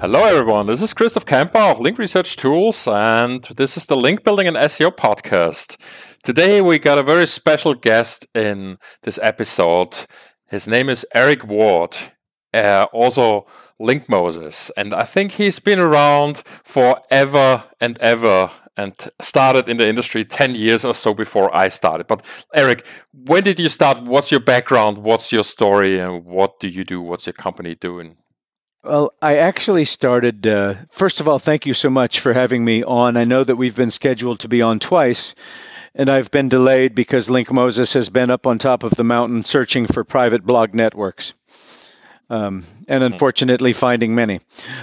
Hello, 0.00 0.24
everyone. 0.24 0.64
This 0.64 0.80
is 0.80 0.94
Christoph 0.94 1.26
Cemper 1.28 1.58
of 1.58 1.78
Link 1.78 1.98
Research 1.98 2.34
Tools, 2.34 2.88
and 2.88 3.42
this 3.54 3.76
is 3.76 3.84
the 3.84 3.98
Link 3.98 4.24
Building 4.24 4.46
and 4.46 4.56
SEO 4.56 4.90
podcast. 4.90 5.76
Today, 6.24 6.62
we 6.62 6.78
got 6.78 6.96
a 6.96 7.02
very 7.02 7.26
special 7.26 7.74
guest 7.74 8.26
in 8.34 8.78
this 9.02 9.18
episode. 9.20 10.06
His 10.48 10.66
name 10.66 10.88
is 10.88 11.04
Eric 11.14 11.46
Ward, 11.46 11.98
uh, 12.54 12.86
also 12.94 13.46
Link 13.78 14.08
Moses, 14.08 14.70
and 14.74 14.94
I 14.94 15.02
think 15.02 15.32
he's 15.32 15.58
been 15.58 15.78
around 15.78 16.44
forever 16.64 17.64
and 17.78 17.98
ever 17.98 18.50
and 18.78 18.94
started 19.20 19.68
in 19.68 19.76
the 19.76 19.86
industry 19.86 20.24
10 20.24 20.54
years 20.54 20.82
or 20.82 20.94
so 20.94 21.12
before 21.12 21.54
I 21.54 21.68
started. 21.68 22.06
But 22.06 22.24
Eric, 22.54 22.86
when 23.12 23.42
did 23.42 23.60
you 23.60 23.68
start? 23.68 24.02
What's 24.02 24.30
your 24.30 24.40
background? 24.40 24.96
What's 24.96 25.30
your 25.30 25.44
story? 25.44 25.98
And 25.98 26.24
what 26.24 26.58
do 26.58 26.68
you 26.68 26.84
do? 26.84 27.02
What's 27.02 27.26
your 27.26 27.34
company 27.34 27.74
doing? 27.74 28.16
Well, 28.82 29.12
I 29.20 29.38
actually 29.38 29.84
started. 29.84 30.46
Uh, 30.46 30.74
first 30.90 31.20
of 31.20 31.28
all, 31.28 31.38
thank 31.38 31.66
you 31.66 31.74
so 31.74 31.90
much 31.90 32.20
for 32.20 32.32
having 32.32 32.64
me 32.64 32.82
on. 32.82 33.18
I 33.18 33.24
know 33.24 33.44
that 33.44 33.56
we've 33.56 33.76
been 33.76 33.90
scheduled 33.90 34.40
to 34.40 34.48
be 34.48 34.62
on 34.62 34.78
twice, 34.78 35.34
and 35.94 36.08
I've 36.08 36.30
been 36.30 36.48
delayed 36.48 36.94
because 36.94 37.28
Link 37.28 37.52
Moses 37.52 37.92
has 37.92 38.08
been 38.08 38.30
up 38.30 38.46
on 38.46 38.58
top 38.58 38.82
of 38.82 38.92
the 38.92 39.04
mountain 39.04 39.44
searching 39.44 39.86
for 39.86 40.02
private 40.02 40.46
blog 40.46 40.74
networks. 40.74 41.34
Um, 42.30 42.64
and 42.88 43.02
hmm. 43.02 43.12
unfortunately, 43.12 43.74
finding 43.74 44.14
many. 44.14 44.40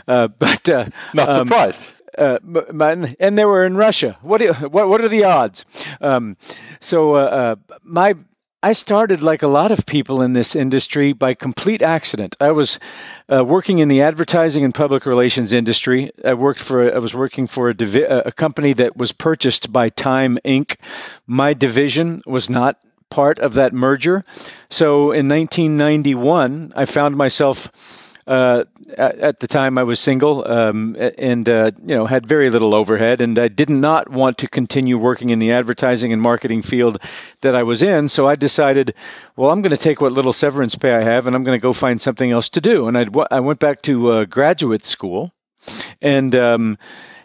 Uh, 0.07 0.27
but 0.39 0.69
uh, 0.69 0.85
not 1.15 1.29
um, 1.29 1.47
surprised. 1.47 1.89
Uh, 2.15 2.37
and 3.19 3.37
they 3.37 3.45
were 3.45 3.65
in 3.65 3.77
Russia. 3.77 4.17
What, 4.21 4.41
you, 4.41 4.53
what, 4.53 4.89
what 4.89 5.01
are 5.01 5.09
the 5.09 5.23
odds? 5.23 5.65
Um, 6.01 6.37
so 6.81 7.15
uh, 7.15 7.19
uh, 7.19 7.55
my 7.83 8.15
I 8.67 8.73
started 8.73 9.23
like 9.23 9.43
a 9.43 9.47
lot 9.47 9.71
of 9.71 9.85
people 9.85 10.21
in 10.21 10.33
this 10.33 10.53
industry 10.53 11.13
by 11.13 11.35
complete 11.35 11.81
accident. 11.81 12.35
I 12.41 12.51
was 12.51 12.79
uh, 13.29 13.41
working 13.45 13.79
in 13.79 13.87
the 13.87 14.01
advertising 14.01 14.65
and 14.65 14.75
public 14.75 15.05
relations 15.05 15.53
industry. 15.53 16.11
I 16.21 16.33
worked 16.33 16.59
for 16.59 16.93
I 16.93 16.97
was 16.97 17.15
working 17.15 17.47
for 17.47 17.69
a, 17.69 17.73
divi- 17.73 18.03
a 18.03 18.29
company 18.33 18.73
that 18.73 18.97
was 18.97 19.13
purchased 19.13 19.71
by 19.71 19.87
Time 19.87 20.37
Inc. 20.43 20.75
My 21.25 21.53
division 21.53 22.21
was 22.25 22.49
not 22.49 22.77
part 23.09 23.39
of 23.39 23.53
that 23.53 23.71
merger. 23.71 24.25
So 24.69 25.13
in 25.13 25.29
1991, 25.29 26.73
I 26.75 26.83
found 26.83 27.15
myself 27.15 27.71
uh, 28.27 28.65
at, 28.97 29.19
at, 29.19 29.39
the 29.39 29.47
time 29.47 29.77
I 29.77 29.83
was 29.83 29.99
single 29.99 30.45
um, 30.45 30.97
and 31.17 31.47
uh, 31.47 31.71
you 31.81 31.95
know 31.95 32.05
had 32.05 32.25
very 32.25 32.49
little 32.49 32.75
overhead, 32.75 33.21
and 33.21 33.39
I 33.39 33.47
did 33.47 33.69
not 33.69 34.09
want 34.09 34.39
to 34.39 34.49
continue 34.49 34.97
working 34.97 35.29
in 35.29 35.39
the 35.39 35.53
advertising 35.53 36.11
and 36.11 36.21
marketing 36.21 36.61
field 36.61 37.01
that 37.41 37.55
I 37.55 37.63
was 37.63 37.81
in. 37.81 38.09
So 38.09 38.27
I 38.27 38.35
decided, 38.35 38.93
well, 39.37 39.49
I'm 39.49 39.61
going 39.61 39.71
to 39.71 39.77
take 39.77 40.01
what 40.01 40.11
little 40.11 40.33
severance 40.33 40.75
pay 40.75 40.91
I 40.91 41.01
have, 41.01 41.25
and 41.25 41.35
I'm 41.35 41.45
going 41.45 41.57
to 41.57 41.61
go 41.61 41.71
find 41.71 42.01
something 42.01 42.29
else 42.29 42.49
to 42.49 42.61
do. 42.61 42.87
And 42.87 42.97
I'd, 42.97 43.15
I 43.31 43.39
went 43.39 43.59
back 43.59 43.81
to 43.83 44.11
uh, 44.11 44.25
graduate 44.25 44.85
school, 44.85 45.31
and 46.01 46.35
um, 46.35 46.77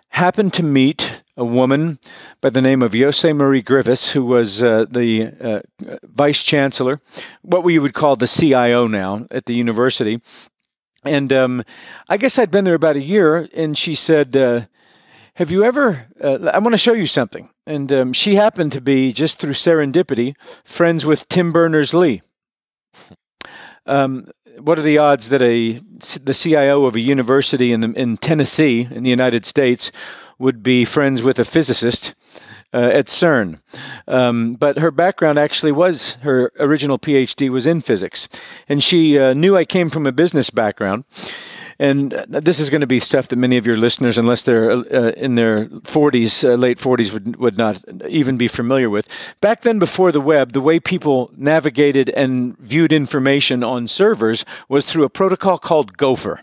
happened 0.08 0.54
to 0.54 0.62
meet 0.62 1.22
a 1.36 1.44
woman 1.44 1.98
by 2.42 2.50
the 2.50 2.60
name 2.60 2.82
of 2.82 2.92
Jose 2.92 3.32
Marie 3.32 3.62
Grivis, 3.62 4.12
who 4.12 4.24
was 4.24 4.62
uh, 4.62 4.84
the 4.90 5.32
uh, 5.40 5.60
vice 6.04 6.42
chancellor, 6.42 7.00
what 7.40 7.64
we 7.64 7.78
would 7.78 7.94
call 7.94 8.16
the 8.16 8.26
CIO 8.26 8.86
now 8.86 9.26
at 9.30 9.46
the 9.46 9.54
university. 9.54 10.20
And 11.04 11.32
um, 11.32 11.64
I 12.08 12.16
guess 12.16 12.38
I'd 12.38 12.50
been 12.50 12.64
there 12.64 12.74
about 12.74 12.96
a 12.96 13.02
year, 13.02 13.48
and 13.54 13.76
she 13.76 13.94
said, 13.94 14.36
uh, 14.36 14.62
Have 15.34 15.50
you 15.50 15.64
ever? 15.64 16.06
Uh, 16.22 16.50
I 16.52 16.58
want 16.58 16.74
to 16.74 16.78
show 16.78 16.92
you 16.92 17.06
something. 17.06 17.50
And 17.66 17.92
um, 17.92 18.12
she 18.12 18.34
happened 18.34 18.72
to 18.72 18.80
be, 18.80 19.12
just 19.12 19.40
through 19.40 19.52
serendipity, 19.52 20.34
friends 20.64 21.04
with 21.04 21.28
Tim 21.28 21.52
Berners 21.52 21.92
Lee. 21.92 22.20
Um, 23.86 24.28
what 24.58 24.78
are 24.78 24.82
the 24.82 24.98
odds 24.98 25.30
that 25.30 25.42
a 25.42 25.72
the 26.22 26.34
CIO 26.34 26.84
of 26.84 26.94
a 26.94 27.00
university 27.00 27.72
in 27.72 27.80
the, 27.80 27.92
in 27.92 28.16
Tennessee 28.16 28.86
in 28.88 29.02
the 29.02 29.10
United 29.10 29.44
States 29.44 29.90
would 30.38 30.62
be 30.62 30.84
friends 30.84 31.22
with 31.22 31.38
a 31.38 31.44
physicist 31.44 32.14
uh, 32.72 32.90
at 32.92 33.06
CERN. 33.06 33.60
Um, 34.08 34.54
but 34.54 34.78
her 34.78 34.90
background 34.90 35.38
actually 35.38 35.72
was 35.72 36.12
her 36.22 36.52
original 36.58 36.98
PhD 36.98 37.50
was 37.50 37.66
in 37.66 37.80
physics, 37.80 38.28
and 38.68 38.82
she 38.82 39.18
uh, 39.18 39.34
knew 39.34 39.56
I 39.56 39.64
came 39.64 39.90
from 39.90 40.06
a 40.06 40.12
business 40.12 40.50
background. 40.50 41.04
And 41.82 42.12
this 42.12 42.60
is 42.60 42.70
going 42.70 42.82
to 42.82 42.86
be 42.86 43.00
stuff 43.00 43.26
that 43.26 43.36
many 43.36 43.56
of 43.56 43.66
your 43.66 43.76
listeners, 43.76 44.16
unless 44.16 44.44
they're 44.44 44.70
uh, 44.70 45.10
in 45.16 45.34
their 45.34 45.64
40s, 45.66 46.48
uh, 46.48 46.54
late 46.54 46.78
40s, 46.78 47.12
would 47.12 47.34
would 47.34 47.58
not 47.58 47.82
even 48.08 48.36
be 48.36 48.46
familiar 48.46 48.88
with. 48.88 49.08
Back 49.40 49.62
then, 49.62 49.80
before 49.80 50.12
the 50.12 50.20
web, 50.20 50.52
the 50.52 50.60
way 50.60 50.78
people 50.78 51.32
navigated 51.36 52.08
and 52.08 52.56
viewed 52.58 52.92
information 52.92 53.64
on 53.64 53.88
servers 53.88 54.44
was 54.68 54.86
through 54.86 55.02
a 55.02 55.10
protocol 55.10 55.58
called 55.58 55.96
Gopher. 55.96 56.40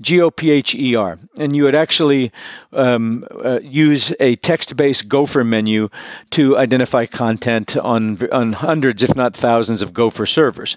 G 0.00 0.20
O 0.20 0.30
P 0.30 0.52
H 0.52 0.76
E 0.76 0.94
R, 0.94 1.18
and 1.36 1.56
you 1.56 1.64
would 1.64 1.74
actually 1.74 2.30
um, 2.72 3.26
uh, 3.44 3.58
use 3.60 4.14
a 4.20 4.36
text-based 4.36 5.08
Gopher 5.08 5.42
menu 5.42 5.88
to 6.30 6.56
identify 6.56 7.06
content 7.06 7.76
on 7.76 8.18
on 8.30 8.52
hundreds, 8.52 9.02
if 9.02 9.16
not 9.16 9.36
thousands, 9.36 9.82
of 9.82 9.92
Gopher 9.92 10.26
servers. 10.26 10.76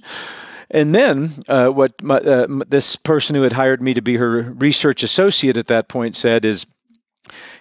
And 0.72 0.94
then, 0.94 1.32
uh, 1.48 1.70
what 1.70 2.04
my, 2.04 2.18
uh, 2.18 2.48
this 2.68 2.96
person 2.96 3.36
who 3.36 3.42
had 3.42 3.54
hired 3.54 3.82
me 3.82 3.96
to 3.96 4.02
be 4.02 4.18
her 4.18 4.44
research 4.44 5.04
associate 5.04 5.58
at 5.58 5.68
that 5.68 5.88
point 5.88 6.16
said 6.16 6.46
is, 6.46 6.68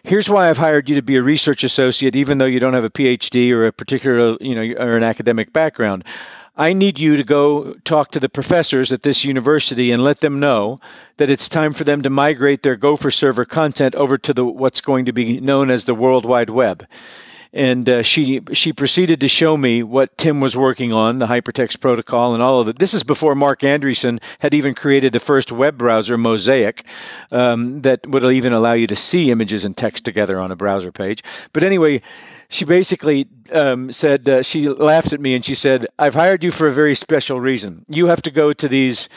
here's 0.02 0.28
why 0.28 0.48
I've 0.50 0.58
hired 0.58 0.88
you 0.88 0.96
to 0.96 1.02
be 1.02 1.16
a 1.16 1.22
research 1.22 1.64
associate, 1.64 2.16
even 2.16 2.38
though 2.38 2.44
you 2.46 2.60
don't 2.60 2.74
have 2.74 2.84
a 2.84 2.91
PhD 2.91 3.52
or 3.52 3.66
a 3.66 3.72
particular, 3.72 4.36
you 4.41 4.54
know, 4.54 4.84
or 4.84 4.96
an 4.96 5.02
academic 5.02 5.52
background. 5.52 6.04
I 6.54 6.72
need 6.72 6.98
you 6.98 7.19
to 7.19 7.24
go 7.24 7.74
talk 7.84 8.10
to 8.10 8.20
the 8.20 8.28
professors 8.28 8.92
at 8.92 9.00
this 9.00 9.25
university 9.25 9.92
and 9.92 10.02
let 10.02 10.20
them 10.20 10.40
know 10.40 10.78
that 11.16 11.30
it's 11.30 11.48
time 11.48 11.72
for 11.72 11.84
them 11.84 12.02
to 12.02 12.10
migrate 12.10 12.64
their 12.64 12.75
Gopher 12.75 13.12
server 13.12 13.44
content 13.44 13.94
over 13.94 14.19
to 14.19 14.34
the 14.34 14.44
what's 14.44 14.80
going 14.80 15.04
to 15.04 15.12
be 15.12 15.40
known 15.40 15.70
as 15.70 15.84
the 15.84 15.94
World 15.94 16.26
Wide 16.26 16.50
Web. 16.50 16.84
And 17.53 17.88
uh, 17.88 18.03
she 18.03 18.42
she 18.53 18.72
proceeded 18.72 19.20
to 19.22 19.28
show 19.28 19.56
me 19.56 19.82
what 19.82 20.16
Tim 20.19 20.41
was 20.41 20.56
working 20.56 20.92
on, 20.92 21.19
the 21.19 21.26
hypertext 21.26 21.81
protocol, 21.81 22.34
and 22.34 22.42
all 22.42 22.60
of 22.60 22.69
it. 22.69 22.78
This 22.78 22.94
is 22.94 23.04
before 23.04 23.34
Marc 23.34 23.60
Andreessen 23.60 24.20
had 24.38 24.54
even 24.54 24.75
created 24.75 25.12
the 25.12 25.20
first 25.20 25.50
web 25.50 25.78
browser, 25.78 26.19
Mosaic, 26.19 26.84
um, 27.31 27.82
that 27.82 28.06
would 28.06 28.25
even 28.25 28.53
allow 28.53 28.75
you 28.75 28.87
to 28.88 28.97
see 28.97 29.31
images 29.31 29.64
and 29.64 29.76
text 29.76 30.04
together 30.04 30.38
on 30.38 30.53
a 30.53 30.56
browser 30.56 30.92
page. 30.92 31.22
But 31.53 31.64
anyway, 31.64 32.03
she 32.50 32.64
basically 32.64 33.28
um, 33.53 33.92
said 33.92 34.28
uh, 34.28 34.42
she 34.42 34.69
laughed 34.69 35.12
at 35.12 35.20
me 35.20 35.34
and 35.34 35.44
she 35.44 35.54
said, 35.54 35.87
"I've 35.98 36.14
hired 36.14 36.44
you 36.44 36.50
for 36.50 36.66
a 36.66 36.72
very 36.72 36.94
special 36.94 37.41
reason. 37.41 37.84
You 37.88 38.06
have 38.06 38.22
to 38.22 38.31
go 38.31 38.53
to 38.53 38.69
these 38.69 39.08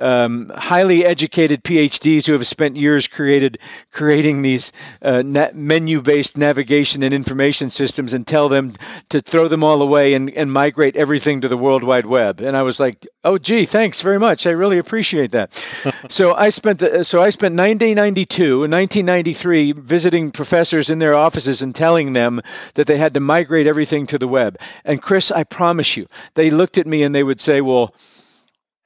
um, 0.00 0.50
highly 0.54 1.04
educated 1.04 1.62
PhDs 1.62 2.26
who 2.26 2.32
have 2.32 2.46
spent 2.46 2.76
years 2.76 3.06
created 3.06 3.58
creating 3.92 4.42
these 4.42 4.72
uh, 5.02 5.22
na- 5.24 5.50
menu-based 5.52 6.36
navigation 6.36 7.02
and 7.02 7.14
information 7.14 7.70
systems 7.70 8.14
and 8.14 8.26
tell 8.26 8.48
them 8.48 8.74
to 9.10 9.20
throw 9.20 9.48
them 9.48 9.62
all 9.62 9.82
away 9.82 10.14
and, 10.14 10.30
and 10.30 10.52
migrate 10.52 10.96
everything 10.96 11.42
to 11.42 11.48
the 11.48 11.56
World 11.56 11.84
Wide 11.84 12.06
Web." 12.06 12.40
And 12.40 12.56
I 12.56 12.62
was 12.62 12.80
like, 12.80 13.06
"Oh, 13.24 13.38
gee, 13.38 13.66
thanks 13.66 14.00
very 14.00 14.18
much. 14.18 14.46
I 14.46 14.50
really 14.50 14.78
appreciate 14.78 15.32
that." 15.32 15.52
so 16.08 16.34
I 16.34 16.48
spent 16.48 16.78
the, 16.78 17.04
so 17.04 17.22
I 17.22 17.30
spent 17.30 17.54
1992 17.54 18.64
and 18.64 18.72
1993 18.72 19.72
visiting 19.72 20.30
professors 20.30 20.90
in 20.90 20.98
their 20.98 21.14
offices 21.14 21.62
and 21.62 21.74
telling 21.74 22.12
them 22.12 22.40
that 22.74 22.86
they 22.86 22.96
had 22.96 23.14
to 23.14 23.20
migrate 23.20 23.66
everything 23.66 24.06
to 24.08 24.18
the 24.18 24.28
web. 24.28 24.58
And 24.84 25.02
Chris, 25.02 25.30
I 25.30 25.44
promise 25.44 25.96
you, 25.96 26.06
they 26.34 26.50
looked 26.50 26.78
at 26.78 26.86
me 26.86 27.02
and 27.02 27.14
they 27.14 27.22
would 27.22 27.40
say, 27.40 27.60
"Well, 27.60 27.92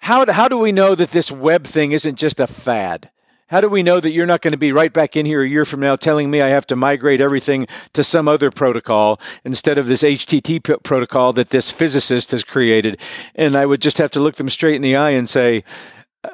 how 0.05 0.31
how 0.31 0.49
do 0.49 0.59
we 0.59 0.71
know 0.71 0.95
that 0.95 1.11
this 1.11 1.33
web 1.33 1.67
thing 1.67 1.93
isn't 1.93 2.19
just 2.19 2.39
a 2.39 2.47
fad?" 2.47 3.11
How 3.47 3.61
do 3.61 3.69
we 3.69 3.83
know 3.83 4.01
that 4.01 4.13
you're 4.13 4.27
not 4.27 4.43
going 4.43 4.53
to 4.53 4.59
be 4.59 4.73
right 4.73 4.93
back 4.93 5.17
in 5.17 5.25
here 5.25 5.43
a 5.43 5.49
year 5.49 5.65
from 5.65 5.81
now 5.81 5.97
telling 5.97 6.31
me 6.31 6.43
I 6.43 6.49
have 6.49 6.67
to 6.69 6.77
migrate 6.77 7.21
everything 7.21 7.69
to 7.93 8.03
some 8.03 8.27
other 8.27 8.51
protocol 8.51 9.21
instead 9.45 9.79
of 9.79 9.87
this 9.87 10.03
HTTP 10.03 10.83
protocol 10.83 11.35
that 11.35 11.51
this 11.51 11.71
physicist 11.71 12.33
has 12.33 12.43
created? 12.43 13.01
And 13.35 13.55
I 13.55 13.65
would 13.65 13.81
just 13.81 13.99
have 13.99 14.11
to 14.13 14.21
look 14.21 14.35
them 14.37 14.49
straight 14.49 14.77
in 14.77 14.83
the 14.83 14.97
eye 14.97 15.11
and 15.11 15.29
say, 15.29 15.63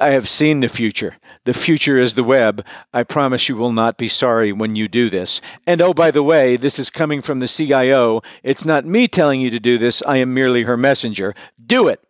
I 0.01 0.11
have 0.11 0.29
seen 0.29 0.61
the 0.61 0.69
future. 0.69 1.13
The 1.45 1.55
future 1.55 1.99
is 1.99 2.15
the 2.15 2.25
web. 2.25 2.65
I 2.93 3.03
promise 3.03 3.49
you 3.49 3.57
will 3.57 3.73
not 3.73 3.99
be 3.99 4.09
sorry 4.09 4.53
when 4.53 4.77
you 4.77 4.89
do 4.89 5.11
this. 5.11 5.41
And 5.67 5.83
oh, 5.83 5.95
by 5.95 6.11
the 6.11 6.23
way, 6.23 6.57
this 6.57 6.79
is 6.79 6.91
coming 6.91 7.23
from 7.23 7.41
the 7.41 7.49
CIO. 7.49 8.23
It's 8.43 8.65
not 8.65 8.85
me 8.85 9.09
telling 9.09 9.41
you 9.41 9.51
to 9.51 9.61
do 9.61 9.79
this. 9.79 10.03
I 10.07 10.19
am 10.19 10.33
merely 10.33 10.63
her 10.63 10.77
messenger. 10.77 11.35
Do 11.65 11.89
it. 11.89 12.01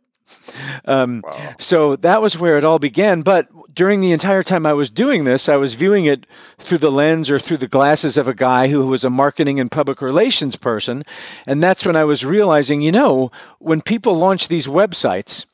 Um, 0.84 1.22
wow. 1.24 1.54
So 1.58 1.96
that 1.96 2.22
was 2.22 2.38
where 2.38 2.58
it 2.58 2.64
all 2.64 2.78
began. 2.78 3.22
But 3.22 3.48
during 3.74 4.00
the 4.00 4.12
entire 4.12 4.42
time 4.42 4.66
I 4.66 4.72
was 4.72 4.90
doing 4.90 5.24
this, 5.24 5.48
I 5.48 5.56
was 5.56 5.74
viewing 5.74 6.06
it 6.06 6.26
through 6.58 6.78
the 6.78 6.90
lens 6.90 7.30
or 7.30 7.38
through 7.38 7.58
the 7.58 7.68
glasses 7.68 8.16
of 8.16 8.28
a 8.28 8.34
guy 8.34 8.68
who 8.68 8.86
was 8.86 9.04
a 9.04 9.10
marketing 9.10 9.60
and 9.60 9.70
public 9.70 10.02
relations 10.02 10.56
person. 10.56 11.02
And 11.46 11.62
that's 11.62 11.86
when 11.86 11.96
I 11.96 12.04
was 12.04 12.24
realizing, 12.24 12.80
you 12.80 12.92
know, 12.92 13.30
when 13.58 13.80
people 13.80 14.14
launch 14.14 14.48
these 14.48 14.66
websites, 14.66 15.46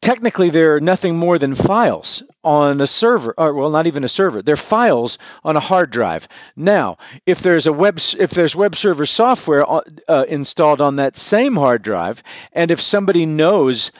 technically 0.00 0.50
they're 0.50 0.80
nothing 0.80 1.16
more 1.16 1.38
than 1.38 1.54
files 1.54 2.22
on 2.42 2.80
a 2.80 2.86
server 2.86 3.34
or 3.36 3.54
well 3.54 3.70
not 3.70 3.86
even 3.86 4.04
a 4.04 4.08
server. 4.08 4.42
They're 4.42 4.56
files 4.56 5.18
on 5.44 5.56
a 5.56 5.60
hard 5.60 5.90
drive. 5.90 6.28
Now 6.56 6.98
if 7.26 7.40
there's 7.40 7.66
a 7.66 7.72
web 7.72 7.98
if 8.18 8.30
there's 8.30 8.56
web 8.56 8.76
server 8.76 9.06
software 9.06 9.70
uh, 9.70 9.80
uh 10.08 10.24
installed 10.28 10.80
on 10.80 10.96
that 10.96 11.18
same 11.18 11.56
hard 11.56 11.82
drive 11.82 12.22
and 12.52 12.70
if 12.70 12.80
somebody 12.80 13.26
knows 13.26 13.90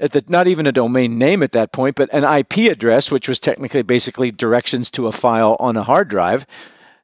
the 0.00 0.24
not 0.28 0.48
even 0.48 0.66
a 0.66 0.72
domain 0.72 1.18
name 1.18 1.42
at 1.42 1.52
that 1.52 1.72
point, 1.72 1.96
but 1.96 2.12
an 2.14 2.24
IP 2.24 2.70
address, 2.72 3.10
which 3.10 3.28
was 3.28 3.38
technically 3.38 3.82
basically 3.82 4.30
directions 4.30 4.90
to 4.92 5.06
a 5.06 5.12
file 5.12 5.56
on 5.60 5.76
a 5.76 5.82
hard 5.82 6.08
drive, 6.08 6.46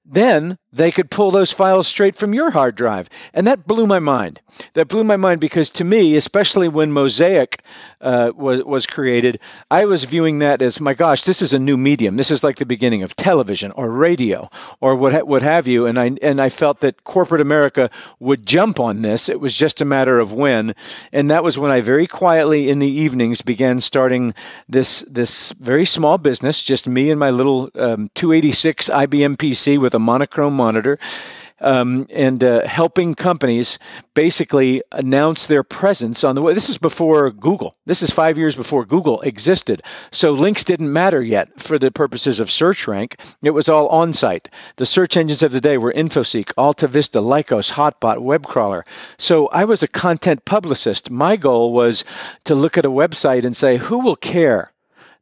then 0.07 0.57
they 0.77 0.91
could 0.91 1.11
pull 1.11 1.31
those 1.31 1.53
files 1.53 1.89
straight 1.89 2.17
from 2.17 2.35
your 2.35 2.51
hard 2.51 2.75
drive. 2.75 3.09
And 3.33 3.47
that 3.47 3.67
blew 3.67 3.87
my 3.87 3.99
mind. 3.99 4.41
That 4.75 4.89
blew 4.89 5.05
my 5.05 5.17
mind 5.17 5.41
because 5.41 5.71
to 5.71 5.85
me, 5.85 6.17
especially 6.17 6.69
when 6.69 6.93
Mosaic 6.93 7.63
uh, 8.01 8.33
was, 8.37 8.63
was 8.63 8.87
created, 8.87 9.41
I 9.71 9.87
was 9.87 10.05
viewing 10.05 10.41
that 10.41 10.61
as, 10.61 10.79
my 10.79 10.93
gosh, 10.93 11.23
this 11.23 11.41
is 11.41 11.55
a 11.55 11.59
new 11.59 11.77
medium. 11.77 12.17
This 12.17 12.31
is 12.31 12.45
like 12.45 12.57
the 12.57 12.67
beginning 12.67 13.03
of 13.03 13.17
television 13.17 13.73
or 13.73 13.91
radio 13.91 14.51
or 14.81 14.97
what, 14.97 15.13
ha- 15.15 15.25
what 15.25 15.43
have 15.43 15.67
you. 15.67 15.87
And 15.87 15.99
I, 15.99 16.13
and 16.21 16.41
I 16.41 16.51
felt 16.51 16.81
that 16.81 17.05
corporate 17.05 17.41
America 17.41 17.91
would 18.21 18.45
jump 18.45 18.79
on 18.79 19.01
this. 19.01 19.29
It 19.31 19.41
was 19.41 19.57
just 19.57 19.81
a 19.81 19.87
matter 19.87 20.19
of 20.19 20.35
when. 20.35 20.75
And 21.13 21.31
that 21.31 21.43
was 21.43 21.59
when 21.59 21.71
I 21.71 21.81
very 21.81 22.07
quietly 22.07 22.69
in 22.69 22.81
the 22.81 22.87
evenings 22.87 23.41
began 23.41 23.81
starting 23.81 24.35
this, 24.69 25.01
this 25.01 25.53
very 25.53 25.87
small 25.87 26.19
business, 26.19 26.63
just 26.63 26.87
me 26.87 27.11
and 27.11 27.19
my 27.19 27.31
little 27.31 27.71
um, 27.75 28.11
286 28.15 28.91
IBM 28.91 29.37
PC 29.37 29.79
with 29.79 29.95
a 29.95 29.99
monochrome 29.99 30.57
monitor 30.67 30.99
um, 31.61 32.07
and 32.11 32.43
uh, 32.45 32.67
helping 32.67 33.15
companies 33.15 33.79
basically 34.15 34.83
announce 34.93 35.47
their 35.47 35.63
presence 35.63 36.25
on 36.25 36.35
the 36.35 36.43
way. 36.43 36.55
This 36.55 36.69
is 36.69 36.79
before 36.79 37.31
Google. 37.31 37.75
This 37.87 38.03
is 38.03 38.11
five 38.11 38.37
years 38.37 38.57
before 38.57 38.85
Google 38.85 39.21
existed. 39.23 39.83
So 40.13 40.33
links 40.33 40.65
didn't 40.65 40.93
matter 40.93 41.23
yet 41.23 41.61
for 41.61 41.79
the 41.79 41.91
purposes 41.91 42.41
of 42.41 42.51
search 42.51 42.87
rank. 42.87 43.17
It 43.43 43.51
was 43.51 43.69
all 43.69 43.89
on 43.89 44.13
site. 44.13 44.49
The 44.77 44.87
search 44.87 45.17
engines 45.17 45.43
of 45.43 45.53
the 45.53 45.61
day 45.61 45.79
were 45.79 45.93
InfoSeek, 45.93 46.53
AltaVista, 46.59 47.23
Lycos, 47.23 47.73
Hotbot, 47.73 48.19
WebCrawler. 48.19 48.83
So 49.19 49.47
I 49.49 49.65
was 49.65 49.83
a 49.83 49.89
content 49.89 50.45
publicist. 50.45 51.11
My 51.11 51.37
goal 51.37 51.73
was 51.73 52.05
to 52.45 52.55
look 52.55 52.77
at 52.77 52.87
a 52.87 52.91
website 52.91 53.45
and 53.45 53.57
say, 53.57 53.77
who 53.77 54.01
will 54.01 54.17
care? 54.17 54.71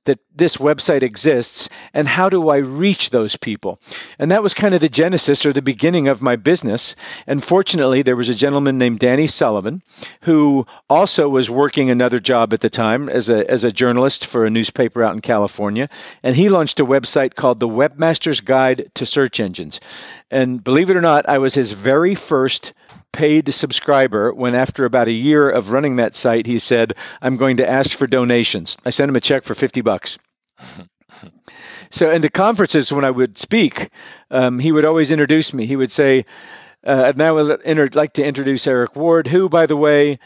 That 0.05 0.19
this 0.35 0.57
website 0.57 1.03
exists 1.03 1.69
and 1.93 2.07
how 2.07 2.29
do 2.29 2.49
I 2.49 2.59
reach 2.59 3.11
those 3.11 3.37
people? 3.37 3.81
And 4.19 4.31
that 4.31 4.43
was 4.43 4.55
kind 4.55 4.75
of 4.75 4.81
the 4.81 4.89
genesis 4.89 5.47
or 5.47 5.53
the 5.53 5.63
beginning 5.63 6.09
of 6.09 6.23
my 6.23 6.37
business. 6.37 6.97
And 7.27 7.43
fortunately, 7.43 8.03
there 8.03 8.17
was 8.17 8.29
a 8.29 8.35
gentleman 8.35 8.79
named 8.79 8.99
Danny 8.99 9.27
Sullivan 9.27 9.83
who 10.23 10.67
also 10.89 11.29
was 11.29 11.51
working 11.51 11.91
another 11.91 12.19
job 12.19 12.53
at 12.53 12.61
the 12.61 12.71
time 12.71 13.09
as 13.09 13.29
a, 13.29 13.51
as 13.51 13.65
a 13.65 13.73
journalist 13.73 14.27
for 14.27 14.45
a 14.45 14.51
newspaper 14.51 15.03
out 15.03 15.15
in 15.15 15.21
California. 15.21 15.89
And 16.23 16.37
he 16.37 16.49
launched 16.49 16.81
a 16.81 16.87
website 16.87 17.35
called 17.35 17.61
The 17.61 17.69
Webmaster's 17.69 18.41
Guide 18.41 18.91
to 18.95 19.07
Search 19.07 19.41
Engines. 19.41 19.81
And 20.31 20.63
believe 20.63 20.91
it 20.91 20.97
or 20.97 21.01
not, 21.01 21.29
I 21.29 21.39
was 21.39 21.55
his 21.55 21.73
very 21.73 22.15
first 22.15 22.73
paid 23.13 23.53
subscriber 23.53 24.33
when 24.33 24.55
after 24.55 24.85
about 24.85 25.09
a 25.09 25.13
year 25.13 25.49
of 25.49 25.71
running 25.71 25.97
that 25.97 26.15
site 26.15 26.47
he 26.47 26.59
said 26.59 26.95
i'm 27.23 27.37
going 27.37 27.59
to 27.59 27.69
ask 27.69 27.97
for 27.97 28.07
donations. 28.07 28.77
I 28.85 28.91
sent 28.91 29.09
him 29.09 29.17
a 29.17 29.21
check 29.21 29.45
for 29.45 29.55
50 29.55 29.81
bucks. 29.81 30.19
So 31.91 32.11
in 32.11 32.23
the 32.23 32.29
conferences 32.29 32.93
when 32.93 33.05
i 33.05 33.11
would 33.11 33.39
speak 33.39 33.89
um, 34.31 34.59
he 34.59 34.73
would 34.73 34.85
always 34.85 35.13
introduce 35.13 35.55
me. 35.55 35.65
He 35.65 35.77
would 35.77 35.93
say 35.93 36.25
uh, 36.85 37.13
and 37.15 37.23
i 37.23 37.31
would 37.31 37.63
inter- 37.63 37.89
like 37.93 38.15
to 38.15 38.25
introduce 38.25 38.67
eric 38.67 38.97
ward 38.97 39.29
who 39.29 39.49
by 39.49 39.67
the 39.67 39.77
way 39.77 40.19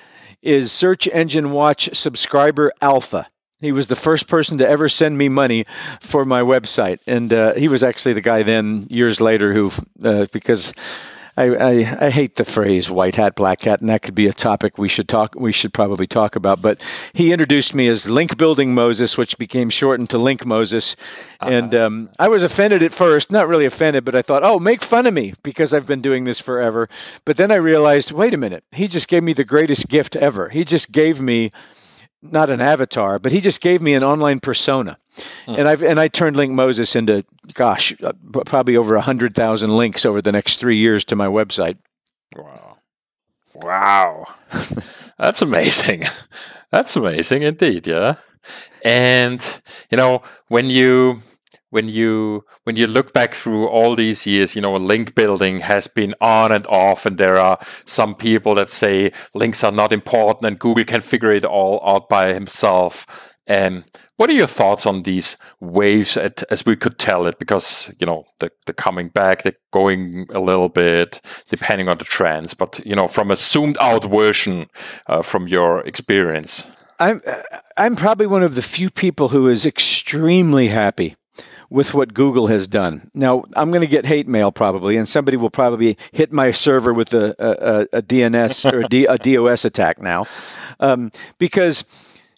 is 0.42 0.72
search 0.72 1.08
engine 1.08 1.50
watch 1.50 1.90
subscriber 1.96 2.72
alpha. 2.80 3.26
He 3.60 3.72
was 3.72 3.88
the 3.88 3.96
first 3.96 4.28
person 4.28 4.58
to 4.58 4.68
ever 4.68 4.88
send 4.88 5.18
me 5.18 5.28
money 5.28 5.66
for 6.00 6.24
my 6.24 6.42
website, 6.42 7.00
and 7.08 7.32
uh, 7.32 7.54
he 7.54 7.66
was 7.66 7.82
actually 7.82 8.12
the 8.12 8.20
guy 8.20 8.44
then 8.44 8.86
years 8.88 9.20
later 9.20 9.52
who, 9.52 9.72
uh, 10.02 10.26
because 10.32 10.72
I, 11.38 11.54
I, 11.54 12.06
I, 12.06 12.10
hate 12.10 12.34
the 12.34 12.44
phrase 12.44 12.90
white 12.90 13.14
hat, 13.14 13.36
black 13.36 13.62
hat, 13.62 13.80
and 13.80 13.90
that 13.90 14.02
could 14.02 14.16
be 14.16 14.26
a 14.26 14.32
topic 14.32 14.76
we 14.76 14.88
should 14.88 15.08
talk. 15.08 15.36
We 15.36 15.52
should 15.52 15.72
probably 15.72 16.08
talk 16.08 16.34
about. 16.34 16.60
But 16.60 16.82
he 17.12 17.32
introduced 17.32 17.76
me 17.76 17.86
as 17.86 18.08
Link 18.08 18.36
Building 18.36 18.74
Moses, 18.74 19.16
which 19.16 19.38
became 19.38 19.70
shortened 19.70 20.10
to 20.10 20.18
Link 20.18 20.44
Moses, 20.44 20.96
uh-huh. 21.38 21.50
and 21.52 21.74
um, 21.76 22.10
I 22.18 22.26
was 22.26 22.42
offended 22.42 22.82
at 22.82 22.92
first. 22.92 23.30
Not 23.30 23.46
really 23.46 23.66
offended, 23.66 24.04
but 24.04 24.16
I 24.16 24.22
thought, 24.22 24.42
oh, 24.42 24.58
make 24.58 24.82
fun 24.82 25.06
of 25.06 25.14
me 25.14 25.34
because 25.44 25.72
I've 25.72 25.86
been 25.86 26.00
doing 26.00 26.24
this 26.24 26.40
forever. 26.40 26.88
But 27.24 27.36
then 27.36 27.52
I 27.52 27.56
realized, 27.56 28.10
wait 28.10 28.34
a 28.34 28.38
minute, 28.38 28.64
he 28.72 28.88
just 28.88 29.06
gave 29.06 29.22
me 29.22 29.32
the 29.32 29.44
greatest 29.44 29.88
gift 29.88 30.16
ever. 30.16 30.48
He 30.48 30.64
just 30.64 30.90
gave 30.90 31.20
me 31.20 31.52
not 32.22 32.50
an 32.50 32.60
avatar, 32.60 33.18
but 33.18 33.32
he 33.32 33.40
just 33.40 33.60
gave 33.60 33.80
me 33.80 33.94
an 33.94 34.04
online 34.04 34.40
persona. 34.40 34.98
Mm. 35.46 35.58
And 35.58 35.68
I've 35.68 35.82
and 35.82 36.00
I 36.00 36.08
turned 36.08 36.36
Link 36.36 36.52
Moses 36.52 36.96
into 36.96 37.24
gosh, 37.54 37.94
uh, 38.02 38.12
probably 38.44 38.76
over 38.76 38.94
a 38.94 39.00
hundred 39.00 39.34
thousand 39.34 39.76
links 39.76 40.04
over 40.04 40.22
the 40.22 40.32
next 40.32 40.58
three 40.58 40.76
years 40.76 41.04
to 41.06 41.16
my 41.16 41.26
website. 41.26 41.78
Wow, 42.36 42.78
wow, 43.54 44.26
that's 45.18 45.42
amazing. 45.42 46.04
That's 46.70 46.96
amazing 46.96 47.44
indeed. 47.44 47.86
Yeah, 47.86 48.16
and 48.84 49.40
you 49.90 49.96
know 49.96 50.20
when 50.48 50.68
you 50.68 51.22
when 51.70 51.88
you 51.88 52.44
when 52.64 52.76
you 52.76 52.86
look 52.86 53.12
back 53.12 53.34
through 53.34 53.68
all 53.68 53.94
these 53.94 54.26
years 54.26 54.56
you 54.56 54.62
know 54.62 54.74
link 54.74 55.14
building 55.14 55.60
has 55.60 55.86
been 55.86 56.14
on 56.20 56.50
and 56.50 56.66
off 56.66 57.04
and 57.06 57.18
there 57.18 57.36
are 57.38 57.58
some 57.84 58.14
people 58.14 58.54
that 58.54 58.70
say 58.70 59.12
links 59.34 59.62
are 59.62 59.72
not 59.72 59.92
important 59.92 60.46
and 60.46 60.58
google 60.58 60.84
can 60.84 61.00
figure 61.00 61.32
it 61.32 61.44
all 61.44 61.80
out 61.84 62.08
by 62.08 62.32
himself. 62.32 63.06
And 63.46 63.84
what 64.16 64.28
are 64.28 64.34
your 64.34 64.46
thoughts 64.46 64.84
on 64.84 65.04
these 65.04 65.36
waves 65.60 66.18
at, 66.18 66.42
as 66.50 66.66
we 66.66 66.76
could 66.76 66.98
tell 66.98 67.26
it? 67.26 67.38
Because 67.38 67.90
you 67.98 68.06
know 68.06 68.24
they're, 68.40 68.50
coming 68.76 69.08
back 69.08 69.42
they're 69.42 69.54
going 69.72 70.26
a 70.30 70.40
little 70.40 70.68
bit 70.68 71.20
depending 71.48 71.88
on 71.88 71.96
the 71.98 72.04
trends 72.04 72.52
but 72.54 72.80
you 72.84 72.94
know 72.94 73.08
from 73.08 73.30
a 73.30 73.36
zoomed 73.36 73.78
out 73.80 74.04
version 74.04 74.68
uh, 75.06 75.22
from 75.22 75.48
your 75.48 75.80
experience. 75.86 76.66
I'm 77.00 77.22
I'm 77.76 77.96
probably 77.96 78.26
one 78.26 78.42
of 78.42 78.54
the 78.54 78.62
few 78.62 78.90
people 78.90 79.28
who 79.28 79.48
is 79.48 79.64
extremely 79.64 80.68
happy 80.68 81.14
with 81.70 81.92
what 81.92 82.14
Google 82.14 82.46
has 82.46 82.66
done. 82.66 83.10
Now, 83.14 83.44
I'm 83.54 83.70
going 83.70 83.82
to 83.82 83.86
get 83.86 84.06
hate 84.06 84.26
mail 84.26 84.50
probably, 84.50 84.96
and 84.96 85.08
somebody 85.08 85.36
will 85.36 85.50
probably 85.50 85.98
hit 86.12 86.32
my 86.32 86.52
server 86.52 86.92
with 86.92 87.12
a, 87.12 87.34
a, 87.38 87.98
a 87.98 88.02
DNS 88.02 88.72
or 88.72 88.80
a, 88.80 88.88
D, 88.88 89.04
a, 89.06 89.18
DOS 89.18 89.64
attack 89.64 90.00
now, 90.00 90.26
um, 90.80 91.12
because 91.38 91.84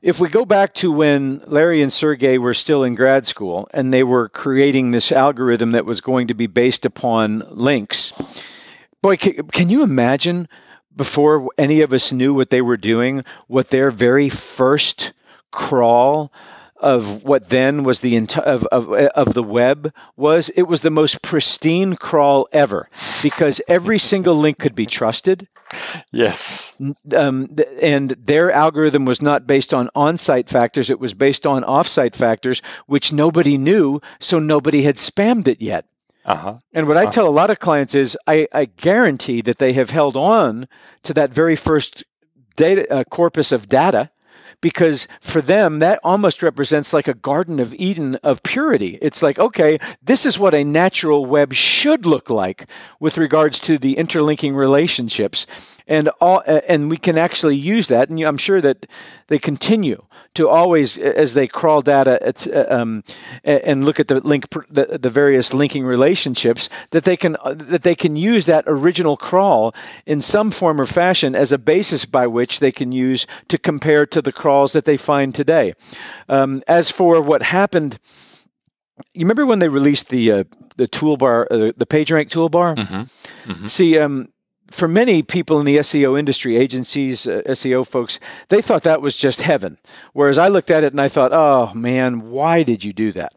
if 0.03 0.19
we 0.19 0.29
go 0.29 0.45
back 0.45 0.75
to 0.75 0.91
when 0.91 1.43
Larry 1.47 1.83
and 1.83 1.93
Sergey 1.93 2.39
were 2.39 2.55
still 2.55 2.85
in 2.85 2.95
grad 2.95 3.27
school 3.27 3.69
and 3.73 3.93
they 3.93 4.03
were 4.03 4.29
creating 4.29 4.91
this 4.91 5.13
algorithm 5.13 5.73
that 5.73 5.85
was 5.85 6.01
going 6.01 6.29
to 6.29 6.35
be 6.35 6.47
based 6.47 6.87
upon 6.87 7.45
links, 7.51 8.13
boy, 9.03 9.17
can, 9.17 9.47
can 9.49 9.69
you 9.69 9.83
imagine? 9.83 10.49
Before 10.97 11.49
any 11.57 11.83
of 11.83 11.93
us 11.93 12.13
knew 12.13 12.35
what 12.35 12.51
they 12.51 12.61
were 12.61 12.77
doing, 12.77 13.25
what 13.47 13.69
their 13.69 13.91
very 13.91 14.29
first 14.29 15.13
crawl 15.51 16.33
of 16.81 17.23
what 17.25 17.49
then 17.49 17.85
was 17.85 18.01
the 18.01 18.15
enti- 18.15 18.39
of, 18.39 18.65
of, 18.67 18.91
of 18.93 19.35
the 19.35 19.43
web 19.43 19.93
was 20.17 20.49
it 20.51 20.63
was 20.63 20.81
the 20.81 20.91
most 20.91 21.23
pristine 21.23 21.95
crawl 21.95 22.49
ever 22.53 22.89
because 23.23 23.61
every 23.69 23.99
single 23.99 24.35
link 24.35 24.59
could 24.59 24.75
be 24.75 24.87
trusted 24.87 25.47
yes 26.11 26.75
um, 27.15 27.49
and 27.81 28.11
their 28.11 28.51
algorithm 28.51 29.05
was 29.05 29.21
not 29.21 29.47
based 29.47 29.75
on 29.75 29.91
on-site 29.95 30.49
factors 30.49 30.91
it 30.91 30.99
was 30.99 31.15
based 31.15 31.47
on 31.47 31.65
off-site 31.65 32.17
factors 32.17 32.63
which 32.87 33.13
nobody 33.13 33.59
knew 33.59 34.01
so 34.19 34.39
nobody 34.39 34.83
had 34.83 34.97
spammed 34.97 35.47
it 35.47 35.61
yet 35.61 35.87
uh-huh. 36.23 36.59
And 36.75 36.87
what 36.87 36.99
I 36.99 37.05
uh-huh. 37.05 37.13
tell 37.13 37.29
a 37.29 37.31
lot 37.31 37.49
of 37.49 37.61
clients 37.61 37.95
is 37.95 38.17
I, 38.27 38.47
I, 38.53 38.67
guarantee 38.67 39.41
that 39.41 39.57
they 39.57 39.73
have 39.73 39.89
held 39.89 40.19
on 40.19 40.69
to 41.05 41.15
that 41.15 41.31
very 41.31 41.57
first 41.57 42.05
data 42.57 42.93
uh, 42.93 43.05
corpus 43.05 43.53
of 43.53 43.71
data 43.71 44.11
because 44.61 45.09
for 45.21 45.41
them 45.41 45.81
that 45.81 46.01
almost 46.05 46.43
represents 46.43 46.93
like 46.93 47.09
a 47.09 47.15
garden 47.15 47.61
of 47.61 47.75
eden 47.75 48.17
of 48.17 48.43
purity. 48.43 48.99
It's 49.01 49.23
like 49.23 49.39
okay 49.39 49.79
this 50.03 50.27
is 50.27 50.39
what 50.39 50.55
a 50.55 50.65
natural 50.65 51.25
web 51.25 51.53
should 51.53 52.07
look 52.07 52.31
like 52.31 52.71
with 52.99 53.19
regards 53.19 53.61
to 53.61 53.79
the 53.79 53.97
interlinking 53.97 54.55
relationships. 54.55 55.47
And 55.87 56.09
all 56.21 56.43
and 56.47 56.91
we 56.91 56.97
can 56.97 57.19
actually 57.19 57.57
use 57.57 57.89
that 57.89 58.11
and 58.11 58.21
i'm 58.23 58.37
sure 58.37 58.61
that 58.61 58.87
they 59.27 59.39
continue 59.39 60.03
to 60.35 60.49
always, 60.49 60.97
as 60.97 61.35
they 61.35 61.49
crawl 61.49 61.83
data 61.83 62.19
at, 62.25 62.47
uh, 62.47 62.67
um, 62.69 63.03
and 63.43 63.85
look 63.85 63.99
at 64.01 64.09
the 64.09 64.21
link, 64.21 64.49
the, 64.71 64.99
the, 65.01 65.11
various 65.11 65.53
linking 65.53 65.85
relationships, 65.85 66.69
that 66.91 67.05
they 67.05 67.17
can 67.17 67.37
that 67.45 67.83
they 67.83 67.95
can 67.95 68.15
use 68.15 68.47
that 68.47 68.65
original 68.67 69.17
crawl 69.17 69.75
in 70.07 70.23
some 70.23 70.51
form 70.51 70.81
or 70.81 70.87
fashion 70.87 71.35
as 71.35 71.53
a 71.53 71.59
basis 71.59 72.05
by 72.05 72.29
which 72.29 72.61
they 72.61 72.71
can 72.71 72.93
use 72.93 73.27
to 73.49 73.59
compare 73.59 74.07
to 74.07 74.23
the 74.23 74.33
crawls 74.33 74.75
that 74.75 74.85
they 74.85 74.97
find 74.97 75.35
today. 75.35 75.73
Um, 76.29 76.63
as 76.69 76.91
for 76.91 77.21
what 77.21 77.43
happened 77.43 77.99
you 79.15 79.25
remember 79.25 79.47
when 79.47 79.59
they 79.59 79.69
released 79.69 80.09
the 80.09 80.33
uh, 80.33 80.45
the 80.77 80.89
toolbar, 80.89 81.47
uh, 81.51 81.73
the 81.77 81.87
PageRank 81.87 82.29
toolbar? 82.29 82.77
Mm-hmm. 82.77 83.51
Mm-hmm. 83.51 83.67
See, 83.67 83.99
um, 83.99 84.29
for 84.71 84.89
many 84.89 85.23
people 85.23 85.61
in 85.61 85.67
the 85.67 85.79
SEO 85.79 86.19
industry, 86.19 86.57
agencies, 86.57 87.27
uh, 87.27 87.43
SEO 87.47 87.87
folks, 87.87 88.21
they 88.49 88.63
thought 88.63 88.85
that 88.85 89.03
was 89.03 89.17
just 89.17 89.41
heaven. 89.41 89.79
Whereas 90.13 90.39
I 90.39 90.49
looked 90.49 90.71
at 90.71 90.85
it 90.85 90.93
and 90.93 91.01
I 91.01 91.09
thought, 91.09 91.33
oh 91.33 91.73
man, 91.75 92.31
why 92.31 92.63
did 92.63 92.85
you 92.85 92.93
do 92.93 93.13
that? 93.13 93.33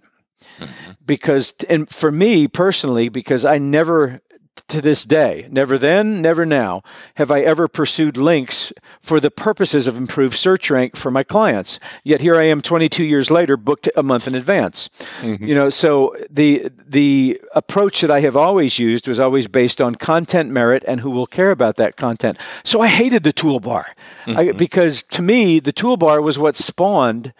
Mm-hmm. 0.59 0.91
Because, 1.05 1.53
and 1.69 1.89
for 1.89 2.11
me 2.11 2.47
personally, 2.47 3.09
because 3.09 3.45
I 3.45 3.57
never 3.57 4.21
to 4.69 4.81
this 4.81 5.03
day, 5.05 5.47
never 5.49 5.77
then, 5.77 6.21
never 6.21 6.45
now, 6.45 6.83
have 7.15 7.31
I 7.31 7.41
ever 7.41 7.67
pursued 7.67 8.17
links 8.17 8.71
for 9.03 9.19
the 9.19 9.29
purposes 9.29 9.87
of 9.87 9.97
improved 9.97 10.33
search 10.33 10.69
rank 10.69 10.95
for 10.95 11.11
my 11.11 11.23
clients. 11.23 11.79
Yet 12.05 12.21
here 12.21 12.37
I 12.37 12.43
am 12.43 12.61
22 12.61 13.03
years 13.03 13.29
later, 13.29 13.57
booked 13.57 13.89
a 13.95 14.01
month 14.01 14.27
in 14.27 14.35
advance. 14.35 14.89
Mm-hmm. 15.19 15.45
You 15.45 15.55
know, 15.55 15.69
so 15.69 16.15
the 16.29 16.71
the 16.87 17.41
approach 17.53 18.01
that 18.01 18.11
I 18.11 18.21
have 18.21 18.37
always 18.37 18.79
used 18.79 19.07
was 19.07 19.19
always 19.19 19.47
based 19.47 19.81
on 19.81 19.95
content 19.95 20.49
merit 20.51 20.85
and 20.87 21.01
who 21.01 21.11
will 21.11 21.27
care 21.27 21.51
about 21.51 21.77
that 21.77 21.97
content. 21.97 22.37
So 22.63 22.79
I 22.81 22.87
hated 22.87 23.23
the 23.23 23.33
toolbar 23.33 23.85
mm-hmm. 24.25 24.37
I, 24.37 24.51
because 24.53 25.03
to 25.03 25.21
me 25.21 25.59
the 25.59 25.73
toolbar 25.73 26.23
was 26.23 26.39
what 26.39 26.55
spawned 26.55 27.33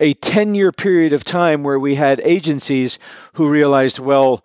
a 0.00 0.14
10 0.14 0.54
year 0.54 0.72
period 0.72 1.12
of 1.12 1.22
time 1.22 1.62
where 1.62 1.78
we 1.78 1.94
had 1.94 2.20
agencies 2.24 2.98
who 3.34 3.48
realized, 3.48 3.98
well, 3.98 4.42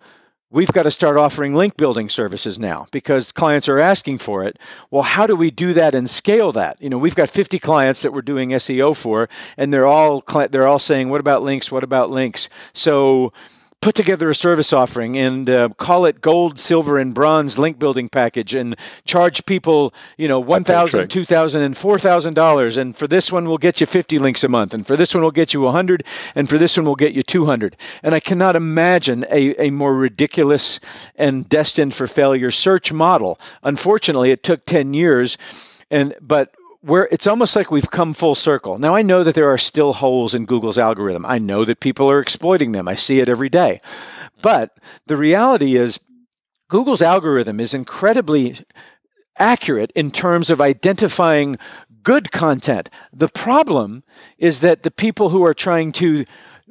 we've 0.50 0.72
got 0.72 0.82
to 0.82 0.90
start 0.90 1.16
offering 1.16 1.54
link 1.54 1.76
building 1.76 2.08
services 2.08 2.58
now 2.58 2.86
because 2.90 3.32
clients 3.32 3.68
are 3.68 3.78
asking 3.78 4.18
for 4.18 4.44
it. 4.44 4.58
Well, 4.90 5.02
how 5.02 5.26
do 5.26 5.36
we 5.36 5.50
do 5.50 5.74
that 5.74 5.94
and 5.94 6.08
scale 6.08 6.52
that? 6.52 6.76
You 6.80 6.90
know, 6.90 6.98
we've 6.98 7.14
got 7.14 7.30
50 7.30 7.58
clients 7.58 8.02
that 8.02 8.12
we're 8.12 8.22
doing 8.22 8.50
SEO 8.50 8.96
for, 8.96 9.28
and 9.56 9.72
they're 9.72 9.86
all 9.86 10.22
they're 10.50 10.66
all 10.66 10.78
saying, 10.78 11.08
"What 11.08 11.20
about 11.20 11.42
links? 11.42 11.70
What 11.70 11.84
about 11.84 12.10
links?" 12.10 12.48
So 12.72 13.32
put 13.80 13.94
together 13.94 14.28
a 14.28 14.34
service 14.34 14.72
offering 14.72 15.16
and 15.16 15.48
uh, 15.48 15.68
call 15.70 16.04
it 16.04 16.20
gold, 16.20 16.58
silver, 16.58 16.98
and 16.98 17.14
bronze 17.14 17.58
link 17.58 17.78
building 17.78 18.08
package 18.08 18.54
and 18.54 18.76
charge 19.04 19.46
people, 19.46 19.94
you 20.18 20.28
know, 20.28 20.40
one 20.40 20.64
thousand, 20.64 21.08
two 21.08 21.24
thousand, 21.24 21.62
and 21.62 21.76
four 21.76 21.98
thousand 21.98 22.34
dollars. 22.34 22.76
And 22.76 22.96
for 22.96 23.08
this 23.08 23.32
one, 23.32 23.48
we'll 23.48 23.58
get 23.58 23.80
you 23.80 23.86
fifty 23.86 24.18
links 24.18 24.44
a 24.44 24.48
month, 24.48 24.74
and 24.74 24.86
for 24.86 24.96
this 24.96 25.14
one, 25.14 25.22
we'll 25.22 25.30
get 25.30 25.54
you 25.54 25.66
a 25.66 25.72
hundred, 25.72 26.04
and 26.34 26.48
for 26.48 26.58
this 26.58 26.76
one, 26.76 26.84
we'll 26.84 26.94
get 26.94 27.14
you 27.14 27.22
two 27.22 27.46
hundred. 27.46 27.76
And 28.02 28.14
I 28.14 28.20
cannot 28.20 28.56
imagine 28.56 29.24
a, 29.30 29.66
a 29.66 29.70
more 29.70 29.94
ridiculous 29.94 30.80
and 31.16 31.48
destined 31.48 31.94
for 31.94 32.06
failure 32.06 32.50
search 32.50 32.92
model. 32.92 33.38
Unfortunately, 33.62 34.30
it 34.30 34.42
took 34.42 34.66
ten 34.66 34.94
years. 34.94 35.38
And 35.92 36.14
but 36.20 36.54
where 36.82 37.08
it's 37.10 37.26
almost 37.26 37.56
like 37.56 37.70
we've 37.70 37.90
come 37.90 38.14
full 38.14 38.34
circle. 38.34 38.78
Now 38.78 38.94
I 38.94 39.02
know 39.02 39.24
that 39.24 39.34
there 39.34 39.52
are 39.52 39.58
still 39.58 39.92
holes 39.92 40.34
in 40.34 40.46
Google's 40.46 40.78
algorithm. 40.78 41.26
I 41.26 41.38
know 41.38 41.64
that 41.64 41.80
people 41.80 42.10
are 42.10 42.20
exploiting 42.20 42.72
them. 42.72 42.88
I 42.88 42.94
see 42.94 43.20
it 43.20 43.28
every 43.28 43.48
day. 43.50 43.80
But 44.42 44.70
the 45.06 45.16
reality 45.16 45.76
is 45.76 46.00
Google's 46.68 47.02
algorithm 47.02 47.60
is 47.60 47.74
incredibly 47.74 48.56
accurate 49.38 49.92
in 49.94 50.10
terms 50.10 50.50
of 50.50 50.60
identifying 50.60 51.58
good 52.02 52.30
content. 52.30 52.88
The 53.12 53.28
problem 53.28 54.02
is 54.38 54.60
that 54.60 54.82
the 54.82 54.90
people 54.90 55.28
who 55.28 55.44
are 55.44 55.54
trying 55.54 55.92
to 55.92 56.24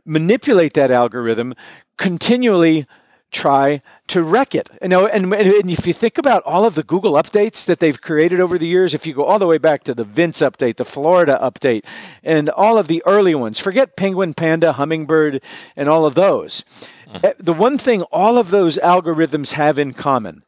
manipulate 0.06 0.74
that 0.76 0.92
algorithm 0.92 1.54
continually 1.98 2.88
try 3.32 3.82
to 4.08 4.24
wreck 4.24 4.56
it. 4.56 4.70
You 4.82 4.88
know, 4.88 5.08
and, 5.08 5.34
and 5.34 5.70
if 5.70 5.86
you 5.86 5.94
think 5.94 6.18
about 6.18 6.44
all 6.44 6.66
of 6.66 6.76
the 6.76 6.84
Google 6.84 7.14
updates 7.14 7.66
that 7.66 7.80
they've 7.80 8.00
created 8.00 8.40
over 8.40 8.58
the 8.58 8.68
years, 8.68 8.94
if 8.94 9.06
you 9.06 9.14
go 9.14 9.26
all 9.26 9.40
the 9.40 9.48
way 9.48 9.58
back 9.58 9.84
to 9.84 9.94
the 9.94 10.04
Vince 10.04 10.40
update, 10.40 10.78
the 10.78 10.86
Florida 10.86 11.38
update, 11.42 11.86
and 12.24 12.50
all 12.50 12.78
of 12.78 12.88
the 12.88 13.04
early 13.06 13.36
ones, 13.36 13.60
forget 13.60 13.96
Penguin, 13.96 14.34
Panda, 14.34 14.72
Hummingbird, 14.72 15.44
and 15.76 15.90
all 15.90 16.06
of 16.06 16.16
those. 16.16 16.64
Mm-hmm. 17.08 17.44
The 17.44 17.54
one 17.54 17.78
thing 17.78 18.02
all 18.04 18.38
of 18.38 18.50
those 18.50 18.78
algorithms 18.78 19.52
have 19.52 19.80
in 19.80 19.94
common 19.94 20.44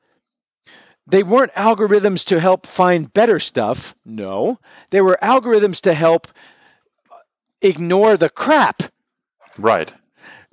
they 1.07 1.23
weren't 1.23 1.53
algorithms 1.55 2.27
to 2.27 2.39
help 2.39 2.65
find 2.65 3.11
better 3.11 3.39
stuff. 3.39 3.95
No, 4.05 4.59
they 4.91 5.01
were 5.01 5.17
algorithms 5.21 5.81
to 5.81 5.93
help 5.93 6.27
ignore 7.61 8.17
the 8.17 8.29
crap. 8.29 8.83
Right 9.57 9.91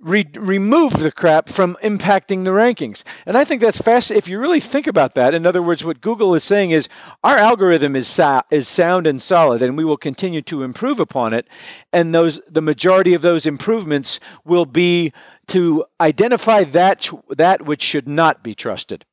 re- 0.00 0.28
remove 0.34 0.92
the 0.92 1.10
crap 1.10 1.48
from 1.48 1.76
impacting 1.82 2.44
the 2.44 2.50
rankings. 2.50 3.04
And 3.26 3.36
I 3.36 3.44
think 3.44 3.60
that's 3.60 3.80
fast. 3.80 4.10
If 4.10 4.28
you 4.28 4.38
really 4.38 4.60
think 4.60 4.86
about 4.86 5.14
that, 5.14 5.34
in 5.34 5.46
other 5.46 5.62
words, 5.62 5.84
what 5.84 6.00
Google 6.00 6.34
is 6.34 6.44
saying 6.44 6.70
is 6.70 6.88
our 7.24 7.36
algorithm 7.36 7.96
is 7.96 8.20
is 8.50 8.68
sound 8.68 9.06
and 9.06 9.20
solid, 9.20 9.62
and 9.62 9.76
we 9.76 9.84
will 9.84 9.96
continue 9.96 10.42
to 10.42 10.62
improve 10.62 11.00
upon 11.00 11.34
it. 11.34 11.48
And 11.92 12.14
those 12.14 12.40
the 12.48 12.62
majority 12.62 13.14
of 13.14 13.22
those 13.22 13.46
improvements 13.46 14.20
will 14.44 14.66
be 14.66 15.12
to 15.48 15.84
identify 16.00 16.64
that 16.64 17.10
that 17.30 17.62
which 17.62 17.82
should 17.82 18.08
not 18.08 18.42
be 18.42 18.54
trusted. 18.54 19.04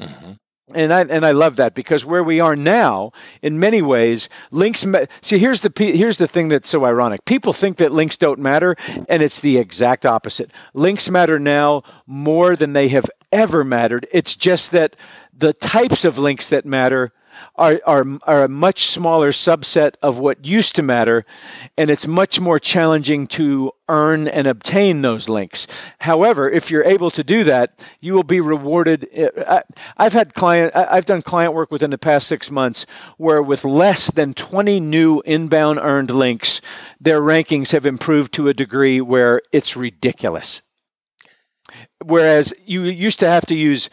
Mm-hmm 0.00 0.32
and 0.74 0.92
I 0.92 1.02
and 1.02 1.24
I 1.24 1.32
love 1.32 1.56
that 1.56 1.74
because 1.74 2.04
where 2.04 2.22
we 2.22 2.40
are 2.40 2.56
now, 2.56 3.12
in 3.42 3.58
many 3.58 3.82
ways, 3.82 4.28
links. 4.50 4.84
See, 5.22 5.38
here's 5.38 5.60
the 5.60 5.72
here's 5.76 6.18
the 6.18 6.28
thing 6.28 6.48
that's 6.48 6.68
so 6.68 6.84
ironic. 6.84 7.24
People 7.24 7.52
think 7.52 7.78
that 7.78 7.92
links 7.92 8.16
don't 8.16 8.40
matter, 8.40 8.76
and 9.08 9.22
it's 9.22 9.40
the 9.40 9.58
exact 9.58 10.06
opposite. 10.06 10.50
Links 10.74 11.08
matter 11.08 11.38
now 11.38 11.82
more 12.06 12.56
than 12.56 12.72
they 12.72 12.88
have 12.88 13.06
ever 13.32 13.64
mattered. 13.64 14.06
It's 14.12 14.34
just 14.34 14.72
that 14.72 14.96
the 15.36 15.52
types 15.52 16.04
of 16.04 16.18
links 16.18 16.50
that 16.50 16.66
matter 16.66 17.12
are, 17.54 17.80
are, 17.84 18.04
are 18.22 18.44
a 18.44 18.48
much 18.48 18.86
smaller 18.86 19.32
subset 19.32 19.94
of 20.02 20.18
what 20.18 20.44
used 20.44 20.76
to 20.76 20.82
matter, 20.82 21.24
and 21.76 21.90
it's 21.90 22.06
much 22.06 22.40
more 22.40 22.58
challenging 22.58 23.26
to 23.26 23.72
earn 23.88 24.28
and 24.28 24.46
obtain 24.46 25.02
those 25.02 25.28
links. 25.28 25.66
However, 25.98 26.50
if 26.50 26.70
you're 26.70 26.84
able 26.84 27.10
to 27.12 27.24
do 27.24 27.44
that, 27.44 27.84
you 28.00 28.14
will 28.14 28.22
be 28.22 28.40
rewarded. 28.40 29.08
I, 29.46 29.62
have 29.98 30.12
had 30.12 30.34
client, 30.34 30.74
I've 30.76 31.06
done 31.06 31.22
client 31.22 31.54
work 31.54 31.70
within 31.70 31.90
the 31.90 31.98
past 31.98 32.28
six 32.28 32.50
months 32.50 32.86
where 33.16 33.42
with 33.42 33.64
less 33.64 34.10
than 34.10 34.34
20 34.34 34.80
new 34.80 35.22
inbound 35.24 35.78
earned 35.80 36.10
links, 36.10 36.60
their 37.00 37.20
rankings 37.20 37.72
have 37.72 37.86
improved 37.86 38.34
to 38.34 38.48
a 38.48 38.54
degree 38.54 39.00
where 39.00 39.42
it's 39.52 39.76
ridiculous. 39.76 40.62
Whereas 42.04 42.54
you 42.64 42.82
used 42.82 43.20
to 43.20 43.28
have 43.28 43.46
to 43.46 43.54
use, 43.54 43.90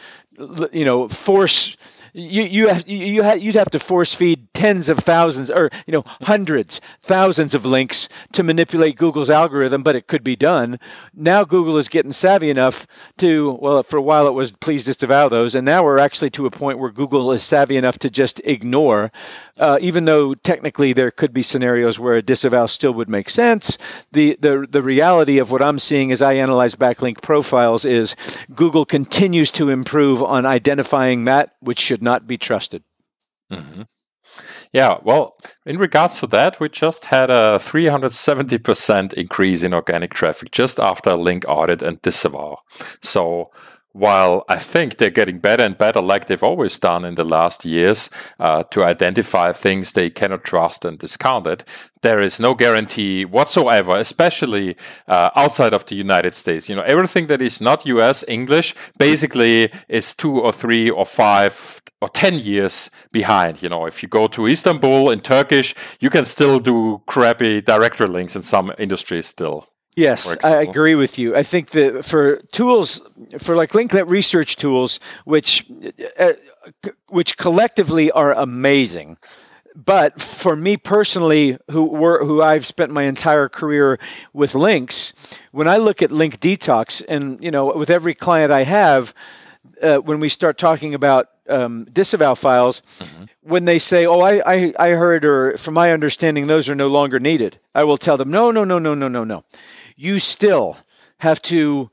you 0.71 0.85
know, 0.85 1.07
force 1.07 1.75
you 2.17 2.43
you 2.43 2.67
have, 2.69 2.87
you 2.87 3.23
ha- 3.23 3.33
you'd 3.33 3.55
have 3.55 3.71
to 3.71 3.79
force 3.79 4.13
feed 4.13 4.53
tens 4.53 4.87
of 4.87 4.99
thousands 4.99 5.51
or 5.51 5.69
you 5.85 5.91
know 5.91 6.03
hundreds 6.05 6.79
thousands 7.01 7.53
of 7.53 7.65
links 7.65 8.07
to 8.31 8.41
manipulate 8.41 8.95
Google's 8.95 9.29
algorithm 9.29 9.83
but 9.83 9.97
it 9.97 10.07
could 10.07 10.23
be 10.23 10.37
done. 10.37 10.79
Now 11.13 11.43
Google 11.43 11.77
is 11.77 11.89
getting 11.89 12.13
savvy 12.13 12.49
enough 12.49 12.87
to 13.17 13.57
well 13.61 13.83
for 13.83 13.97
a 13.97 14.01
while 14.01 14.27
it 14.29 14.33
was 14.33 14.53
please 14.53 14.85
disavow 14.85 15.27
those 15.27 15.55
and 15.55 15.65
now 15.65 15.83
we're 15.83 15.99
actually 15.99 16.29
to 16.31 16.45
a 16.45 16.51
point 16.51 16.79
where 16.79 16.91
Google 16.91 17.33
is 17.33 17.43
savvy 17.43 17.75
enough 17.75 17.99
to 17.99 18.09
just 18.09 18.39
ignore 18.45 19.11
uh, 19.57 19.77
even 19.81 20.05
though 20.05 20.33
technically 20.33 20.93
there 20.93 21.11
could 21.11 21.33
be 21.33 21.43
scenarios 21.43 21.99
where 21.99 22.15
a 22.15 22.21
disavow 22.21 22.65
still 22.65 22.93
would 22.93 23.09
make 23.09 23.29
sense, 23.29 23.77
the, 24.11 24.37
the, 24.39 24.67
the 24.69 24.81
reality 24.81 25.39
of 25.39 25.51
what 25.51 25.61
I'm 25.61 25.79
seeing 25.79 26.11
as 26.11 26.21
I 26.21 26.33
analyze 26.33 26.75
backlink 26.75 27.21
profiles 27.21 27.85
is 27.85 28.15
Google 28.53 28.85
continues 28.85 29.51
to 29.51 29.69
improve 29.69 30.21
on 30.21 30.45
identifying 30.45 31.25
that 31.25 31.55
which 31.59 31.79
should 31.79 32.01
not 32.01 32.27
be 32.27 32.37
trusted. 32.37 32.83
Mm-hmm. 33.51 33.83
Yeah, 34.73 34.97
well, 35.03 35.37
in 35.65 35.77
regards 35.77 36.19
to 36.19 36.27
that, 36.27 36.59
we 36.59 36.67
just 36.67 37.05
had 37.05 37.29
a 37.29 37.59
370% 37.61 39.13
increase 39.13 39.63
in 39.63 39.73
organic 39.73 40.13
traffic 40.13 40.51
just 40.51 40.79
after 40.81 41.11
a 41.11 41.15
link 41.15 41.45
audit 41.47 41.81
and 41.81 42.01
disavow. 42.01 42.57
So 43.01 43.51
while 43.95 44.43
I 44.49 44.59
think 44.59 44.97
they're 44.97 45.09
getting 45.09 45.39
better 45.39 45.63
and 45.63 45.77
better, 45.77 46.01
like 46.01 46.25
they've 46.25 46.43
always 46.43 46.77
done 46.77 47.05
in 47.05 47.15
the 47.15 47.23
last 47.23 47.63
years, 47.63 48.09
uh, 48.41 48.63
to 48.63 48.83
identify 48.83 49.53
things 49.53 49.93
they 49.93 50.09
cannot 50.09 50.43
trust 50.43 50.83
and 50.83 50.99
discount 50.99 51.47
it, 51.47 51.63
there 52.01 52.19
is 52.19 52.37
no 52.37 52.53
guarantee 52.53 53.23
whatsoever, 53.23 53.95
especially 53.95 54.75
uh, 55.07 55.29
outside 55.37 55.73
of 55.73 55.85
the 55.85 55.95
United 55.95 56.35
States. 56.35 56.67
You 56.67 56.75
know, 56.75 56.81
everything 56.81 57.27
that 57.27 57.41
is 57.41 57.61
not 57.61 57.85
US 57.85 58.25
English 58.27 58.75
basically 58.99 59.71
is 59.87 60.13
two 60.13 60.41
or 60.41 60.51
three 60.51 60.89
or 60.89 61.05
five 61.05 61.81
or 62.01 62.09
10 62.09 62.33
years 62.33 62.89
behind. 63.13 63.63
You 63.63 63.69
know, 63.69 63.85
if 63.85 64.03
you 64.03 64.09
go 64.09 64.27
to 64.27 64.45
Istanbul 64.45 65.09
in 65.11 65.21
Turkish, 65.21 65.73
you 66.01 66.09
can 66.09 66.25
still 66.25 66.59
do 66.59 67.01
crappy 67.07 67.61
directory 67.61 68.07
links 68.07 68.35
in 68.35 68.41
some 68.41 68.73
industries 68.77 69.25
still. 69.25 69.69
Yes, 69.95 70.35
I 70.43 70.61
agree 70.61 70.95
with 70.95 71.17
you. 71.17 71.35
I 71.35 71.43
think 71.43 71.69
that 71.69 72.03
for 72.03 72.37
tools, 72.51 72.99
for 73.39 73.55
like 73.55 73.71
linklet 73.71 74.09
research 74.09 74.57
tools, 74.57 74.99
which 75.23 75.65
uh, 76.19 76.33
which 77.07 77.37
collectively 77.37 78.11
are 78.11 78.33
amazing, 78.33 79.17
but 79.73 80.21
for 80.21 80.53
me 80.53 80.75
personally, 80.75 81.57
who 81.71 81.85
were 81.85 82.25
who 82.25 82.41
I've 82.41 82.65
spent 82.65 82.91
my 82.91 83.03
entire 83.03 83.47
career 83.47 83.97
with 84.33 84.53
links, 84.53 85.13
when 85.51 85.67
I 85.69 85.77
look 85.77 86.01
at 86.01 86.11
link 86.11 86.41
detox, 86.41 87.01
and 87.07 87.41
you 87.41 87.51
know, 87.51 87.73
with 87.73 87.89
every 87.89 88.15
client 88.15 88.51
I 88.51 88.63
have, 88.63 89.13
uh, 89.81 89.97
when 89.97 90.19
we 90.19 90.27
start 90.27 90.57
talking 90.57 90.93
about 90.93 91.29
um, 91.47 91.85
disavow 91.85 92.33
files, 92.33 92.81
mm-hmm. 92.99 93.23
when 93.43 93.63
they 93.63 93.79
say, 93.79 94.05
"Oh, 94.05 94.19
I, 94.19 94.41
I 94.45 94.73
I 94.77 94.89
heard," 94.89 95.23
or 95.23 95.55
from 95.57 95.73
my 95.73 95.93
understanding, 95.93 96.47
those 96.47 96.69
are 96.69 96.75
no 96.75 96.87
longer 96.87 97.19
needed, 97.19 97.57
I 97.73 97.85
will 97.85 97.97
tell 97.97 98.17
them, 98.17 98.29
"No, 98.31 98.51
no, 98.51 98.65
no, 98.65 98.79
no, 98.79 98.93
no, 98.93 99.07
no, 99.07 99.23
no." 99.23 99.43
You 99.95 100.19
still 100.19 100.77
have 101.17 101.41
to 101.41 101.89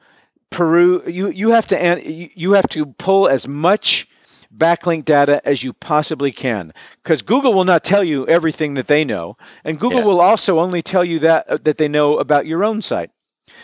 peruse 0.51 1.03
you 1.07 1.29
you 1.29 1.51
have 1.53 1.67
to 1.67 2.13
you 2.37 2.53
have 2.53 2.69
to 2.69 2.87
pull 2.87 3.29
as 3.29 3.49
much 3.49 4.07
backlink 4.55 5.05
data 5.05 5.41
as 5.47 5.63
you 5.63 5.73
possibly 5.73 6.31
can 6.31 6.73
because 7.03 7.23
Google 7.23 7.55
will 7.55 7.65
not 7.65 7.85
tell 7.85 8.05
you 8.05 8.27
everything 8.29 8.75
that 8.75 8.87
they 8.87 9.05
know 9.05 9.37
and 9.65 9.81
Google 9.81 10.01
yeah. 10.01 10.07
will 10.07 10.21
also 10.21 10.59
only 10.61 10.83
tell 10.83 11.05
you 11.05 11.21
that 11.21 11.49
uh, 11.49 11.59
that 11.63 11.79
they 11.79 11.89
know 11.89 12.19
about 12.19 12.47
your 12.47 12.65
own 12.65 12.83
site. 12.83 13.11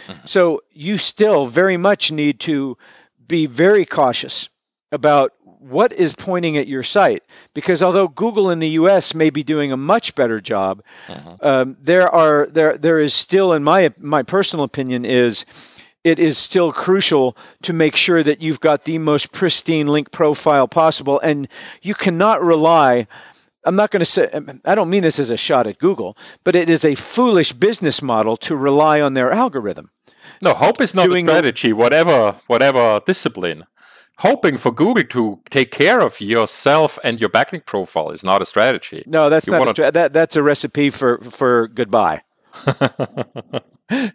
Mm-hmm. 0.07 0.27
So 0.27 0.63
you 0.73 0.97
still 0.97 1.47
very 1.47 1.77
much 1.77 2.11
need 2.11 2.41
to 2.41 2.79
be 3.27 3.47
very 3.47 3.85
cautious 3.85 4.49
about 4.93 5.33
what 5.61 5.93
is 5.93 6.15
pointing 6.15 6.57
at 6.57 6.69
your 6.69 6.83
site 6.83 7.23
because 7.55 7.83
although 7.83 8.09
Google 8.09 8.51
in 8.51 8.59
the 8.59 8.69
U.S. 8.71 9.15
may 9.15 9.31
be 9.31 9.43
doing 9.43 9.73
a 9.73 9.77
much 9.77 10.15
better 10.15 10.41
job, 10.41 10.83
uh-huh. 11.09 11.37
um, 11.41 11.77
there 11.81 12.09
are 12.09 12.47
there 12.47 12.79
there 12.79 12.99
is 12.99 13.15
still, 13.15 13.53
in 13.53 13.65
my 13.65 13.93
my 13.99 14.23
personal 14.23 14.65
opinion, 14.65 15.05
is 15.05 15.45
it 16.05 16.19
is 16.19 16.39
still 16.39 16.73
crucial 16.73 17.37
to 17.63 17.73
make 17.73 17.97
sure 17.97 18.23
that 18.23 18.41
you've 18.41 18.61
got 18.61 18.85
the 18.85 18.99
most 18.99 19.33
pristine 19.33 19.89
link 19.89 20.11
profile 20.11 20.69
possible, 20.69 21.21
and 21.21 21.49
you 21.83 21.95
cannot 21.95 22.43
rely. 22.43 23.07
I'm 23.65 23.77
not 23.77 23.91
going 23.91 24.01
to 24.01 24.07
say, 24.07 24.31
I 24.65 24.75
don't 24.77 24.89
mean 24.89 25.03
this 25.03 25.19
as 25.19 25.31
a 25.31 25.37
shot 25.37 25.67
at 25.67 25.79
Google, 25.79 26.17
but 26.45 26.55
it 26.55 26.71
is 26.71 26.85
a 26.85 26.95
foolish 26.95 27.53
business 27.53 28.01
model 28.01 28.37
to 28.39 28.57
rely 28.57 29.01
on 29.03 29.15
their 29.15 29.33
algorithm. 29.33 29.91
No, 30.41 30.55
hope 30.55 30.81
is 30.81 30.95
not 30.95 31.11
a 31.11 31.21
strategy, 31.21 31.73
whatever 31.73 32.37
whatever 32.47 33.03
discipline 33.05 33.65
hoping 34.19 34.57
for 34.57 34.73
Google 34.73 35.05
to 35.05 35.41
take 35.51 35.71
care 35.71 36.01
of 36.01 36.21
yourself 36.21 36.99
and 37.03 37.21
your 37.21 37.31
backlink 37.31 37.67
profile 37.67 38.11
is 38.11 38.25
not 38.25 38.43
a 38.43 38.47
strategy. 38.47 39.03
No, 39.07 39.31
that's 39.31 39.47
you 39.47 39.53
not 39.53 39.61
wanna... 39.61 39.71
a 39.71 39.75
stra- 39.75 39.93
that 39.93 40.13
that's 40.13 40.37
a 40.37 40.43
recipe 40.43 40.91
for 40.91 41.19
for 41.19 41.69
goodbye. 41.69 42.23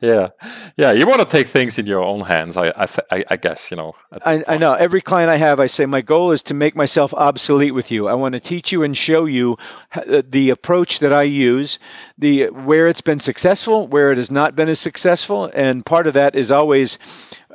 yeah, 0.02 0.30
yeah. 0.78 0.92
You 0.92 1.08
want 1.08 1.22
to 1.22 1.26
take 1.26 1.48
things 1.48 1.80
in 1.80 1.88
your 1.88 2.04
own 2.04 2.22
hands. 2.22 2.58
I, 2.58 2.88
I, 3.12 3.24
I 3.30 3.36
guess 3.38 3.72
you 3.72 3.78
know. 3.78 3.96
I, 4.12 4.44
I, 4.48 4.58
know. 4.58 4.74
Every 4.74 5.02
client 5.02 5.32
I 5.32 5.38
have, 5.38 5.60
I 5.60 5.68
say 5.68 5.86
my 5.86 6.02
goal 6.02 6.32
is 6.32 6.44
to 6.44 6.54
make 6.54 6.76
myself 6.76 7.14
obsolete 7.14 7.74
with 7.74 7.90
you. 7.90 8.08
I 8.08 8.14
want 8.14 8.34
to 8.34 8.40
teach 8.40 8.72
you 8.72 8.84
and 8.84 8.96
show 8.96 9.26
you 9.26 9.58
uh, 9.96 10.22
the 10.28 10.52
approach 10.52 11.00
that 11.00 11.14
I 11.14 11.24
use, 11.24 11.80
the 12.18 12.48
where 12.48 12.88
it's 12.88 13.02
been 13.02 13.20
successful, 13.20 13.88
where 13.88 14.12
it 14.12 14.18
has 14.18 14.30
not 14.30 14.56
been 14.56 14.70
as 14.70 14.80
successful, 14.80 15.50
and 15.52 15.86
part 15.86 16.08
of 16.08 16.14
that 16.16 16.36
is 16.36 16.52
always 16.52 17.00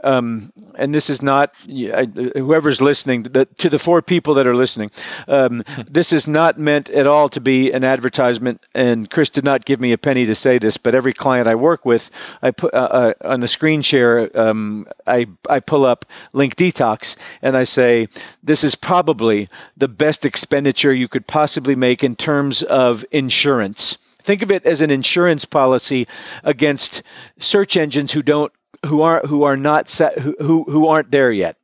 um, 0.03 0.53
and 0.77 0.95
this 0.95 1.11
is 1.11 1.23
not 1.23 1.55
whoever's 1.67 2.81
listening 2.81 3.25
the, 3.25 3.47
to 3.59 3.69
the 3.69 3.79
four 3.79 4.03
people 4.03 4.35
that 4.35 4.47
are 4.47 4.55
listening. 4.55 4.91
Um, 5.27 5.65
this 5.89 6.13
is 6.13 6.27
not 6.27 6.59
meant 6.59 6.91
at 6.91 7.07
all 7.07 7.29
to 7.31 7.41
be 7.41 7.73
an 7.73 7.85
advertisement. 7.85 8.65
And 8.75 9.11
Chris 9.11 9.31
did 9.31 9.45
not 9.45 9.65
give 9.65 9.81
me 9.81 9.93
a 9.93 9.99
penny 9.99 10.27
to 10.27 10.35
say 10.35 10.59
this, 10.59 10.77
but 10.77 10.95
every 10.95 11.13
client 11.13 11.49
I 11.49 11.55
work 11.55 11.85
with, 11.85 12.11
I 12.43 12.51
put 12.51 12.75
uh, 12.75 12.77
uh, 12.77 13.13
on 13.25 13.41
the 13.41 13.49
screen 13.49 13.83
share. 13.83 14.31
Um, 14.39 14.87
I 15.07 15.27
I 15.49 15.61
pull 15.61 15.85
up 15.85 16.07
Link 16.33 16.57
Detox 16.57 17.17
and 17.43 17.57
I 17.57 17.65
say 17.65 18.09
this 18.43 18.65
is 18.65 18.75
probably 18.75 19.49
the 19.77 19.89
best 19.89 20.25
expenditure 20.25 20.93
you 20.93 21.09
could 21.09 21.27
possibly 21.27 21.75
make 21.75 22.05
in 22.05 22.17
terms 22.17 22.63
of 22.63 23.05
insurance. 23.11 23.99
Think 24.23 24.43
of 24.43 24.51
it 24.51 24.67
as 24.67 24.83
an 24.83 24.91
insurance 24.91 25.47
policy 25.47 26.07
against 26.45 27.03
search 27.39 27.77
engines 27.77 28.13
who 28.13 28.23
don't 28.23 28.53
who 28.87 29.03
aren't 29.03 29.27
who 29.27 29.45
are 29.45 29.57
not 29.57 29.89
set 29.89 30.19
who 30.19 30.37
who, 30.41 30.65
who 30.65 30.89
aren't 30.89 31.11
there 31.11 31.33
yet. 31.33 31.57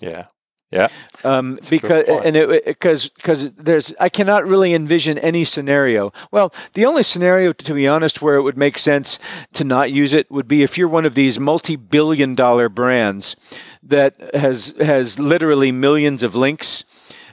Yeah. 0.00 0.26
Yeah. 0.70 0.88
Um, 1.22 1.58
because 1.68 2.04
and 2.24 2.34
it 2.34 2.64
because 2.64 3.10
because 3.10 3.52
there's 3.52 3.92
I 4.00 4.08
cannot 4.08 4.46
really 4.46 4.72
envision 4.72 5.18
any 5.18 5.44
scenario. 5.44 6.14
Well, 6.30 6.54
the 6.72 6.86
only 6.86 7.02
scenario, 7.02 7.52
to 7.52 7.74
be 7.74 7.88
honest, 7.88 8.22
where 8.22 8.36
it 8.36 8.42
would 8.42 8.56
make 8.56 8.78
sense 8.78 9.18
to 9.52 9.64
not 9.64 9.92
use 9.92 10.14
it 10.14 10.30
would 10.30 10.48
be 10.48 10.62
if 10.62 10.78
you're 10.78 10.88
one 10.88 11.04
of 11.04 11.14
these 11.14 11.38
multi-billion-dollar 11.38 12.70
brands 12.70 13.36
that 13.82 14.34
has 14.34 14.74
has 14.78 15.18
literally 15.18 15.72
millions 15.72 16.22
of 16.22 16.34
links. 16.34 16.84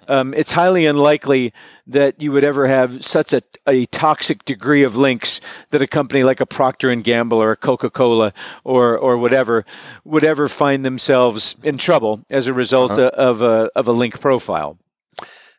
Um, 0.10 0.34
it's 0.34 0.52
highly 0.52 0.88
unlikely 0.88 1.54
that 1.90 2.22
you 2.22 2.32
would 2.32 2.44
ever 2.44 2.68
have 2.68 3.04
such 3.04 3.34
a, 3.34 3.42
a 3.68 3.86
toxic 3.88 4.46
degree 4.46 4.84
of 4.84 4.96
links 4.96 5.42
that 5.72 5.82
a 5.82 5.88
company 5.88 6.24
like 6.24 6.40
a 6.40 6.46
Procter 6.46 6.90
and 6.90 7.04
Gamble 7.04 7.42
or 7.42 7.52
a 7.52 7.58
Coca-Cola 7.58 8.34
or 8.64 8.98
or 8.98 9.18
whatever 9.18 9.66
would 10.06 10.24
ever 10.24 10.48
find 10.48 10.86
themselves 10.86 11.56
in 11.64 11.78
trouble 11.78 12.22
as 12.30 12.48
a 12.48 12.54
result 12.54 12.92
uh-huh. 12.92 13.12
of 13.14 13.42
a 13.42 13.70
of 13.76 13.88
a 13.88 13.92
link 13.92 14.20
profile. 14.20 14.78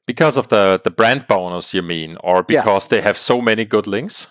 Because 0.06 0.36
of 0.36 0.48
the 0.48 0.80
the 0.82 0.90
brand 0.90 1.26
bonus, 1.26 1.74
you 1.74 1.82
mean, 1.82 2.16
or 2.22 2.42
because 2.42 2.86
yeah. 2.86 2.96
they 2.96 3.02
have 3.02 3.18
so 3.18 3.40
many 3.40 3.64
good 3.64 3.86
links? 3.86 4.26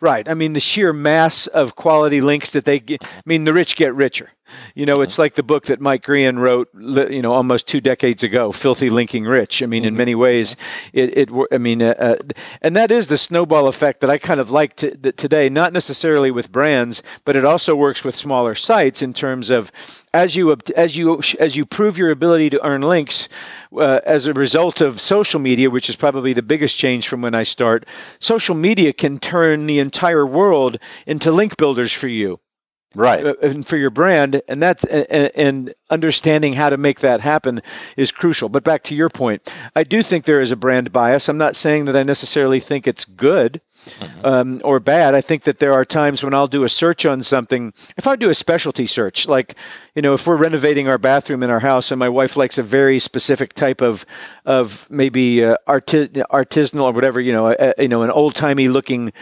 Right. 0.00 0.28
I 0.28 0.34
mean, 0.34 0.52
the 0.52 0.60
sheer 0.60 0.92
mass 0.92 1.46
of 1.46 1.74
quality 1.74 2.20
links 2.20 2.52
that 2.52 2.64
they 2.64 2.80
get. 2.80 3.02
I 3.02 3.22
mean, 3.24 3.44
the 3.44 3.52
rich 3.52 3.76
get 3.76 3.94
richer. 3.94 4.30
You 4.74 4.86
know, 4.86 5.00
it's 5.00 5.18
like 5.18 5.34
the 5.34 5.42
book 5.42 5.66
that 5.66 5.80
Mike 5.80 6.04
Grehan 6.04 6.38
wrote, 6.38 6.68
you 7.10 7.22
know, 7.22 7.32
almost 7.32 7.66
two 7.66 7.80
decades 7.80 8.22
ago, 8.22 8.52
"Filthy 8.52 8.90
Linking 8.90 9.24
Rich." 9.24 9.62
I 9.62 9.66
mean, 9.66 9.84
in 9.84 9.90
mm-hmm. 9.90 9.98
many 9.98 10.14
ways, 10.14 10.56
it. 10.92 11.16
it 11.16 11.30
I 11.52 11.58
mean, 11.58 11.82
uh, 11.82 11.94
uh, 11.98 12.16
and 12.62 12.76
that 12.76 12.90
is 12.90 13.06
the 13.06 13.18
snowball 13.18 13.68
effect 13.68 14.00
that 14.00 14.10
I 14.10 14.18
kind 14.18 14.40
of 14.40 14.50
like 14.50 14.76
to, 14.76 14.96
today. 15.12 15.48
Not 15.48 15.72
necessarily 15.72 16.30
with 16.30 16.50
brands, 16.52 17.02
but 17.24 17.36
it 17.36 17.44
also 17.44 17.74
works 17.74 18.04
with 18.04 18.16
smaller 18.16 18.54
sites 18.54 19.02
in 19.02 19.14
terms 19.14 19.50
of 19.50 19.70
as 20.12 20.34
you 20.34 20.56
as 20.76 20.96
you 20.96 21.20
as 21.38 21.56
you 21.56 21.66
prove 21.66 21.98
your 21.98 22.10
ability 22.10 22.50
to 22.50 22.66
earn 22.66 22.82
links 22.82 23.28
uh, 23.76 24.00
as 24.04 24.26
a 24.26 24.32
result 24.32 24.80
of 24.80 25.00
social 25.00 25.40
media, 25.40 25.70
which 25.70 25.88
is 25.88 25.96
probably 25.96 26.32
the 26.32 26.42
biggest 26.42 26.78
change 26.78 27.08
from 27.08 27.22
when 27.22 27.34
I 27.34 27.42
start. 27.42 27.86
Social 28.18 28.54
media 28.54 28.92
can 28.92 29.18
turn 29.18 29.66
the 29.66 29.78
entire 29.78 30.26
world 30.26 30.78
into 31.06 31.30
link 31.30 31.56
builders 31.56 31.92
for 31.92 32.08
you 32.08 32.40
right. 32.94 33.24
Uh, 33.24 33.34
and 33.42 33.66
for 33.66 33.76
your 33.76 33.90
brand 33.90 34.42
and 34.48 34.62
that's 34.62 34.84
and 34.84 35.74
understanding 35.90 36.52
how 36.52 36.70
to 36.70 36.76
make 36.76 37.00
that 37.00 37.20
happen 37.20 37.62
is 37.96 38.12
crucial. 38.12 38.48
But 38.48 38.64
back 38.64 38.84
to 38.84 38.94
your 38.94 39.08
point 39.08 39.50
i 39.74 39.84
do 39.84 40.02
think 40.02 40.24
there 40.24 40.40
is 40.40 40.52
a 40.52 40.56
brand 40.56 40.92
bias. 40.92 41.28
I'm 41.28 41.38
not 41.38 41.56
saying 41.56 41.86
that 41.86 41.96
i 41.96 42.02
necessarily 42.02 42.60
think 42.60 42.86
it's 42.86 43.04
good 43.04 43.60
mm-hmm. 43.88 44.26
um, 44.26 44.60
or 44.64 44.80
bad 44.80 45.14
i 45.14 45.20
think 45.20 45.44
that 45.44 45.58
there 45.58 45.72
are 45.72 45.84
times 45.84 46.22
when 46.22 46.34
i'll 46.34 46.46
do 46.46 46.64
a 46.64 46.68
search 46.68 47.06
on 47.06 47.22
something 47.22 47.72
if 47.96 48.06
i 48.06 48.16
do 48.16 48.30
a 48.30 48.34
specialty 48.34 48.86
search 48.86 49.28
like 49.28 49.54
you 49.94 50.02
know 50.02 50.14
if 50.14 50.26
we're 50.26 50.36
renovating 50.36 50.88
our 50.88 50.98
bathroom 50.98 51.42
in 51.42 51.50
our 51.50 51.60
house 51.60 51.90
and 51.90 51.98
my 51.98 52.08
wife 52.08 52.36
likes 52.36 52.58
a 52.58 52.62
very 52.62 52.98
specific 52.98 53.52
type 53.52 53.80
of 53.80 54.04
of 54.44 54.86
maybe 54.90 55.44
uh, 55.44 55.56
arti- 55.66 56.08
artisanal 56.08 56.82
or 56.82 56.92
whatever 56.92 57.20
you 57.20 57.32
know 57.32 57.48
a, 57.48 57.74
you 57.78 57.88
know 57.88 58.02
an 58.02 58.10
old 58.10 58.34
timey 58.34 58.68
looking 58.68 59.12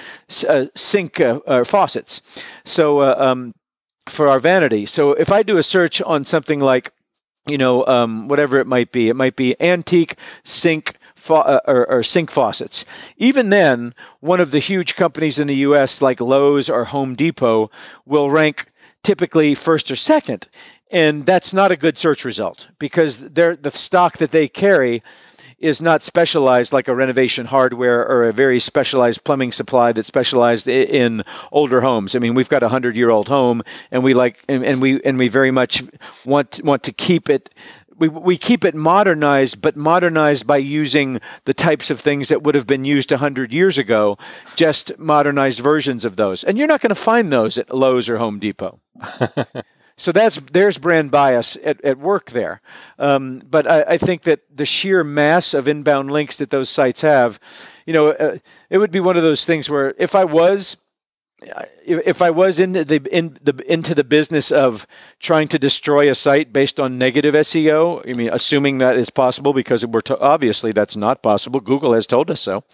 uh, 0.48 0.66
sink 0.74 1.20
uh, 1.20 1.64
faucets 1.64 2.22
so 2.64 3.00
uh, 3.00 3.14
um, 3.18 3.54
for 4.08 4.28
our 4.28 4.38
vanity. 4.38 4.86
So 4.86 5.12
if 5.12 5.32
I 5.32 5.42
do 5.42 5.58
a 5.58 5.62
search 5.62 6.00
on 6.00 6.24
something 6.24 6.60
like, 6.60 6.92
you 7.46 7.58
know, 7.58 7.86
um, 7.86 8.28
whatever 8.28 8.58
it 8.58 8.66
might 8.66 8.92
be, 8.92 9.08
it 9.08 9.14
might 9.14 9.36
be 9.36 9.60
antique 9.60 10.16
sink. 10.44 10.96
Uh, 11.28 11.60
or, 11.66 11.90
or, 11.90 12.02
sink 12.02 12.30
faucets. 12.30 12.84
Even 13.16 13.50
then, 13.50 13.94
one 14.20 14.40
of 14.40 14.50
the 14.50 14.58
huge 14.58 14.94
companies 14.94 15.38
in 15.38 15.48
the 15.48 15.56
U.S. 15.56 16.00
like 16.00 16.20
Lowe's 16.20 16.70
or 16.70 16.84
Home 16.84 17.16
Depot 17.16 17.70
will 18.04 18.30
rank 18.30 18.66
typically 19.02 19.54
first 19.54 19.90
or 19.90 19.96
second, 19.96 20.48
and 20.90 21.26
that's 21.26 21.52
not 21.52 21.72
a 21.72 21.76
good 21.76 21.98
search 21.98 22.24
result 22.24 22.68
because 22.78 23.18
the 23.18 23.70
stock 23.74 24.18
that 24.18 24.30
they 24.30 24.48
carry 24.48 25.02
is 25.58 25.80
not 25.80 26.02
specialized 26.02 26.72
like 26.72 26.88
a 26.88 26.94
renovation 26.94 27.46
hardware 27.46 28.06
or 28.06 28.28
a 28.28 28.32
very 28.32 28.60
specialized 28.60 29.24
plumbing 29.24 29.52
supply 29.52 29.92
that's 29.92 30.06
specialized 30.06 30.68
in 30.68 31.22
older 31.50 31.80
homes. 31.80 32.14
I 32.14 32.18
mean, 32.18 32.34
we've 32.34 32.48
got 32.48 32.62
a 32.62 32.68
hundred 32.68 32.96
year 32.96 33.08
old 33.08 33.28
home, 33.28 33.62
and 33.90 34.04
we 34.04 34.12
like 34.12 34.44
and, 34.48 34.64
and 34.64 34.82
we 34.82 35.02
and 35.02 35.18
we 35.18 35.28
very 35.28 35.50
much 35.50 35.82
want 36.24 36.60
want 36.62 36.84
to 36.84 36.92
keep 36.92 37.30
it 37.30 37.48
we, 37.98 38.08
we 38.08 38.36
keep 38.36 38.64
it 38.64 38.74
modernized, 38.74 39.60
but 39.60 39.76
modernized 39.76 40.46
by 40.46 40.58
using 40.58 41.20
the 41.44 41.54
types 41.54 41.90
of 41.90 42.00
things 42.00 42.28
that 42.28 42.42
would 42.42 42.54
have 42.54 42.66
been 42.66 42.84
used 42.84 43.10
100 43.10 43.52
years 43.52 43.78
ago, 43.78 44.18
just 44.54 44.98
modernized 44.98 45.60
versions 45.60 46.04
of 46.04 46.16
those. 46.16 46.44
And 46.44 46.58
you're 46.58 46.66
not 46.66 46.80
going 46.80 46.90
to 46.90 46.94
find 46.94 47.32
those 47.32 47.58
at 47.58 47.74
Lowe's 47.74 48.08
or 48.08 48.16
Home 48.16 48.38
Depot. 48.38 48.80
So 49.98 50.12
that's 50.12 50.36
there's 50.52 50.76
brand 50.76 51.10
bias 51.10 51.56
at, 51.62 51.82
at 51.82 51.98
work 51.98 52.30
there. 52.30 52.60
Um, 52.98 53.38
but 53.38 53.66
I, 53.66 53.82
I, 53.82 53.98
think 53.98 54.22
that 54.22 54.40
the 54.54 54.66
sheer 54.66 55.02
mass 55.02 55.54
of 55.54 55.68
inbound 55.68 56.10
links 56.10 56.38
that 56.38 56.50
those 56.50 56.68
sites 56.68 57.00
have, 57.00 57.40
you 57.86 57.94
know, 57.94 58.08
uh, 58.08 58.36
it 58.68 58.76
would 58.76 58.90
be 58.90 59.00
one 59.00 59.16
of 59.16 59.22
those 59.22 59.46
things 59.46 59.70
where 59.70 59.94
if 59.96 60.14
I 60.14 60.24
was 60.24 60.76
if 61.42 62.22
I 62.22 62.30
was 62.30 62.58
in 62.58 62.72
the 62.72 63.08
in 63.10 63.38
the 63.42 63.62
into 63.70 63.94
the 63.94 64.04
business 64.04 64.52
of 64.52 64.86
trying 65.20 65.48
to 65.48 65.58
destroy 65.58 66.10
a 66.10 66.14
site 66.14 66.52
based 66.52 66.80
on 66.80 66.98
negative 66.98 67.34
SEO, 67.34 68.08
I 68.08 68.14
mean, 68.14 68.30
assuming 68.32 68.78
that 68.78 68.96
is 68.96 69.10
possible 69.10 69.52
because 69.52 69.84
we're 69.84 70.00
to, 70.02 70.18
obviously 70.18 70.72
that's 70.72 70.96
not 70.96 71.22
possible. 71.22 71.60
Google 71.60 71.92
has 71.92 72.06
told 72.06 72.30
us 72.30 72.40
so. 72.40 72.64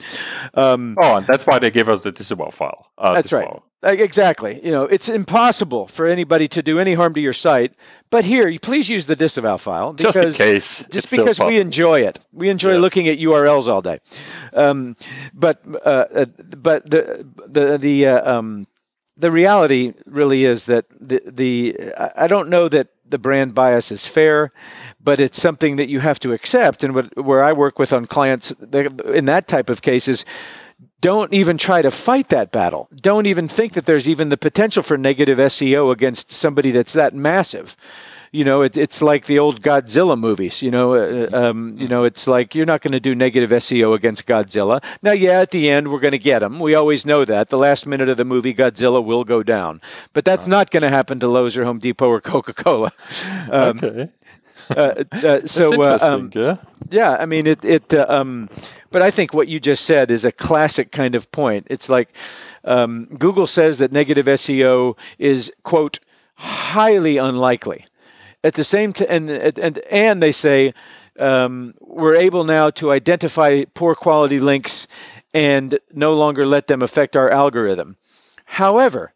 Um, 0.55 0.97
oh, 1.01 1.17
and 1.17 1.27
that's 1.27 1.47
why 1.47 1.59
they 1.59 1.71
give 1.71 1.89
us 1.89 2.03
the 2.03 2.13
disavow 2.13 2.51
file. 2.51 2.87
Uh, 2.97 3.15
that's 3.15 3.31
disavow. 3.31 3.51
right. 3.51 3.63
Exactly. 3.83 4.61
You 4.65 4.71
know, 4.71 4.85
it's 4.85 5.09
impossible 5.09 5.89
for 5.89 6.07
anybody 6.07 6.47
to 6.49 6.63
do 6.63 6.79
any 6.79 6.95
harm 6.95 7.15
to 7.15 7.21
your 7.21 7.33
site. 7.33 7.75
But 8.11 8.25
here, 8.25 8.57
please 8.61 8.89
use 8.89 9.07
the 9.07 9.17
disavow 9.17 9.57
file 9.57 9.93
because 9.93 10.15
just 10.15 10.27
in 10.27 10.33
case. 10.35 10.85
Just 10.91 11.11
because 11.11 11.41
we 11.41 11.59
enjoy 11.59 12.03
it, 12.03 12.21
we 12.33 12.49
enjoy 12.49 12.75
yeah. 12.75 12.79
looking 12.79 13.09
at 13.09 13.19
URLs 13.19 13.69
all 13.69 13.83
day. 13.83 13.99
Um, 14.53 14.97
but 15.35 15.63
uh, 15.67 16.05
uh, 16.15 16.25
but 16.27 16.89
the 16.89 17.27
the 17.49 17.79
the 17.79 18.07
uh, 18.07 18.39
um, 18.39 18.67
the 19.17 19.31
reality 19.31 19.95
really 20.07 20.45
is 20.45 20.67
that 20.67 20.85
the 21.01 21.23
the 21.27 21.93
I 22.17 22.29
don't 22.29 22.51
know 22.51 22.69
that 22.69 22.89
the 23.09 23.19
brand 23.19 23.55
bias 23.55 23.91
is 23.91 24.07
fair, 24.07 24.53
but 25.01 25.21
it's 25.21 25.41
something 25.41 25.77
that 25.77 25.89
you 25.89 26.01
have 26.01 26.21
to 26.21 26.33
accept. 26.33 26.85
And 26.85 26.95
what, 26.95 27.17
where 27.17 27.43
I 27.43 27.53
work 27.53 27.79
with 27.79 27.93
on 27.93 28.07
clients 28.07 28.53
in 28.53 29.25
that 29.27 29.49
type 29.49 29.71
of 29.71 29.83
cases, 29.83 30.25
don't 31.03 31.35
even 31.35 31.59
try 31.59 31.83
to 31.83 31.91
fight 31.91 32.31
that 32.31 32.51
battle. 32.53 32.89
Don't 32.95 33.27
even 33.27 33.49
think 33.49 33.75
that 33.75 33.85
there's 33.85 34.09
even 34.09 34.31
the 34.31 34.39
potential 34.39 34.83
for 34.83 34.97
negative 34.97 35.39
SEO 35.39 35.93
against 35.93 36.33
somebody 36.33 36.71
that's 36.71 36.95
that 36.95 37.13
massive. 37.15 37.77
you 38.35 38.45
know, 38.47 38.63
it, 38.63 38.79
it's 38.79 39.03
like 39.03 39.27
the 39.27 39.41
old 39.41 39.61
Godzilla 39.61 40.19
movies. 40.19 40.63
You 40.63 40.71
know, 40.71 40.95
uh, 40.95 41.29
um, 41.33 41.77
you 41.79 41.89
know, 41.89 42.05
it's 42.05 42.27
like 42.27 42.55
you're 42.55 42.67
not 42.67 42.81
going 42.81 42.93
to 42.93 43.01
do 43.01 43.15
negative 43.15 43.51
SEO 43.51 43.95
against 43.95 44.27
Godzilla. 44.27 44.83
Now, 45.03 45.13
yeah, 45.13 45.41
at 45.41 45.51
the 45.51 45.69
end 45.71 45.93
we're 45.93 46.01
going 46.01 46.13
to 46.13 46.19
get 46.19 46.43
him. 46.43 46.59
We 46.59 46.75
always 46.75 47.05
know 47.05 47.25
that. 47.27 47.51
The 47.51 47.59
last 47.59 47.87
minute 47.87 48.09
of 48.09 48.17
the 48.17 48.25
movie, 48.25 48.55
Godzilla 48.55 49.05
will 49.05 49.25
go 49.25 49.43
down, 49.43 49.83
but 50.15 50.25
that's 50.25 50.47
not 50.47 50.71
going 50.71 50.83
to 50.83 50.89
happen 50.89 51.21
to 51.21 51.29
Lowe's 51.29 51.59
or 51.59 51.65
Home 51.65 51.79
Depot 51.79 52.09
or 52.09 52.21
Coca-Cola. 52.23 52.93
Um, 53.51 53.79
okay. 53.83 54.11
uh, 54.71 55.05
uh, 55.13 55.47
so 55.47 55.83
uh, 55.83 55.99
um, 56.01 56.31
yeah. 56.35 56.57
yeah, 56.91 57.11
I 57.11 57.27
mean 57.27 57.47
it. 57.47 57.65
It. 57.65 57.95
Uh, 57.95 58.07
um, 58.09 58.49
but 58.91 59.03
I 59.03 59.11
think 59.11 59.33
what 59.33 59.49
you 59.49 59.59
just 59.59 59.85
said 59.85 60.11
is 60.11 60.25
a 60.25 60.33
classic 60.33 60.93
kind 60.93 61.15
of 61.15 61.31
point. 61.33 61.67
It's 61.71 61.89
like 61.89 62.09
um, 62.65 63.07
Google 63.19 63.47
says 63.47 63.79
that 63.79 63.93
negative 63.93 64.27
SEO 64.27 64.99
is 65.19 65.53
quote 65.63 66.01
highly 66.35 67.17
unlikely. 67.17 67.87
At 68.45 68.55
the 68.55 68.65
same 68.65 68.93
time, 68.93 69.07
and, 69.09 69.31
and 69.31 69.79
and 69.79 70.23
they 70.23 70.33
say 70.33 70.75
um, 71.19 71.75
we're 71.81 72.17
able 72.17 72.45
now 72.45 72.71
to 72.71 72.91
identify 72.91 73.65
poor 73.73 73.95
quality 73.95 74.41
links 74.41 74.89
and 75.35 75.79
no 75.93 76.15
longer 76.15 76.45
let 76.45 76.67
them 76.67 76.83
affect 76.83 77.17
our 77.17 77.31
algorithm. 77.31 77.97
However, 78.45 79.15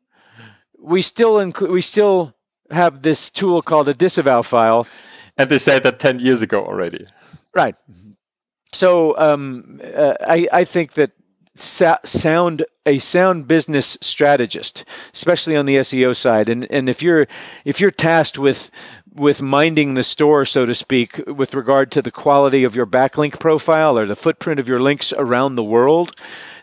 we 0.78 1.02
still 1.02 1.40
include 1.40 1.70
we 1.70 1.82
still 1.82 2.34
have 2.70 3.02
this 3.02 3.30
tool 3.30 3.62
called 3.62 3.88
a 3.88 3.94
disavow 3.94 4.42
file. 4.42 4.86
And 5.38 5.50
they 5.50 5.58
said 5.58 5.82
that 5.82 5.98
10 5.98 6.18
years 6.20 6.42
ago 6.42 6.64
already. 6.64 7.06
Right. 7.54 7.76
So 8.72 9.16
um, 9.18 9.80
uh, 9.82 10.14
I, 10.20 10.48
I 10.52 10.64
think 10.64 10.94
that 10.94 11.12
sound 11.58 12.64
a 12.84 12.98
sound 12.98 13.48
business 13.48 13.96
strategist, 14.00 14.84
especially 15.14 15.56
on 15.56 15.66
the 15.66 15.76
SEO 15.76 16.14
side, 16.14 16.48
and 16.48 16.70
and 16.70 16.88
if 16.88 17.02
you're 17.02 17.26
if 17.64 17.80
you're 17.80 17.90
tasked 17.90 18.38
with 18.38 18.70
with 19.14 19.40
minding 19.40 19.94
the 19.94 20.04
store, 20.04 20.44
so 20.44 20.66
to 20.66 20.74
speak, 20.74 21.20
with 21.26 21.54
regard 21.54 21.92
to 21.92 22.02
the 22.02 22.10
quality 22.10 22.64
of 22.64 22.76
your 22.76 22.86
backlink 22.86 23.40
profile 23.40 23.98
or 23.98 24.06
the 24.06 24.16
footprint 24.16 24.60
of 24.60 24.68
your 24.68 24.78
links 24.78 25.12
around 25.12 25.54
the 25.54 25.64
world, 25.64 26.14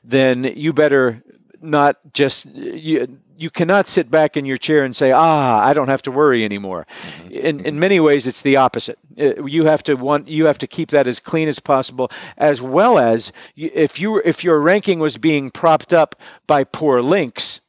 then 0.04 0.44
you 0.44 0.72
better 0.72 1.24
not 1.62 1.98
just 2.14 2.46
you, 2.54 3.20
you 3.38 3.50
cannot 3.50 3.88
sit 3.88 4.10
back 4.10 4.38
in 4.38 4.46
your 4.46 4.58
chair 4.58 4.84
and 4.84 4.96
say, 4.96 5.12
"Ah, 5.12 5.65
I 5.65 5.74
don't 5.74 5.88
have 5.88 6.04
to 6.04 6.12
worry 6.12 6.46
anymore." 6.46 6.86
Mm-hmm. 7.02 7.32
In 7.32 7.60
in 7.62 7.80
many 7.80 8.00
ways, 8.00 8.28
it's 8.28 8.41
the 8.41 8.58
opposite. 8.58 8.98
Uh, 9.19 9.46
you 9.46 9.65
have 9.65 9.84
to 9.84 9.96
want 9.96 10.28
you 10.28 10.46
have 10.46 10.60
to 10.60 10.67
keep 10.67 10.91
that 10.91 11.08
as 11.08 11.19
clean 11.19 11.48
as 11.48 11.60
possible, 11.60 12.12
as 12.38 12.62
well 12.62 12.98
as 12.98 13.32
if 13.56 14.00
you 14.00 14.22
if 14.24 14.43
your 14.43 14.60
ranking 14.60 15.00
was 15.00 15.17
being 15.17 15.50
propped 15.50 15.93
up 15.93 16.15
by 16.48 16.63
poor 16.63 17.02
links 17.02 17.62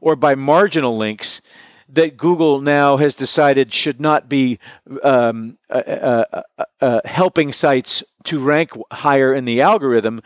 or 0.00 0.16
by 0.16 0.34
marginal 0.34 0.96
links 0.96 1.40
that 1.92 2.16
Google 2.16 2.60
now 2.60 2.96
has 2.96 3.14
decided 3.14 3.72
should 3.72 4.00
not 4.00 4.28
be 4.28 4.58
um, 5.02 5.58
uh, 5.68 5.74
uh, 5.74 6.24
uh, 6.32 6.64
uh 6.80 7.00
helping 7.04 7.52
sites 7.52 8.04
to 8.24 8.38
rank 8.38 8.70
higher 8.92 9.34
in 9.34 9.44
the 9.44 9.62
algorithm 9.62 10.20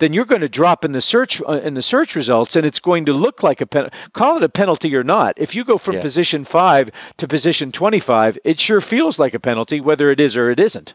then 0.00 0.12
you're 0.12 0.24
going 0.24 0.40
to 0.40 0.48
drop 0.48 0.84
in 0.84 0.92
the 0.92 1.00
search 1.00 1.40
uh, 1.40 1.60
in 1.62 1.74
the 1.74 1.82
search 1.82 2.16
results, 2.16 2.56
and 2.56 2.66
it's 2.66 2.80
going 2.80 3.06
to 3.06 3.12
look 3.12 3.42
like 3.42 3.60
a 3.60 3.66
pen. 3.66 3.90
Call 4.12 4.36
it 4.36 4.42
a 4.42 4.48
penalty 4.48 4.94
or 4.96 5.04
not. 5.04 5.34
If 5.36 5.54
you 5.54 5.64
go 5.64 5.78
from 5.78 5.96
yeah. 5.96 6.02
position 6.02 6.44
five 6.44 6.90
to 7.18 7.28
position 7.28 7.70
25, 7.70 8.38
it 8.44 8.58
sure 8.58 8.80
feels 8.80 9.18
like 9.18 9.34
a 9.34 9.40
penalty, 9.40 9.80
whether 9.80 10.10
it 10.10 10.18
is 10.18 10.36
or 10.36 10.50
it 10.50 10.58
isn't. 10.58 10.94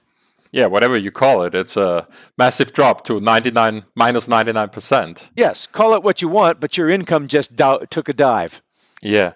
Yeah, 0.51 0.67
whatever 0.67 0.97
you 0.97 1.11
call 1.11 1.43
it, 1.43 1.55
it's 1.55 1.75
a 1.75 2.07
massive 2.37 2.71
drop 2.73 3.05
to 3.05 3.19
99 3.19 3.73
minus 3.73 3.85
minus 3.95 4.27
99 4.27 4.69
percent. 4.69 5.29
Yes, 5.35 5.67
call 5.67 5.95
it 5.95 6.03
what 6.03 6.21
you 6.21 6.29
want, 6.29 6.59
but 6.59 6.77
your 6.77 6.89
income 6.89 7.27
just 7.27 7.55
do- 7.55 7.85
took 7.89 8.09
a 8.09 8.13
dive. 8.13 8.61
Yeah. 9.01 9.33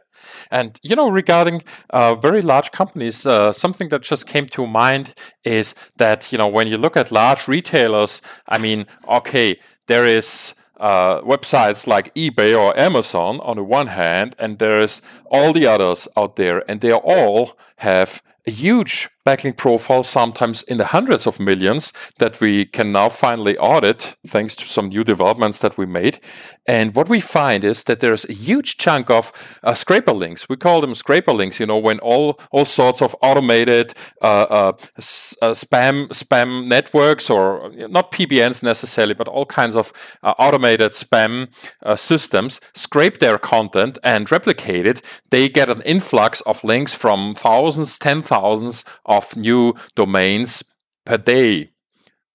And 0.51 0.79
you 0.81 0.95
know, 0.95 1.09
regarding 1.09 1.63
uh, 1.91 2.15
very 2.15 2.41
large 2.41 2.71
companies, 2.71 3.25
uh, 3.25 3.53
something 3.53 3.89
that 3.89 4.01
just 4.01 4.27
came 4.27 4.47
to 4.49 4.65
mind 4.67 5.13
is 5.43 5.75
that 5.97 6.31
you 6.31 6.37
know 6.37 6.47
when 6.47 6.67
you 6.67 6.77
look 6.77 6.97
at 6.97 7.11
large 7.11 7.47
retailers, 7.47 8.21
I 8.47 8.57
mean, 8.57 8.87
okay, 9.07 9.59
there 9.87 10.05
is 10.05 10.55
uh, 10.79 11.21
websites 11.21 11.85
like 11.87 12.13
eBay 12.15 12.57
or 12.57 12.77
Amazon 12.79 13.39
on 13.41 13.57
the 13.57 13.63
one 13.63 13.87
hand, 13.87 14.35
and 14.39 14.59
there's 14.59 15.01
all 15.29 15.53
the 15.53 15.67
others 15.67 16.07
out 16.17 16.35
there, 16.35 16.69
and 16.69 16.81
they 16.81 16.93
all 16.93 17.57
have 17.77 18.21
a 18.47 18.51
huge 18.51 19.09
backlink 19.25 19.57
profile, 19.57 20.03
sometimes 20.03 20.63
in 20.63 20.77
the 20.77 20.85
hundreds 20.85 21.27
of 21.27 21.39
millions, 21.39 21.93
that 22.17 22.39
we 22.39 22.65
can 22.65 22.91
now 22.91 23.09
finally 23.09 23.57
audit 23.57 24.15
thanks 24.27 24.55
to 24.55 24.67
some 24.67 24.89
new 24.89 25.03
developments 25.03 25.59
that 25.59 25.77
we 25.77 25.85
made. 25.85 26.19
And 26.67 26.93
what 26.95 27.09
we 27.09 27.19
find 27.19 27.63
is 27.63 27.83
that 27.85 27.99
there's 27.99 28.25
a 28.29 28.33
huge 28.33 28.77
chunk 28.77 29.09
of 29.09 29.31
uh, 29.63 29.73
scraper 29.73 30.11
links. 30.13 30.47
We 30.47 30.55
call 30.55 30.81
them 30.81 30.93
scraper 30.95 31.33
links. 31.33 31.59
You 31.59 31.65
know, 31.65 31.77
when 31.79 31.99
all 31.99 32.39
all 32.51 32.65
sorts 32.65 33.01
of 33.01 33.15
automated 33.21 33.93
uh, 34.21 34.45
uh, 34.49 34.71
s- 34.97 35.35
uh, 35.41 35.51
spam 35.51 36.07
spam 36.09 36.67
networks, 36.67 37.29
or 37.29 37.71
not 37.89 38.11
PBNs 38.11 38.61
necessarily, 38.63 39.15
but 39.15 39.27
all 39.27 39.45
kinds 39.45 39.75
of 39.75 39.91
uh, 40.21 40.33
automated 40.37 40.91
spam 40.91 41.47
uh, 41.83 41.95
systems 41.95 42.59
scrape 42.75 43.17
their 43.19 43.39
content 43.39 43.97
and 44.03 44.31
replicate 44.31 44.85
it, 44.85 45.01
they 45.31 45.49
get 45.49 45.69
an 45.69 45.81
influx 45.83 46.41
of 46.41 46.63
links 46.63 46.93
from 46.93 47.33
thousands, 47.33 47.97
ten 47.97 48.21
thousands 48.21 48.85
of 49.09 49.35
new 49.35 49.73
domains 49.95 50.63
per 51.05 51.17
day 51.17 51.71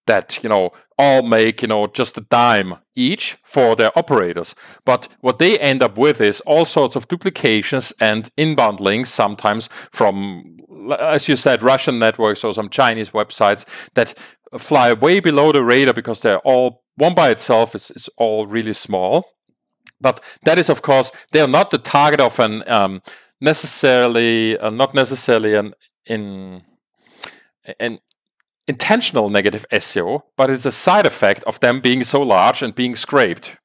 that 0.07 0.43
you 0.43 0.49
know 0.49 0.71
all 0.99 1.23
make 1.23 1.63
you 1.63 1.69
know 1.69 1.87
just 1.87 2.19
a 2.19 2.21
dime 2.21 2.75
each 2.95 3.37
for 3.43 3.75
their 3.75 3.97
operators. 3.99 4.55
But 4.85 5.09
what 5.21 5.39
they 5.39 5.59
end 5.59 5.83
up 5.83 5.97
with 5.97 6.21
is 6.21 6.41
all 6.43 6.65
sorts 6.67 6.97
of 6.97 7.09
duplications 7.09 7.93
and 8.01 8.29
inbound 8.37 8.81
links 8.81 9.11
sometimes 9.11 9.69
from 9.91 10.59
as 10.99 11.29
you 11.29 11.37
said 11.37 11.63
russian 11.63 11.99
networks 11.99 12.45
or 12.45 12.53
some 12.53 12.69
chinese 12.69 13.11
websites 13.11 13.65
that 13.95 14.13
fly 14.59 14.93
way 14.93 15.19
below 15.19 15.51
the 15.51 15.63
radar 15.63 15.95
because 15.95 16.21
they're 16.21 16.41
all 16.41 16.85
one 16.97 17.15
by 17.15 17.31
itself 17.31 17.75
is, 17.75 17.91
is 17.91 18.09
all 18.17 18.47
really 18.47 18.75
small. 18.75 19.27
But 20.01 20.23
that 20.43 20.59
is 20.59 20.69
of 20.69 20.83
course 20.83 21.11
they 21.33 21.41
are 21.41 21.49
not 21.49 21.71
the 21.71 21.79
target 21.79 22.21
of 22.21 22.39
an 22.39 22.63
um, 22.69 23.03
necessarily 23.41 24.59
uh, 24.59 24.71
not 24.71 24.95
necessarily 24.95 25.55
an 25.55 25.75
in 26.07 26.63
an 27.79 27.99
intentional 28.67 29.29
negative 29.29 29.67
SEO, 29.71 30.23
but 30.37 30.51
it's 30.51 30.67
a 30.67 30.73
side 30.73 31.07
effect 31.07 31.43
of 31.45 31.61
them 31.61 31.81
being 31.81 32.05
so 32.05 32.23
large 32.23 32.63
and 32.63 32.75
being 32.75 32.97
scraped. 32.97 33.57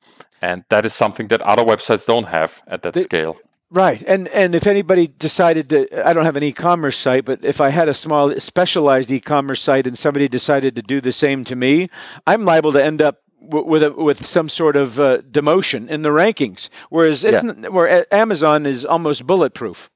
And 0.42 0.64
that 0.70 0.86
is 0.86 0.94
something 0.94 1.28
that 1.28 1.42
other 1.42 1.64
websites 1.64 2.06
don't 2.06 2.28
have 2.28 2.62
at 2.68 2.82
that 2.84 3.00
scale. 3.02 3.38
Right, 3.72 4.02
and 4.08 4.28
and 4.30 4.56
if 4.56 4.66
anybody 4.66 5.06
decided 5.06 5.70
to, 5.70 6.08
I 6.08 6.14
don't 6.14 6.26
have 6.26 6.36
an 6.36 6.44
e-commerce 6.44 6.98
site, 6.98 7.26
but 7.26 7.46
if 7.46 7.62
I 7.62 7.70
had 7.70 7.88
a 7.88 7.94
small 7.94 8.34
specialized 8.40 9.12
e-commerce 9.12 9.62
site 9.62 9.86
and 9.86 9.96
somebody 9.96 10.28
decided 10.28 10.76
to 10.78 10.82
do 10.82 11.02
the 11.02 11.12
same 11.12 11.44
to 11.44 11.56
me, 11.56 11.90
I'm 12.26 12.46
liable 12.46 12.74
to 12.74 12.84
end 12.84 13.04
up 13.04 13.22
with 13.42 13.84
a, 13.84 13.92
with 13.92 14.26
some 14.26 14.50
sort 14.50 14.76
of 14.76 15.00
uh, 15.00 15.20
demotion 15.20 15.88
in 15.88 16.02
the 16.02 16.10
rankings. 16.10 16.70
Whereas 16.90 17.24
yeah. 17.24 17.42
where 17.70 18.12
Amazon 18.14 18.66
is 18.66 18.86
almost 18.88 19.28
bulletproof. 19.28 19.92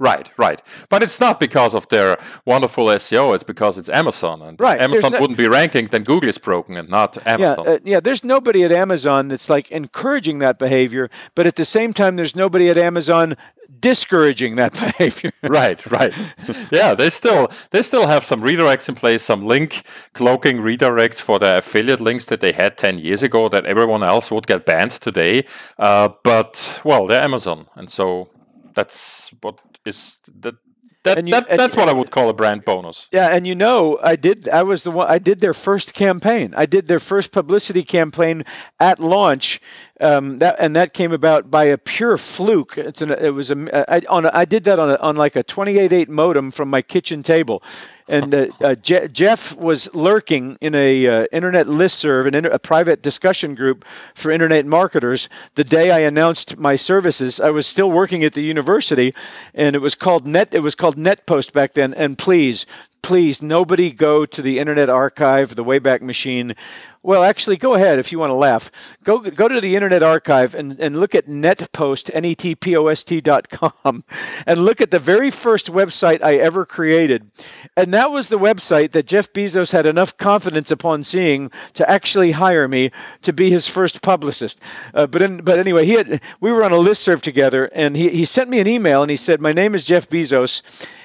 Right, 0.00 0.28
right. 0.36 0.60
But 0.88 1.04
it's 1.04 1.20
not 1.20 1.38
because 1.38 1.72
of 1.72 1.88
their 1.88 2.16
wonderful 2.44 2.86
SEO. 2.86 3.34
It's 3.34 3.44
because 3.44 3.78
it's 3.78 3.88
Amazon. 3.88 4.42
And 4.42 4.60
right. 4.60 4.80
Amazon 4.80 5.12
no, 5.12 5.20
wouldn't 5.20 5.38
be 5.38 5.46
ranking, 5.46 5.86
then 5.86 6.02
Google 6.02 6.28
is 6.28 6.38
broken 6.38 6.76
and 6.76 6.88
not 6.88 7.16
Amazon. 7.26 7.64
Yeah, 7.64 7.72
uh, 7.72 7.78
yeah, 7.84 8.00
there's 8.00 8.24
nobody 8.24 8.64
at 8.64 8.72
Amazon 8.72 9.28
that's 9.28 9.48
like 9.48 9.70
encouraging 9.70 10.40
that 10.40 10.58
behavior, 10.58 11.10
but 11.36 11.46
at 11.46 11.54
the 11.54 11.64
same 11.64 11.92
time, 11.92 12.16
there's 12.16 12.34
nobody 12.34 12.70
at 12.70 12.76
Amazon 12.76 13.36
discouraging 13.80 14.56
that 14.56 14.72
behavior. 14.98 15.30
right, 15.42 15.84
right. 15.90 16.12
Yeah, 16.70 16.94
they 16.94 17.10
still 17.10 17.50
they 17.70 17.82
still 17.82 18.06
have 18.06 18.24
some 18.24 18.42
redirects 18.42 18.88
in 18.88 18.96
place, 18.96 19.22
some 19.22 19.46
link 19.46 19.84
cloaking 20.14 20.58
redirects 20.58 21.20
for 21.20 21.38
the 21.38 21.58
affiliate 21.58 22.00
links 22.00 22.26
that 22.26 22.40
they 22.40 22.52
had 22.52 22.76
10 22.76 22.98
years 22.98 23.22
ago 23.22 23.48
that 23.48 23.64
everyone 23.64 24.02
else 24.02 24.30
would 24.30 24.46
get 24.46 24.66
banned 24.66 24.92
today. 24.92 25.44
Uh, 25.78 26.08
but, 26.24 26.80
well, 26.84 27.06
they're 27.06 27.22
Amazon. 27.22 27.66
And 27.76 27.90
so 27.90 28.28
that's 28.74 29.32
what 29.40 29.60
is 29.86 30.18
that 30.40 30.56
that, 31.04 31.26
you, 31.26 31.32
that 31.32 31.48
that's 31.48 31.76
what 31.76 31.90
I 31.90 31.92
would 31.92 32.10
call 32.10 32.30
a 32.30 32.32
brand 32.32 32.64
bonus. 32.64 33.08
Yeah, 33.12 33.28
and 33.28 33.46
you 33.46 33.54
know, 33.54 33.98
I 34.02 34.16
did. 34.16 34.48
I 34.48 34.62
was 34.62 34.84
the 34.84 34.90
one. 34.90 35.06
I 35.08 35.18
did 35.18 35.38
their 35.38 35.52
first 35.52 35.92
campaign. 35.92 36.54
I 36.56 36.64
did 36.64 36.88
their 36.88 36.98
first 36.98 37.30
publicity 37.30 37.82
campaign 37.82 38.44
at 38.80 39.00
launch. 39.00 39.60
Um, 40.00 40.38
that 40.38 40.56
and 40.58 40.76
that 40.76 40.94
came 40.94 41.12
about 41.12 41.50
by 41.50 41.64
a 41.64 41.78
pure 41.78 42.16
fluke. 42.16 42.78
It's 42.78 43.02
an. 43.02 43.10
It 43.10 43.34
was 43.34 43.50
a. 43.50 43.92
I, 43.92 44.00
on. 44.08 44.24
A, 44.24 44.30
I 44.32 44.46
did 44.46 44.64
that 44.64 44.78
on 44.78 44.90
a, 44.92 44.94
on 44.96 45.16
like 45.16 45.36
a 45.36 45.44
28.8 45.44 46.08
modem 46.08 46.50
from 46.50 46.70
my 46.70 46.80
kitchen 46.80 47.22
table 47.22 47.62
and 48.08 48.34
uh, 48.34 48.46
uh, 48.60 48.74
Je- 48.74 49.08
Jeff 49.08 49.56
was 49.56 49.94
lurking 49.94 50.58
in 50.60 50.74
a 50.74 51.06
uh, 51.06 51.26
internet 51.32 51.66
listserv, 51.66 52.26
an 52.26 52.34
inter- 52.34 52.50
a 52.50 52.58
private 52.58 53.02
discussion 53.02 53.54
group 53.54 53.84
for 54.14 54.30
internet 54.30 54.66
marketers. 54.66 55.28
The 55.54 55.64
day 55.64 55.90
I 55.90 56.00
announced 56.00 56.58
my 56.58 56.76
services, 56.76 57.40
I 57.40 57.50
was 57.50 57.66
still 57.66 57.90
working 57.90 58.24
at 58.24 58.32
the 58.32 58.42
university, 58.42 59.14
and 59.54 59.74
it 59.74 59.80
was 59.80 59.94
called 59.94 60.26
Net. 60.26 60.50
It 60.52 60.60
was 60.60 60.74
called 60.74 60.96
NetPost 60.96 61.52
back 61.52 61.74
then. 61.74 61.94
And 61.94 62.18
please 62.18 62.66
please, 63.04 63.42
nobody 63.42 63.90
go 63.90 64.24
to 64.24 64.40
the 64.40 64.58
Internet 64.58 64.88
Archive, 64.88 65.54
the 65.54 65.62
Wayback 65.62 66.00
Machine. 66.00 66.54
Well, 67.02 67.22
actually, 67.22 67.58
go 67.58 67.74
ahead 67.74 67.98
if 67.98 68.12
you 68.12 68.18
want 68.18 68.30
to 68.30 68.34
laugh. 68.34 68.70
Go 69.04 69.18
go 69.18 69.46
to 69.46 69.60
the 69.60 69.74
Internet 69.74 70.02
Archive 70.02 70.54
and, 70.54 70.80
and 70.80 70.98
look 70.98 71.14
at 71.14 71.26
netpost, 71.26 72.10
N-E-T-P-O-S-T 72.14 73.20
dot 73.20 73.50
com, 73.50 74.04
and 74.46 74.64
look 74.64 74.80
at 74.80 74.90
the 74.90 74.98
very 74.98 75.30
first 75.30 75.70
website 75.70 76.22
I 76.22 76.36
ever 76.36 76.64
created. 76.64 77.30
And 77.76 77.92
that 77.92 78.10
was 78.10 78.30
the 78.30 78.38
website 78.38 78.92
that 78.92 79.06
Jeff 79.06 79.34
Bezos 79.34 79.70
had 79.70 79.84
enough 79.84 80.16
confidence 80.16 80.70
upon 80.70 81.04
seeing 81.04 81.50
to 81.74 81.88
actually 81.88 82.30
hire 82.30 82.66
me 82.66 82.90
to 83.20 83.34
be 83.34 83.50
his 83.50 83.68
first 83.68 84.00
publicist. 84.00 84.62
Uh, 84.94 85.06
but 85.06 85.20
in, 85.20 85.36
but 85.44 85.58
anyway, 85.58 85.84
he 85.84 85.92
had 85.92 86.22
we 86.40 86.50
were 86.50 86.64
on 86.64 86.72
a 86.72 86.78
list 86.78 87.02
serve 87.02 87.20
together, 87.20 87.66
and 87.66 87.94
he, 87.94 88.08
he 88.08 88.24
sent 88.24 88.48
me 88.48 88.60
an 88.60 88.66
email 88.66 89.02
and 89.02 89.10
he 89.10 89.18
said, 89.18 89.42
"My 89.42 89.52
name 89.52 89.74
is 89.74 89.84
Jeff 89.84 90.08
Bezos." 90.08 90.62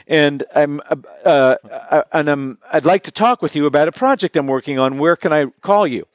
And 0.09 0.43
I'm 0.53 0.81
uh, 0.89 1.55
uh, 1.63 2.03
and 2.11 2.29
I'm 2.29 2.57
I'd 2.73 2.85
like 2.85 3.03
to 3.03 3.11
talk 3.11 3.41
with 3.41 3.55
you 3.55 3.67
about 3.67 3.87
a 3.87 3.91
project 3.91 4.35
I'm 4.35 4.47
working 4.47 4.79
on. 4.79 4.97
Where 4.97 5.15
can 5.15 5.31
I 5.31 5.45
call 5.61 5.87
you? 5.87 6.07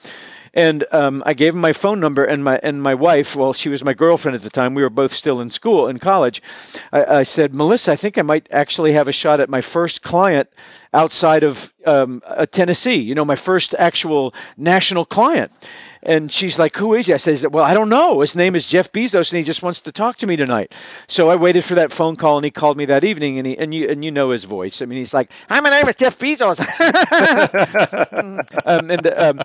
And 0.57 0.85
um, 0.93 1.23
I 1.27 1.35
gave 1.35 1.55
him 1.55 1.61
my 1.61 1.73
phone 1.73 1.99
number 1.99 2.25
and 2.25 2.45
my 2.45 2.61
and 2.63 2.83
my 2.83 2.95
wife. 2.95 3.35
Well, 3.35 3.53
she 3.53 3.69
was 3.69 3.85
my 3.85 3.95
girlfriend 3.95 4.37
at 4.37 4.43
the 4.43 4.51
time. 4.51 4.75
We 4.75 4.83
were 4.83 4.91
both 4.91 5.15
still 5.15 5.41
in 5.41 5.51
school 5.51 5.89
in 5.89 5.99
college. 5.99 6.43
I, 6.93 7.05
I 7.05 7.23
said, 7.23 7.55
Melissa, 7.55 7.93
I 7.93 7.97
think 7.97 8.19
I 8.19 8.23
might 8.23 8.49
actually 8.51 8.93
have 8.93 9.09
a 9.09 9.13
shot 9.13 9.41
at 9.41 9.49
my 9.49 9.63
first 9.63 10.03
client 10.03 10.49
outside 10.93 11.43
of 11.43 11.73
um, 11.87 12.23
uh, 12.25 12.47
Tennessee. 12.47 13.01
You 13.03 13.15
know, 13.15 13.25
my 13.25 13.37
first 13.37 13.75
actual 13.77 14.35
national 14.57 15.05
client. 15.05 15.51
And 16.05 16.31
she's 16.31 16.59
like, 16.59 16.77
Who 16.77 16.95
is 16.95 17.07
he? 17.07 17.15
I 17.15 17.17
said, 17.17 17.53
Well, 17.53 17.65
I 17.65 17.75
don't 17.75 17.89
know. 17.89 18.21
His 18.21 18.37
name 18.37 18.55
is 18.55 18.67
Jeff 18.67 18.93
Bezos 18.93 19.33
and 19.33 19.39
he 19.39 19.45
just 19.45 19.63
wants 19.63 19.83
to 19.83 19.93
talk 19.93 20.19
to 20.19 20.27
me 20.27 20.37
tonight. 20.37 20.73
So 21.09 21.31
I 21.31 21.37
waited 21.37 21.65
for 21.65 21.77
that 21.77 21.93
phone 21.93 22.17
call 22.17 22.37
and 22.37 22.45
he 22.45 22.51
called 22.51 22.77
me 22.77 22.87
that 22.87 23.05
evening 23.05 23.39
and 23.39 23.47
he 23.47 23.59
and 23.59 23.75
you 23.75 23.89
and 23.89 24.05
you 24.05 24.11
know 24.11 24.31
his 24.31 24.45
voice. 24.45 24.83
I 24.83 24.87
mean 24.87 24.99
he's 24.99 25.15
like, 25.15 25.31
Hi, 25.49 25.61
my 25.61 25.71
name 25.71 25.89
is 25.89 25.95
Jeff 25.95 26.19
Bezos. 26.19 26.61
um, 28.67 28.91
and 28.91 29.07
um, 29.07 29.41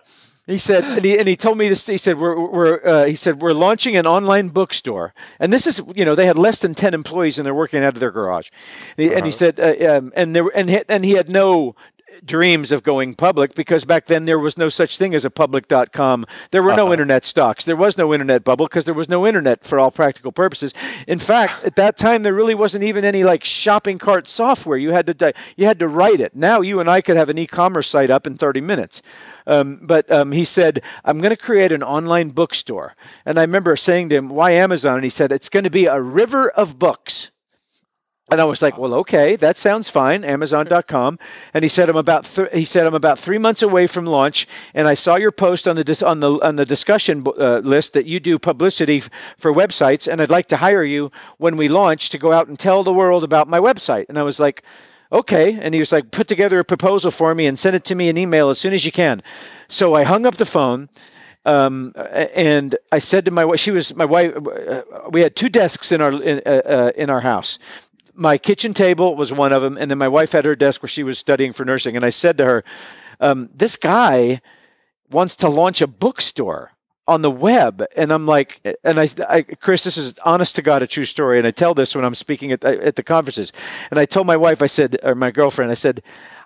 he 0.50 0.58
said, 0.58 0.84
and 0.84 1.06
he, 1.06 1.20
and 1.20 1.28
he 1.28 1.36
told 1.36 1.60
me 1.60 1.70
this. 1.70 1.86
He 1.86 1.98
said, 1.98 2.18
we're, 2.18 2.50
we're 2.50 2.82
uh, 2.84 3.06
he 3.06 3.16
said, 3.16 3.40
we're 3.40 3.54
launching 3.54 3.98
an 3.98 4.08
online 4.08 4.50
bookstore, 4.50 5.14
and 5.40 5.54
this 5.54 5.68
is, 5.68 5.80
you 5.96 6.06
know, 6.06 6.16
they 6.16 6.26
had 6.26 6.40
less 6.40 6.62
than 6.62 6.74
ten 6.74 6.96
employees 6.96 7.38
and 7.38 7.46
they're 7.46 7.54
working 7.54 7.84
out 7.84 7.94
of 7.94 8.00
their 8.00 8.10
garage, 8.10 8.50
and 8.98 9.04
he, 9.04 9.10
uh-huh. 9.10 9.18
and 9.18 9.26
he 9.28 9.32
said, 9.32 9.60
uh, 9.60 9.98
um, 9.98 10.12
and 10.16 10.36
there, 10.36 10.46
and 10.56 10.68
he, 10.68 10.82
and 10.90 11.06
he 11.06 11.12
had 11.12 11.30
no 11.30 11.76
dreams 12.26 12.72
of 12.72 12.84
going 12.84 13.16
public 13.16 13.56
because 13.56 13.86
back 13.86 14.06
then 14.06 14.26
there 14.26 14.40
was 14.40 14.58
no 14.58 14.70
such 14.70 14.98
thing 14.98 15.16
as 15.16 15.26
a 15.26 15.30
public.com. 15.30 16.26
There 16.52 16.64
were 16.64 16.72
uh-huh. 16.72 16.86
no 16.86 16.92
internet 16.94 17.26
stocks. 17.26 17.66
There 17.66 17.76
was 17.76 17.98
no 17.98 18.14
internet 18.14 18.44
bubble 18.44 18.68
because 18.68 18.86
there 18.86 18.94
was 18.94 19.10
no 19.10 19.26
internet 19.28 19.64
for 19.64 19.80
all 19.80 19.92
practical 19.92 20.32
purposes. 20.32 20.74
In 21.08 21.20
fact, 21.20 21.64
at 21.64 21.76
that 21.76 21.98
time 21.98 22.24
there 22.24 22.34
really 22.34 22.56
wasn't 22.56 22.84
even 22.84 23.06
any 23.06 23.24
like 23.24 23.44
shopping 23.44 23.98
cart 23.98 24.28
software. 24.28 24.78
You 24.78 24.92
had 24.92 25.08
to 25.08 25.34
you 25.56 25.66
had 25.66 25.80
to 25.80 25.88
write 25.88 26.20
it. 26.20 26.36
Now 26.36 26.62
you 26.62 26.80
and 26.80 26.90
I 26.90 27.02
could 27.02 27.18
have 27.18 27.30
an 27.30 27.38
e-commerce 27.38 27.88
site 27.88 28.10
up 28.10 28.28
in 28.28 28.38
30 28.38 28.62
minutes. 28.62 29.02
Um, 29.48 29.80
but 29.82 30.12
um, 30.12 30.32
he 30.32 30.46
said, 30.46 30.84
I'm 31.04 31.20
going 31.20 31.32
to 31.32 31.38
create 31.38 31.72
an 31.72 31.82
online 31.82 32.30
bookstore. 32.30 32.96
And 33.26 33.40
I 33.40 33.42
remember 33.42 33.76
saying 33.76 34.10
to 34.10 34.16
him, 34.16 34.30
Why 34.30 34.52
Amazon? 34.52 34.96
And 34.96 35.04
he 35.04 35.10
said, 35.10 35.32
It's 35.32 35.50
going 35.50 35.64
to 35.64 35.70
be 35.70 35.88
a 35.88 36.00
river 36.00 36.50
of 36.50 36.78
books. 36.78 37.32
And 38.32 38.40
I 38.40 38.46
was 38.46 38.62
like, 38.62 38.78
well, 38.78 38.94
okay, 38.96 39.36
that 39.38 39.58
sounds 39.58 39.90
fine. 39.90 40.24
Amazon.com. 40.24 41.20
And 41.54 41.64
he 41.64 41.70
said, 41.70 41.90
I'm 41.90 41.98
about 41.98 42.26
th- 42.26 42.50
he 42.54 42.66
said 42.66 42.86
I'm 42.86 42.94
about 42.94 43.20
three 43.20 43.38
months 43.38 43.64
away 43.64 43.88
from 43.88 44.06
launch. 44.06 44.48
And 44.74 44.88
I 44.88 44.94
saw 44.94 45.16
your 45.16 45.32
post 45.32 45.68
on 45.68 45.76
the 45.76 45.84
dis- 45.84 46.04
on 46.04 46.20
the 46.20 46.32
on 46.42 46.56
the 46.56 46.66
discussion 46.66 47.26
uh, 47.26 47.60
list 47.60 47.94
that 47.94 48.06
you 48.06 48.20
do 48.20 48.38
publicity 48.38 48.98
f- 48.98 49.10
for 49.38 49.52
websites, 49.52 50.12
and 50.12 50.22
I'd 50.22 50.30
like 50.30 50.48
to 50.48 50.58
hire 50.58 50.84
you 50.84 51.12
when 51.38 51.58
we 51.58 51.68
launch 51.68 52.12
to 52.12 52.18
go 52.18 52.32
out 52.32 52.48
and 52.48 52.60
tell 52.60 52.84
the 52.84 52.94
world 52.94 53.24
about 53.24 53.48
my 53.48 53.60
website. 53.60 54.06
And 54.10 54.18
I 54.18 54.24
was 54.24 54.40
like, 54.40 54.64
okay. 55.12 55.58
And 55.60 55.74
he 55.74 55.80
was 55.80 55.92
like, 55.92 56.12
put 56.12 56.28
together 56.28 56.60
a 56.60 56.64
proposal 56.64 57.12
for 57.12 57.34
me 57.34 57.48
and 57.48 57.58
send 57.58 57.76
it 57.76 57.86
to 57.86 57.96
me 57.96 58.10
in 58.10 58.18
email 58.18 58.50
as 58.50 58.60
soon 58.60 58.74
as 58.74 58.86
you 58.86 58.92
can. 58.92 59.24
So 59.68 59.96
I 59.96 60.04
hung 60.04 60.26
up 60.26 60.36
the 60.36 60.46
phone. 60.46 60.90
Um, 61.46 61.94
and 61.96 62.76
I 62.92 63.00
said 63.00 63.26
to 63.26 63.32
my 63.32 63.46
wife, 63.46 63.62
she 63.62 63.72
was 63.72 63.96
my 63.96 64.06
wife. 64.06 64.36
Uh, 64.36 64.82
we 65.10 65.22
had 65.22 65.36
two 65.36 65.50
desks 65.50 65.92
in 65.92 66.02
our 66.02 66.12
in, 66.12 66.42
uh, 66.46 66.50
uh 66.50 66.92
in 66.96 67.10
our 67.10 67.22
house 67.22 67.60
my 68.20 68.38
kitchen 68.38 68.74
table 68.74 69.16
was 69.16 69.32
one 69.32 69.54
of 69.54 69.62
them, 69.62 69.78
and 69.78 69.90
then 69.90 69.98
my 69.98 70.10
wife 70.10 70.34
had 70.34 70.46
her 70.46 70.56
desk 70.56 70.84
where 70.84 70.90
she 70.90 71.04
was 71.04 71.18
studying 71.18 71.54
for 71.54 71.66
nursing. 71.66 71.96
And 71.96 72.06
I 72.06 72.10
said 72.10 72.38
to 72.38 72.46
her, 72.46 72.64
um, 73.20 73.50
"This 73.56 73.78
guy 73.78 74.42
wants 75.10 75.38
to 75.38 75.50
launch 75.50 75.82
a 75.82 75.88
bookstore." 75.88 76.72
on 77.08 77.24
the 77.24 77.32
web 77.32 77.84
and 77.96 78.12
i'm 78.12 78.28
like 78.28 78.62
and 78.84 79.00
I, 79.00 79.10
I, 79.28 79.42
chris 79.42 79.84
this 79.84 79.98
is 79.98 80.14
honest 80.24 80.58
to 80.58 80.62
god 80.62 80.84
a 80.84 80.88
true 80.88 81.06
story 81.06 81.40
and 81.40 81.48
i 81.48 81.50
tell 81.50 81.74
this 81.74 81.96
when 81.96 82.06
i'm 82.06 82.14
speaking 82.14 82.52
at, 82.52 82.64
at 82.64 82.96
the 82.96 83.02
conferences 83.02 83.52
and 83.90 84.00
i 84.00 84.06
told 84.06 84.28
my 84.28 84.38
wife 84.38 84.62
i 84.62 84.68
said 84.68 84.96
or 85.02 85.16
my 85.16 85.32
girlfriend 85.32 85.72
i 85.72 85.74
said 85.74 86.04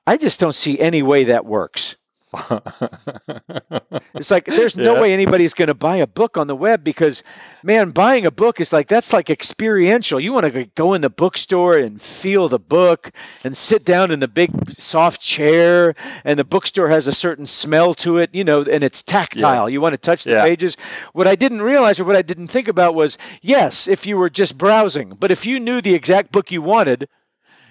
i 0.08 0.16
just 0.16 0.40
don't 0.40 0.56
see 0.56 0.80
any 0.80 1.04
way 1.04 1.26
that 1.26 1.46
works 1.46 1.98
it's 4.16 4.32
like 4.32 4.46
there's 4.46 4.76
no 4.76 4.96
yeah. 4.96 5.02
way 5.02 5.14
anybody's 5.14 5.54
going 5.54 5.68
to 5.68 5.74
buy 5.74 5.98
a 5.98 6.08
book 6.08 6.38
on 6.38 6.48
the 6.48 6.56
web 6.56 6.84
because 6.84 7.22
man 7.62 7.92
buying 7.92 8.26
a 8.26 8.32
book 8.32 8.60
is 8.60 8.74
like 8.74 8.88
that's 8.88 9.14
like 9.14 9.30
experiential 9.30 10.20
you 10.20 10.34
want 10.34 10.52
to 10.52 10.66
go 10.76 10.94
in 10.94 11.02
the 11.02 11.10
bookstore 11.10 11.78
and 11.78 12.02
feel 12.02 12.50
the 12.50 12.60
book 12.60 13.12
and 13.44 13.56
sit 13.56 13.86
down 13.86 14.12
in 14.12 14.20
the 14.20 14.28
big 14.28 14.52
soft 14.80 15.22
chair 15.22 15.96
and 16.26 16.40
the 16.40 16.44
bookstore 16.44 16.90
has 16.90 17.08
a 17.08 17.14
certain 17.14 17.46
smell 17.46 17.94
to 17.94 18.18
it 18.18 18.34
you 18.34 18.44
know 18.44 18.62
and 18.64 18.84
it's 18.84 19.04
tactile 19.04 19.70
yeah. 19.70 19.74
you 19.74 19.80
want 19.80 19.94
to 19.94 19.98
touch 19.98 20.24
the 20.24 20.32
yeah. 20.32 20.44
pages 20.44 20.78
what 21.14 21.28
i 21.28 21.36
didn't 21.36 21.62
realize 21.62 22.00
or 22.00 22.06
what 22.06 22.16
i 22.16 22.22
didn't 22.22 22.48
think 22.48 22.68
about 22.68 22.96
was 22.96 23.18
yes 23.42 23.88
if 23.88 24.08
you 24.08 24.18
were 24.18 24.30
just 24.30 24.58
browsing 24.58 25.10
but 25.20 25.32
if 25.32 25.46
you 25.46 25.60
knew 25.60 25.82
the 25.82 25.94
exact 25.94 26.32
book 26.32 26.52
you 26.52 26.62
wanted 26.62 27.08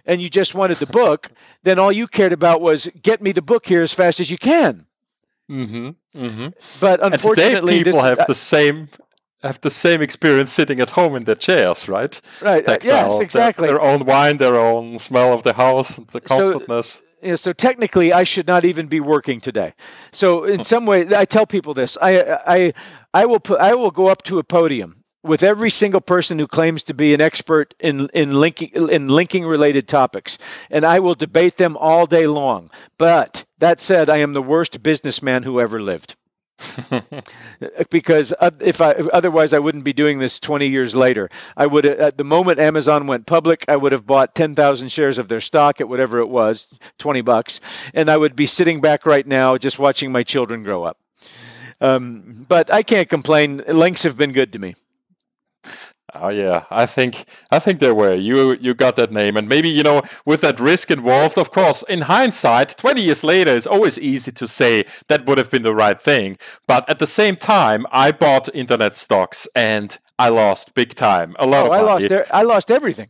and 0.07 0.21
you 0.21 0.29
just 0.29 0.55
wanted 0.55 0.79
the 0.79 0.87
book, 0.87 1.31
then 1.63 1.79
all 1.79 1.93
you 1.93 2.07
cared 2.07 2.33
about 2.33 2.61
was 2.61 2.87
get 3.03 3.23
me 3.23 3.33
the 3.33 3.43
book 3.43 3.67
here 3.67 3.83
as 3.83 3.93
fast 3.93 4.21
as 4.21 4.31
you 4.31 4.39
can. 4.39 4.87
Mm-hmm. 5.51 5.91
Mm-hmm. 6.19 6.49
But 6.81 7.03
unfortunately, 7.03 7.77
and 7.77 7.85
people 7.85 8.03
this, 8.03 8.19
have 8.19 8.27
the 8.27 8.35
same 8.35 8.89
have 9.43 9.61
the 9.61 9.71
same 9.71 10.01
experience 10.01 10.53
sitting 10.53 10.81
at 10.81 10.91
home 10.91 11.17
in 11.17 11.25
their 11.25 11.35
chairs, 11.35 11.89
right? 11.89 12.21
Right. 12.41 12.67
Uh, 12.69 12.79
yes, 12.83 13.19
exactly. 13.19 13.67
Their, 13.67 13.79
their, 13.79 13.83
own 13.83 14.05
wine, 14.05 14.37
their 14.37 14.57
own 14.57 14.99
smell 15.01 15.33
of 15.33 15.43
the 15.43 15.53
house, 15.53 15.97
the 15.97 16.21
comfortness. 16.21 16.87
So, 16.87 17.03
yeah, 17.23 17.37
so 17.37 17.53
technically, 17.53 18.13
I 18.13 18.23
should 18.23 18.47
not 18.47 18.65
even 18.65 18.87
be 18.87 19.01
working 19.01 19.41
today. 19.41 19.73
So 20.13 20.45
in 20.45 20.65
some 20.65 20.87
way, 20.87 21.07
I 21.15 21.25
tell 21.25 21.47
people 21.47 21.75
this: 21.75 21.99
I 22.01 22.39
I 22.47 22.73
I 23.15 23.27
will 23.27 23.41
put 23.41 23.61
I 23.61 23.75
will 23.75 23.91
go 23.91 24.09
up 24.09 24.23
to 24.25 24.39
a 24.39 24.45
podium 24.45 25.02
with 25.23 25.43
every 25.43 25.71
single 25.71 26.01
person 26.01 26.39
who 26.39 26.47
claims 26.47 26.85
to 26.85 26.95
be 26.95 27.15
an 27.15 27.21
expert 27.21 27.75
in, 27.79 28.09
in 28.13 28.33
linking 28.33 28.71
in 28.89 29.09
linking 29.09 29.45
related 29.45 29.87
topics 29.87 30.39
and 30.71 30.85
I 30.85 30.99
will 30.99 31.15
debate 31.15 31.57
them 31.57 31.77
all 31.77 32.07
day 32.07 32.27
long. 32.27 32.71
But 32.99 33.45
that 33.59 33.81
said, 33.81 34.09
I 34.09 34.19
am 34.19 34.33
the 34.33 34.43
worst 34.43 34.83
businessman 34.83 35.43
who 35.43 35.61
ever 35.61 35.81
lived. 35.81 36.17
because 37.91 38.33
if 38.61 38.81
I 38.81 38.93
otherwise 38.93 39.53
I 39.53 39.59
wouldn't 39.59 39.85
be 39.85 39.93
doing 39.93 40.19
this 40.19 40.39
20 40.41 40.69
years 40.69 40.95
later. 40.95 41.29
I 41.57 41.67
would 41.67 41.87
at 41.87 42.17
the 42.17 42.25
moment 42.25 42.61
Amazon 42.61 43.07
went 43.07 43.27
public, 43.27 43.65
I 43.69 43.77
would 43.77 43.93
have 43.93 44.07
bought 44.07 44.35
10,000 44.35 44.91
shares 44.91 45.19
of 45.19 45.29
their 45.29 45.41
stock 45.41 45.81
at 45.81 45.89
whatever 45.89 46.19
it 46.19 46.29
was, 46.29 46.69
20 46.99 47.23
bucks, 47.23 47.61
and 47.95 48.11
I 48.11 48.17
would 48.17 48.37
be 48.37 48.47
sitting 48.47 48.81
back 48.81 49.07
right 49.07 49.27
now 49.27 49.57
just 49.57 49.79
watching 49.79 50.13
my 50.13 50.23
children 50.23 50.63
grow 50.63 50.85
up. 50.85 50.99
Um, 51.81 52.47
but 52.49 52.73
I 52.73 52.83
can't 52.85 53.09
complain. 53.09 53.63
Links 53.67 54.05
have 54.05 54.17
been 54.17 54.33
good 54.33 54.53
to 54.53 54.59
me. 54.61 54.75
Oh 56.15 56.29
yeah, 56.29 56.65
I 56.71 56.85
think 56.85 57.25
I 57.51 57.59
think 57.59 57.81
there 57.81 57.95
were 57.95 58.15
you 58.15 58.53
you 58.61 58.75
got 58.75 58.97
that 58.97 59.11
name, 59.11 59.37
and 59.37 59.49
maybe 59.49 59.71
you 59.71 59.83
know 59.83 60.03
with 60.27 60.43
that 60.43 60.61
risk 60.61 60.91
involved. 60.91 61.39
Of 61.39 61.51
course, 61.51 61.83
in 61.89 62.03
hindsight, 62.03 62.77
twenty 62.77 63.01
years 63.01 63.25
later, 63.25 63.55
it's 63.55 63.67
always 63.67 63.99
easy 63.99 64.31
to 64.33 64.47
say 64.47 64.85
that 65.09 65.25
would 65.25 65.39
have 65.39 65.51
been 65.51 65.63
the 65.63 65.75
right 65.75 66.01
thing. 66.01 66.37
But 66.67 66.89
at 66.89 66.99
the 66.99 67.07
same 67.07 67.37
time, 67.37 67.87
I 67.91 68.13
bought 68.13 68.55
internet 68.55 68.95
stocks 68.95 69.49
and 69.57 69.97
I 70.19 70.29
lost 70.29 70.75
big 70.75 70.95
time. 70.95 71.35
A 71.39 71.47
lot 71.47 71.65
oh, 71.65 71.69
of 71.69 71.73
I 71.73 71.83
money. 71.83 72.09
lost. 72.09 72.31
I 72.31 72.43
lost 72.43 72.71
everything. 72.71 73.09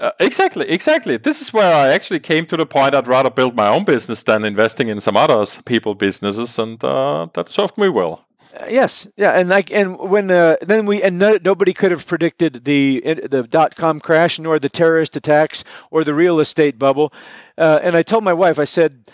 Uh, 0.00 0.12
exactly, 0.20 0.68
exactly. 0.68 1.16
This 1.16 1.40
is 1.40 1.52
where 1.52 1.74
I 1.74 1.88
actually 1.88 2.20
came 2.20 2.46
to 2.46 2.56
the 2.56 2.66
point 2.66 2.94
I'd 2.94 3.08
rather 3.08 3.30
build 3.30 3.56
my 3.56 3.66
own 3.68 3.84
business 3.84 4.22
than 4.22 4.44
investing 4.44 4.86
in 4.86 5.00
some 5.00 5.16
others 5.16 5.60
people 5.62 5.96
businesses, 5.96 6.56
and 6.58 6.82
uh, 6.84 7.26
that 7.34 7.48
served 7.48 7.76
me 7.76 7.88
well. 7.88 8.27
Uh, 8.54 8.66
yes, 8.70 9.06
yeah, 9.16 9.32
and 9.32 9.48
like, 9.48 9.70
and 9.70 9.98
when 9.98 10.30
uh, 10.30 10.56
then 10.62 10.86
we 10.86 11.02
and 11.02 11.18
no, 11.18 11.38
nobody 11.44 11.74
could 11.74 11.90
have 11.90 12.06
predicted 12.06 12.64
the 12.64 13.00
the 13.30 13.42
dot 13.42 13.76
com 13.76 14.00
crash, 14.00 14.38
nor 14.38 14.58
the 14.58 14.70
terrorist 14.70 15.16
attacks, 15.16 15.64
or 15.90 16.02
the 16.02 16.14
real 16.14 16.40
estate 16.40 16.78
bubble. 16.78 17.12
Uh, 17.58 17.78
and 17.82 17.94
I 17.94 18.02
told 18.02 18.24
my 18.24 18.32
wife, 18.32 18.58
I 18.58 18.64
said, 18.64 19.04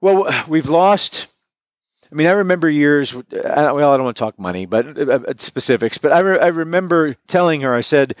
"Well, 0.00 0.30
we've 0.48 0.68
lost." 0.70 1.26
I 2.10 2.14
mean, 2.14 2.26
I 2.26 2.32
remember 2.32 2.68
years. 2.68 3.14
Uh, 3.14 3.20
I 3.44 3.72
well, 3.72 3.90
I 3.92 3.94
don't 3.96 4.04
want 4.04 4.16
to 4.16 4.20
talk 4.20 4.38
money, 4.38 4.66
but 4.66 4.98
uh, 4.98 5.34
specifics. 5.36 5.98
But 5.98 6.12
I, 6.12 6.20
re- 6.20 6.40
I 6.40 6.48
remember 6.48 7.14
telling 7.26 7.62
her, 7.62 7.74
I 7.74 7.80
said, 7.82 8.16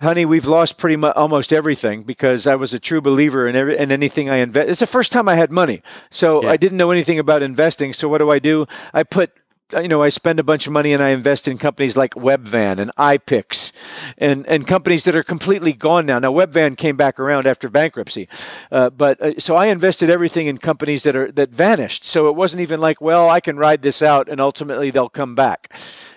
honey, 0.00 0.24
we've 0.26 0.46
lost 0.46 0.78
pretty 0.78 0.96
much 0.96 1.16
almost 1.16 1.52
everything 1.52 2.04
because 2.04 2.46
I 2.46 2.56
was 2.56 2.74
a 2.74 2.78
true 2.78 3.00
believer 3.00 3.46
in 3.46 3.56
every 3.56 3.78
in 3.78 3.92
anything 3.92 4.30
I 4.30 4.38
invest. 4.38 4.68
It's 4.70 4.80
the 4.80 4.86
first 4.86 5.12
time 5.12 5.28
I 5.28 5.34
had 5.36 5.50
money, 5.50 5.82
so 6.10 6.42
yeah. 6.42 6.50
I 6.50 6.56
didn't 6.56 6.78
know 6.78 6.90
anything 6.90 7.18
about 7.18 7.42
investing. 7.42 7.92
So 7.92 8.08
what 8.08 8.18
do 8.18 8.30
I 8.30 8.38
do? 8.38 8.66
I 8.92 9.02
put 9.04 9.30
you 9.72 9.88
know, 9.88 10.02
I 10.02 10.08
spend 10.08 10.40
a 10.40 10.42
bunch 10.42 10.66
of 10.66 10.72
money 10.72 10.92
and 10.92 11.02
I 11.02 11.10
invest 11.10 11.48
in 11.48 11.58
companies 11.58 11.96
like 11.96 12.14
Webvan 12.14 12.78
and 12.78 12.90
iPix, 12.96 13.72
and 14.18 14.46
and 14.46 14.66
companies 14.66 15.04
that 15.04 15.16
are 15.16 15.22
completely 15.22 15.72
gone 15.72 16.06
now. 16.06 16.18
Now 16.18 16.32
Webvan 16.32 16.76
came 16.76 16.96
back 16.96 17.20
around 17.20 17.46
after 17.46 17.68
bankruptcy, 17.68 18.28
uh, 18.70 18.90
but 18.90 19.20
uh, 19.20 19.38
so 19.38 19.56
I 19.56 19.66
invested 19.66 20.10
everything 20.10 20.46
in 20.46 20.58
companies 20.58 21.04
that 21.04 21.16
are 21.16 21.30
that 21.32 21.50
vanished. 21.50 22.04
So 22.04 22.28
it 22.28 22.36
wasn't 22.36 22.62
even 22.62 22.80
like, 22.80 23.00
well, 23.00 23.28
I 23.28 23.40
can 23.40 23.56
ride 23.56 23.82
this 23.82 24.02
out 24.02 24.28
and 24.28 24.40
ultimately 24.40 24.90
they'll 24.90 25.08
come 25.08 25.34
back. 25.34 25.72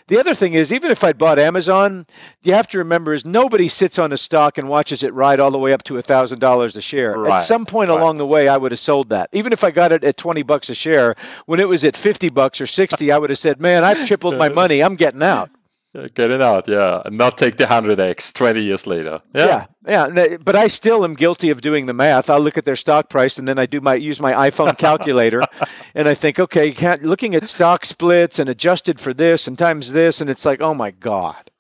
The 0.08 0.20
other 0.20 0.36
thing 0.36 0.54
is, 0.54 0.74
even 0.74 0.92
if 0.92 1.04
I'd 1.04 1.18
bought 1.18 1.40
Amazon, 1.40 2.06
you 2.42 2.54
have 2.54 2.68
to 2.70 2.80
remember 2.80 3.14
is 3.14 3.26
nobody 3.26 3.70
sits 3.70 4.00
on 4.00 4.12
a 4.12 4.18
stock 4.18 4.58
and 4.58 4.68
watches 4.68 5.04
it 5.04 5.14
ride 5.14 5.40
all 5.40 5.52
the 5.52 5.58
way 5.58 5.74
up 5.74 5.84
to 5.84 6.02
thousand 6.02 6.40
dollars 6.40 6.76
a 6.76 6.82
share. 6.82 7.18
Right, 7.18 7.38
at 7.38 7.40
some 7.40 7.66
point 7.66 7.90
right. 7.90 8.00
along 8.00 8.18
the 8.18 8.28
way, 8.28 8.48
I 8.48 8.58
would 8.58 8.72
have 8.72 8.80
sold 8.80 9.10
that. 9.10 9.30
Even 9.32 9.54
if 9.54 9.64
I 9.64 9.72
got 9.72 9.92
it 9.92 10.04
at 10.04 10.18
twenty 10.18 10.44
bucks 10.44 10.70
a 10.70 10.76
share, 10.76 11.16
when 11.46 11.60
it 11.60 11.68
was 11.68 11.86
at 11.86 11.96
fifty 11.96 12.30
bucks 12.30 12.60
or 12.60 12.68
sixty, 12.68 13.12
I 13.12 13.18
would 13.18 13.30
have 13.30 13.40
said, 13.40 13.62
"Man, 13.62 13.84
I've 13.84 14.06
tripled 14.06 14.38
my 14.38 14.50
money. 14.62 14.82
I'm 14.82 14.96
getting 14.96 15.24
out." 15.24 15.50
Get 15.94 16.32
it 16.32 16.42
out, 16.42 16.68
yeah, 16.68 17.04
and 17.06 17.20
not 17.20 17.38
take 17.38 17.58
the 17.58 17.68
hundred 17.68 18.00
x 18.00 18.34
twenty 18.34 18.64
years 18.64 18.88
later. 18.88 19.22
Yeah. 19.32 19.68
yeah, 19.86 20.08
yeah. 20.08 20.38
But 20.38 20.56
I 20.56 20.68
still 20.68 21.04
am 21.04 21.14
guilty 21.14 21.52
of 21.52 21.62
doing 21.62 21.86
the 21.86 21.94
math. 21.94 22.32
I'll 22.32 22.40
look 22.40 22.58
at 22.58 22.66
their 22.66 22.76
stock 22.76 23.10
price 23.10 23.38
and 23.38 23.48
then 23.48 23.60
I 23.60 23.68
do 23.68 23.80
my 23.80 23.94
use 23.94 24.20
my 24.20 24.50
iPhone 24.50 24.76
calculator, 24.76 25.44
and 25.96 26.10
I 26.10 26.16
think, 26.16 26.40
okay, 26.40 26.72
can't, 26.72 27.04
looking 27.04 27.36
at 27.36 27.48
stock 27.48 27.86
splits 27.86 28.40
and 28.40 28.50
adjusted 28.50 29.00
for 29.00 29.14
this 29.14 29.48
and 29.48 29.56
times 29.56 29.92
this, 29.92 30.20
and 30.20 30.32
it's 30.32 30.46
like, 30.46 30.62
oh 30.62 30.74
my 30.74 30.90
god. 30.90 31.52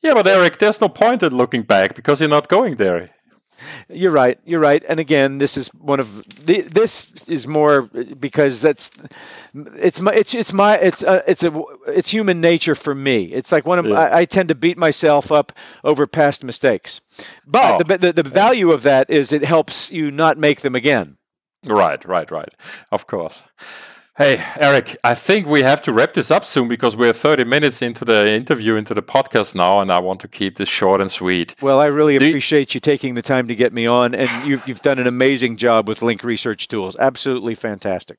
Yeah, 0.00 0.14
but 0.14 0.28
Eric, 0.28 0.58
there's 0.58 0.80
no 0.80 0.88
point 0.88 1.24
in 1.24 1.36
looking 1.36 1.62
back 1.62 1.96
because 1.96 2.20
you're 2.20 2.30
not 2.30 2.48
going 2.48 2.76
there. 2.76 3.10
You're 3.88 4.12
right. 4.12 4.38
You're 4.44 4.60
right. 4.60 4.82
And 4.88 5.00
again, 5.00 5.38
this 5.38 5.56
is 5.56 5.68
one 5.68 6.00
of 6.00 6.24
this 6.44 7.12
is 7.28 7.46
more 7.46 7.82
because 7.82 8.60
that's 8.60 8.90
it's 9.54 10.00
my 10.00 10.12
it's 10.14 10.34
it's 10.34 10.52
my 10.52 10.76
it's 10.76 11.02
uh, 11.02 11.22
it's 11.26 11.42
a 11.42 11.62
it's 11.88 12.10
human 12.10 12.40
nature 12.40 12.74
for 12.74 12.94
me. 12.94 13.24
It's 13.24 13.52
like 13.52 13.66
one 13.66 13.78
of 13.78 13.86
yeah. 13.86 13.94
I, 13.94 14.18
I, 14.20 14.24
tend 14.24 14.48
to 14.50 14.54
beat 14.54 14.76
myself 14.78 15.32
up 15.32 15.52
over 15.84 16.06
past 16.06 16.44
mistakes, 16.44 17.00
but 17.46 17.80
oh. 17.80 17.84
the, 17.84 17.98
the 17.98 18.12
the 18.22 18.28
value 18.28 18.72
of 18.72 18.82
that 18.82 19.10
is 19.10 19.32
it 19.32 19.44
helps 19.44 19.90
you 19.90 20.10
not 20.10 20.38
make 20.38 20.60
them 20.60 20.74
again. 20.74 21.16
Right. 21.64 22.04
Right. 22.04 22.30
Right. 22.30 22.54
Of 22.92 23.06
course. 23.06 23.42
Hey, 24.18 24.42
Eric, 24.58 24.96
I 25.04 25.14
think 25.14 25.46
we 25.46 25.62
have 25.62 25.82
to 25.82 25.92
wrap 25.92 26.14
this 26.14 26.30
up 26.30 26.42
soon 26.46 26.68
because 26.68 26.96
we're 26.96 27.12
30 27.12 27.44
minutes 27.44 27.82
into 27.82 28.02
the 28.02 28.26
interview, 28.26 28.76
into 28.76 28.94
the 28.94 29.02
podcast 29.02 29.54
now, 29.54 29.80
and 29.80 29.92
I 29.92 29.98
want 29.98 30.20
to 30.20 30.28
keep 30.28 30.56
this 30.56 30.70
short 30.70 31.02
and 31.02 31.10
sweet. 31.10 31.54
Well, 31.60 31.80
I 31.80 31.86
really 31.86 32.16
Do 32.16 32.26
appreciate 32.26 32.74
you 32.74 32.80
taking 32.80 33.14
the 33.14 33.20
time 33.20 33.46
to 33.48 33.54
get 33.54 33.74
me 33.74 33.84
on, 33.86 34.14
and 34.14 34.30
you've, 34.48 34.66
you've 34.66 34.80
done 34.80 34.98
an 34.98 35.06
amazing 35.06 35.58
job 35.58 35.86
with 35.86 36.00
Link 36.00 36.24
Research 36.24 36.66
Tools. 36.66 36.96
Absolutely 36.98 37.54
fantastic. 37.54 38.18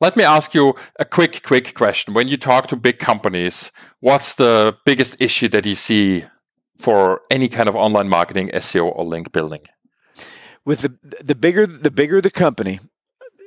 Let 0.00 0.14
me 0.14 0.22
ask 0.22 0.54
you 0.54 0.74
a 1.00 1.04
quick, 1.04 1.42
quick 1.42 1.74
question. 1.74 2.14
When 2.14 2.28
you 2.28 2.36
talk 2.36 2.68
to 2.68 2.76
big 2.76 3.00
companies, 3.00 3.72
what's 3.98 4.34
the 4.34 4.76
biggest 4.84 5.16
issue 5.20 5.48
that 5.48 5.66
you 5.66 5.74
see 5.74 6.24
for 6.78 7.20
any 7.32 7.48
kind 7.48 7.68
of 7.68 7.74
online 7.74 8.08
marketing, 8.08 8.50
SEO, 8.54 8.92
or 8.94 9.04
link 9.04 9.32
building? 9.32 9.62
With 10.64 10.82
the 10.82 10.96
the 11.22 11.34
bigger 11.34 11.66
the 11.66 11.92
bigger 11.92 12.20
the 12.20 12.30
company, 12.30 12.80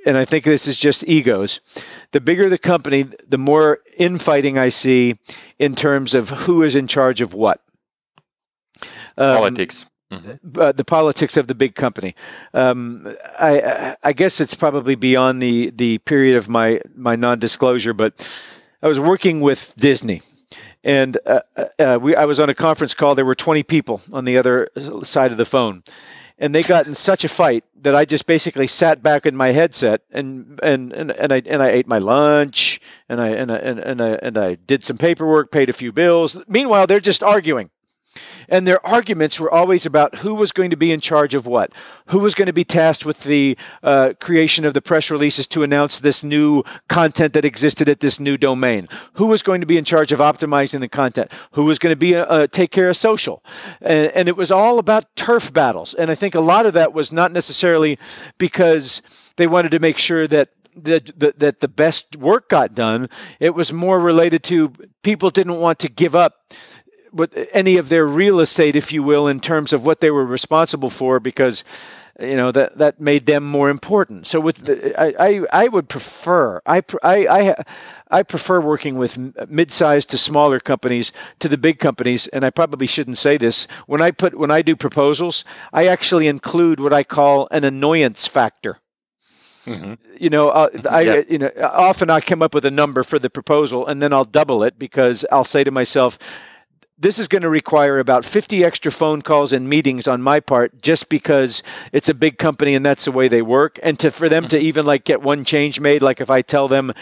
and 0.09 0.17
I 0.17 0.25
think 0.25 0.43
this 0.43 0.67
is 0.67 0.79
just 0.79 1.07
egos. 1.07 1.61
The 2.13 2.19
bigger 2.19 2.49
the 2.49 2.57
company, 2.57 3.03
the 3.27 3.37
more 3.37 3.79
infighting 3.95 4.57
I 4.57 4.69
see 4.69 5.19
in 5.59 5.75
terms 5.75 6.15
of 6.15 6.29
who 6.29 6.63
is 6.63 6.75
in 6.75 6.87
charge 6.87 7.21
of 7.21 7.35
what. 7.35 7.61
Um, 9.15 9.37
politics. 9.37 9.85
Mm-hmm. 10.11 10.59
Uh, 10.59 10.71
the 10.71 10.83
politics 10.83 11.37
of 11.37 11.45
the 11.45 11.53
big 11.53 11.75
company. 11.75 12.15
Um, 12.55 13.15
I, 13.39 13.97
I 14.03 14.13
guess 14.13 14.41
it's 14.41 14.55
probably 14.55 14.95
beyond 14.95 15.43
the, 15.43 15.69
the 15.69 15.99
period 15.99 16.37
of 16.37 16.49
my, 16.49 16.81
my 16.95 17.15
non-disclosure, 17.15 17.93
but 17.93 18.27
I 18.81 18.87
was 18.87 18.99
working 18.99 19.41
with 19.41 19.75
Disney, 19.77 20.23
and 20.83 21.15
uh, 21.23 21.41
uh, 21.77 21.99
we, 22.01 22.15
I 22.15 22.25
was 22.25 22.39
on 22.39 22.49
a 22.49 22.55
conference 22.55 22.95
call. 22.95 23.13
There 23.13 23.25
were 23.25 23.35
20 23.35 23.61
people 23.61 24.01
on 24.11 24.25
the 24.25 24.37
other 24.37 24.69
side 25.03 25.31
of 25.31 25.37
the 25.37 25.45
phone, 25.45 25.83
and 26.39 26.55
they 26.55 26.63
got 26.63 26.87
in 26.87 26.95
such 26.95 27.25
a 27.25 27.29
fight 27.29 27.65
that 27.81 27.95
I 27.95 28.05
just 28.05 28.25
basically 28.25 28.67
sat 28.67 29.03
back 29.03 29.25
in 29.25 29.35
my 29.35 29.51
headset 29.51 30.01
and 30.09 30.59
and 30.63 30.93
and, 30.93 31.11
and 31.11 31.33
I 31.33 31.41
and 31.45 31.61
I 31.61 31.69
ate 31.69 31.87
my 31.87 31.99
lunch 31.99 32.81
and 33.09 33.21
I 33.21 33.29
and 33.29 33.51
I 33.51 33.57
and, 33.57 33.79
and 33.79 34.01
I 34.01 34.09
and 34.13 34.37
I 34.37 34.55
did 34.55 34.83
some 34.83 34.97
paperwork, 34.97 35.51
paid 35.51 35.69
a 35.69 35.73
few 35.73 35.91
bills. 35.91 36.37
Meanwhile, 36.47 36.87
they're 36.87 36.99
just 36.99 37.23
arguing. 37.23 37.69
And 38.49 38.67
their 38.67 38.85
arguments 38.85 39.39
were 39.39 39.51
always 39.51 39.85
about 39.85 40.15
who 40.15 40.35
was 40.35 40.51
going 40.51 40.71
to 40.71 40.77
be 40.77 40.91
in 40.91 40.99
charge 40.99 41.35
of 41.35 41.45
what, 41.45 41.71
who 42.07 42.19
was 42.19 42.35
going 42.35 42.47
to 42.47 42.53
be 42.53 42.63
tasked 42.63 43.05
with 43.05 43.21
the 43.23 43.57
uh, 43.83 44.13
creation 44.19 44.65
of 44.65 44.73
the 44.73 44.81
press 44.81 45.11
releases 45.11 45.47
to 45.47 45.63
announce 45.63 45.99
this 45.99 46.23
new 46.23 46.63
content 46.87 47.33
that 47.33 47.45
existed 47.45 47.89
at 47.89 47.99
this 47.99 48.19
new 48.19 48.37
domain, 48.37 48.87
who 49.13 49.27
was 49.27 49.43
going 49.43 49.61
to 49.61 49.67
be 49.67 49.77
in 49.77 49.85
charge 49.85 50.11
of 50.11 50.19
optimizing 50.19 50.79
the 50.79 50.89
content, 50.89 51.31
who 51.51 51.65
was 51.65 51.79
going 51.79 51.93
to 51.93 51.99
be 51.99 52.15
uh, 52.15 52.25
uh, 52.25 52.47
take 52.47 52.71
care 52.71 52.89
of 52.89 52.97
social, 52.97 53.43
and, 53.81 54.11
and 54.13 54.27
it 54.27 54.35
was 54.35 54.51
all 54.51 54.79
about 54.79 55.15
turf 55.15 55.53
battles. 55.53 55.93
And 55.93 56.09
I 56.11 56.15
think 56.15 56.35
a 56.35 56.39
lot 56.39 56.65
of 56.65 56.73
that 56.73 56.93
was 56.93 57.11
not 57.11 57.31
necessarily 57.31 57.99
because 58.37 59.01
they 59.35 59.47
wanted 59.47 59.71
to 59.71 59.79
make 59.79 59.97
sure 59.97 60.27
that 60.27 60.49
that, 60.83 61.39
that 61.39 61.59
the 61.59 61.67
best 61.67 62.15
work 62.15 62.49
got 62.49 62.73
done. 62.73 63.09
It 63.39 63.49
was 63.49 63.73
more 63.73 63.99
related 63.99 64.43
to 64.43 64.71
people 65.01 65.29
didn't 65.29 65.57
want 65.57 65.79
to 65.79 65.89
give 65.89 66.15
up 66.15 66.53
with 67.11 67.35
any 67.53 67.77
of 67.77 67.89
their 67.89 68.05
real 68.05 68.39
estate, 68.39 68.75
if 68.75 68.91
you 68.91 69.03
will, 69.03 69.27
in 69.27 69.39
terms 69.39 69.73
of 69.73 69.85
what 69.85 69.99
they 69.99 70.11
were 70.11 70.25
responsible 70.25 70.89
for, 70.89 71.19
because 71.19 71.63
you 72.19 72.35
know 72.35 72.51
that 72.51 72.77
that 72.77 72.99
made 72.99 73.25
them 73.25 73.43
more 73.43 73.69
important. 73.69 74.27
So 74.27 74.39
with 74.39 74.57
the, 74.57 74.99
I, 74.99 75.13
I 75.19 75.63
I 75.63 75.67
would 75.67 75.87
prefer 75.89 76.61
I 76.65 76.83
I 77.03 77.27
I. 77.27 77.55
I 78.11 78.23
prefer 78.23 78.59
working 78.59 78.97
with 78.97 79.19
mid-sized 79.51 80.09
to 80.09 80.17
smaller 80.17 80.59
companies 80.59 81.11
to 81.41 81.47
the 81.47 81.59
big 81.59 81.77
companies, 81.77 82.25
and 82.25 82.43
I 82.43 82.49
probably 82.49 82.87
shouldn't 82.87 83.19
say 83.19 83.37
this. 83.37 83.67
When 83.85 84.01
I 84.01 84.09
put 84.09 84.33
when 84.33 84.49
I 84.49 84.63
do 84.63 84.75
proposals, 84.75 85.45
I 85.71 85.89
actually 85.89 86.27
include 86.27 86.79
what 86.79 86.91
I 86.91 87.03
call 87.03 87.47
an 87.51 87.65
annoyance 87.65 88.25
factor. 88.25 88.79
Mm-hmm. 89.65 89.93
You 90.17 90.31
know, 90.31 90.49
uh, 90.49 90.69
I 90.89 91.01
yeah. 91.01 91.21
you 91.29 91.37
know 91.37 91.51
often 91.61 92.09
I 92.09 92.19
come 92.19 92.41
up 92.41 92.55
with 92.55 92.65
a 92.65 92.71
number 92.71 93.03
for 93.03 93.19
the 93.19 93.29
proposal, 93.29 93.85
and 93.85 94.01
then 94.01 94.11
I'll 94.11 94.25
double 94.25 94.63
it 94.63 94.79
because 94.79 95.23
I'll 95.31 95.45
say 95.45 95.63
to 95.63 95.69
myself, 95.71 96.17
this 96.99 97.17
is 97.17 97.27
going 97.27 97.43
to 97.43 97.49
require 97.49 97.97
about 97.99 98.25
50 98.25 98.63
extra 98.63 98.91
phone 98.91 99.21
calls 99.21 99.53
and 99.53 99.67
meetings 99.67 100.07
on 100.07 100.21
my 100.21 100.41
part 100.41 100.81
just 100.81 101.09
because 101.09 101.63
it's 101.93 102.09
a 102.09 102.13
big 102.13 102.37
company 102.37 102.75
and 102.75 102.85
that's 102.85 103.05
the 103.05 103.11
way 103.11 103.29
they 103.29 103.41
work 103.41 103.79
and 103.81 103.97
to 103.99 104.11
for 104.11 104.29
them 104.29 104.47
to 104.49 104.59
even 104.59 104.85
like 104.85 105.05
get 105.05 105.21
one 105.21 105.45
change 105.45 105.79
made 105.79 106.01
like 106.01 106.21
if 106.21 106.29
i 106.29 106.41
tell 106.41 106.67
them 106.67 106.93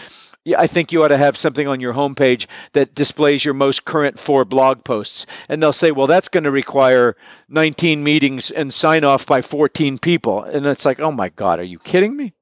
I 0.56 0.66
think 0.66 0.92
you 0.92 1.04
ought 1.04 1.08
to 1.08 1.18
have 1.18 1.36
something 1.36 1.66
on 1.66 1.80
your 1.80 1.92
homepage 1.92 2.46
that 2.72 2.94
displays 2.94 3.44
your 3.44 3.52
most 3.54 3.84
current 3.84 4.18
four 4.18 4.44
blog 4.44 4.84
posts. 4.84 5.26
And 5.48 5.62
they'll 5.62 5.72
say, 5.72 5.90
well, 5.90 6.06
that's 6.06 6.28
going 6.28 6.44
to 6.44 6.50
require 6.50 7.16
19 7.50 8.02
meetings 8.02 8.50
and 8.50 8.72
sign 8.72 9.04
off 9.04 9.26
by 9.26 9.42
14 9.42 9.98
people. 9.98 10.44
And 10.44 10.64
it's 10.64 10.86
like, 10.86 11.00
oh 11.00 11.12
my 11.12 11.28
God, 11.30 11.60
are 11.60 11.64
you 11.64 11.78
kidding 11.78 12.16
me? 12.16 12.32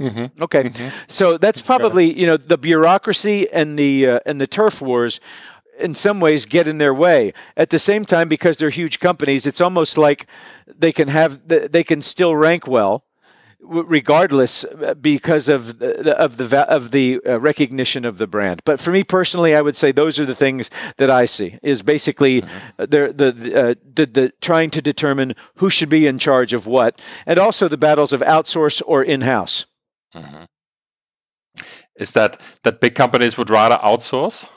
Mm-hmm. 0.00 0.42
Okay, 0.42 0.64
mm-hmm. 0.64 0.88
so 1.06 1.38
that's 1.38 1.60
probably 1.60 2.18
you 2.18 2.26
know 2.26 2.36
the 2.36 2.58
bureaucracy 2.58 3.48
and 3.52 3.78
the 3.78 4.08
uh, 4.08 4.20
and 4.26 4.40
the 4.40 4.48
turf 4.48 4.80
wars 4.80 5.20
in 5.78 5.94
some 5.94 6.20
ways 6.20 6.46
get 6.46 6.66
in 6.66 6.78
their 6.78 6.94
way. 6.94 7.32
At 7.56 7.70
the 7.70 7.78
same 7.78 8.04
time, 8.04 8.28
because 8.28 8.56
they're 8.56 8.70
huge 8.70 9.00
companies, 9.00 9.46
it's 9.46 9.60
almost 9.60 9.98
like 9.98 10.26
they 10.66 10.92
can 10.92 11.08
have 11.08 11.40
they 11.46 11.84
can 11.84 12.02
still 12.02 12.34
rank 12.34 12.66
well 12.66 13.04
regardless 13.64 14.64
uh, 14.64 14.94
because 14.94 15.48
of 15.48 15.78
the 15.78 16.18
of 16.18 16.36
the 16.36 16.58
of 16.68 16.90
the 16.90 17.20
uh, 17.24 17.38
recognition 17.38 18.04
of 18.04 18.18
the 18.18 18.26
brand 18.26 18.60
but 18.64 18.80
for 18.80 18.90
me 18.90 19.04
personally 19.04 19.54
i 19.54 19.60
would 19.60 19.76
say 19.76 19.92
those 19.92 20.18
are 20.18 20.26
the 20.26 20.34
things 20.34 20.68
that 20.96 21.10
i 21.10 21.24
see 21.26 21.56
is 21.62 21.80
basically 21.80 22.42
mm-hmm. 22.42 22.84
the 22.84 23.12
the, 23.14 23.60
uh, 23.60 23.74
the, 23.94 24.06
the 24.06 24.32
trying 24.40 24.70
to 24.70 24.82
determine 24.82 25.34
who 25.56 25.70
should 25.70 25.88
be 25.88 26.08
in 26.08 26.18
charge 26.18 26.54
of 26.54 26.66
what 26.66 27.00
and 27.24 27.38
also 27.38 27.68
the 27.68 27.76
battles 27.76 28.12
of 28.12 28.20
outsource 28.20 28.82
or 28.84 29.04
in-house 29.04 29.66
mm-hmm. 30.12 30.44
is 31.94 32.12
that 32.14 32.40
that 32.64 32.80
big 32.80 32.96
companies 32.96 33.38
would 33.38 33.48
rather 33.48 33.76
outsource 33.76 34.48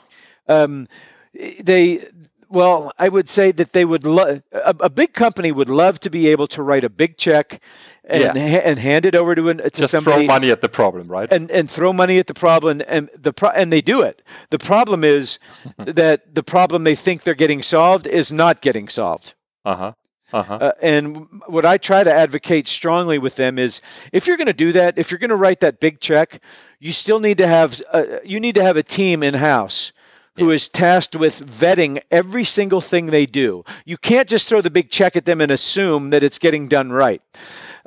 um, 0.48 0.88
they 1.32 2.08
well, 2.48 2.92
I 2.98 3.08
would 3.08 3.28
say 3.28 3.52
that 3.52 3.72
they 3.72 3.84
would 3.84 4.04
love 4.04 4.42
a, 4.52 4.74
a, 4.80 4.90
big 4.90 5.12
company 5.12 5.50
would 5.50 5.68
love 5.68 5.98
to 6.00 6.10
be 6.10 6.28
able 6.28 6.46
to 6.48 6.62
write 6.62 6.84
a 6.84 6.88
big 6.88 7.16
check 7.16 7.60
and 8.04 8.22
yeah. 8.22 8.48
ha- 8.48 8.62
and 8.64 8.78
hand 8.78 9.04
it 9.04 9.14
over 9.14 9.34
to 9.34 9.48
an 9.48 9.58
to 9.58 9.70
Just 9.70 9.90
somebody. 9.90 10.26
throw 10.26 10.34
money 10.34 10.50
at 10.50 10.60
the 10.60 10.68
problem, 10.68 11.08
right? 11.08 11.30
And 11.32 11.50
and 11.50 11.70
throw 11.70 11.92
money 11.92 12.18
at 12.18 12.26
the 12.26 12.34
problem, 12.34 12.82
and 12.86 13.10
the 13.16 13.32
pro- 13.32 13.50
and 13.50 13.72
they 13.72 13.80
do 13.80 14.02
it. 14.02 14.22
The 14.50 14.58
problem 14.58 15.02
is 15.02 15.38
that 15.78 16.34
the 16.34 16.42
problem 16.42 16.84
they 16.84 16.96
think 16.96 17.24
they're 17.24 17.34
getting 17.34 17.62
solved 17.62 18.06
is 18.06 18.32
not 18.32 18.60
getting 18.60 18.88
solved. 18.88 19.34
Uh-huh. 19.64 19.92
Uh-huh. 20.32 20.54
Uh, 20.54 20.72
and 20.82 21.28
what 21.46 21.64
I 21.64 21.78
try 21.78 22.02
to 22.02 22.12
advocate 22.12 22.66
strongly 22.66 23.18
with 23.18 23.36
them 23.36 23.60
is, 23.60 23.80
if 24.12 24.26
you're 24.26 24.36
going 24.36 24.48
to 24.48 24.52
do 24.52 24.72
that, 24.72 24.98
if 24.98 25.10
you're 25.10 25.18
going 25.18 25.30
to 25.30 25.36
write 25.36 25.60
that 25.60 25.78
big 25.78 26.00
check, 26.00 26.42
you 26.80 26.92
still 26.92 27.20
need 27.20 27.38
to 27.38 27.46
have 27.46 27.80
uh, 27.92 28.04
you 28.24 28.40
need 28.40 28.56
to 28.56 28.62
have 28.62 28.76
a 28.76 28.82
team 28.82 29.22
in 29.22 29.34
house 29.34 29.92
who 30.36 30.50
is 30.50 30.68
tasked 30.68 31.16
with 31.16 31.46
vetting 31.46 32.00
every 32.10 32.44
single 32.44 32.80
thing 32.80 33.06
they 33.06 33.26
do. 33.26 33.64
You 33.84 33.96
can't 33.96 34.28
just 34.28 34.48
throw 34.48 34.60
the 34.60 34.70
big 34.70 34.90
check 34.90 35.16
at 35.16 35.24
them 35.24 35.40
and 35.40 35.50
assume 35.52 36.10
that 36.10 36.22
it's 36.22 36.38
getting 36.38 36.68
done 36.68 36.90
right. 36.90 37.22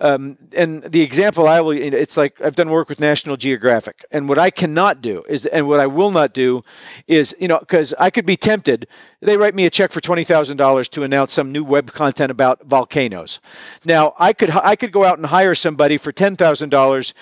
Um, 0.02 0.38
and 0.56 0.82
the 0.84 1.02
example 1.02 1.46
I 1.46 1.60
will, 1.60 1.72
it's 1.72 2.16
like 2.16 2.40
I've 2.40 2.56
done 2.56 2.70
work 2.70 2.88
with 2.88 3.02
National 3.02 3.36
Geographic, 3.36 4.06
and 4.12 4.30
what 4.30 4.40
I 4.40 4.50
cannot 4.50 5.02
do 5.02 5.24
is, 5.28 5.46
and 5.46 5.68
what 5.68 5.82
I 5.82 5.88
will 5.88 6.12
not 6.12 6.34
do 6.34 6.64
is, 7.06 7.36
you 7.38 7.50
know, 7.50 7.60
because 7.60 7.94
I 8.00 8.10
could 8.10 8.26
be 8.26 8.38
tempted. 8.38 8.88
They 9.20 9.36
write 9.36 9.56
me 9.56 9.66
a 9.66 9.70
check 9.70 9.92
for 9.92 10.00
twenty 10.00 10.24
thousand 10.24 10.56
dollars 10.56 10.88
to 10.90 11.04
announce 11.04 11.34
some 11.34 11.52
new 11.52 11.66
web 11.66 11.92
content 11.92 12.32
about 12.32 12.64
volcanoes. 12.64 13.42
Now 13.84 14.14
I 14.18 14.32
could 14.32 14.50
I 14.52 14.78
could 14.78 14.94
go 14.94 15.04
out 15.04 15.18
and 15.18 15.26
hire 15.28 15.54
somebody 15.54 15.98
for 15.98 16.14
ten 16.14 16.38
thousand 16.38 16.70
dollars 16.70 17.14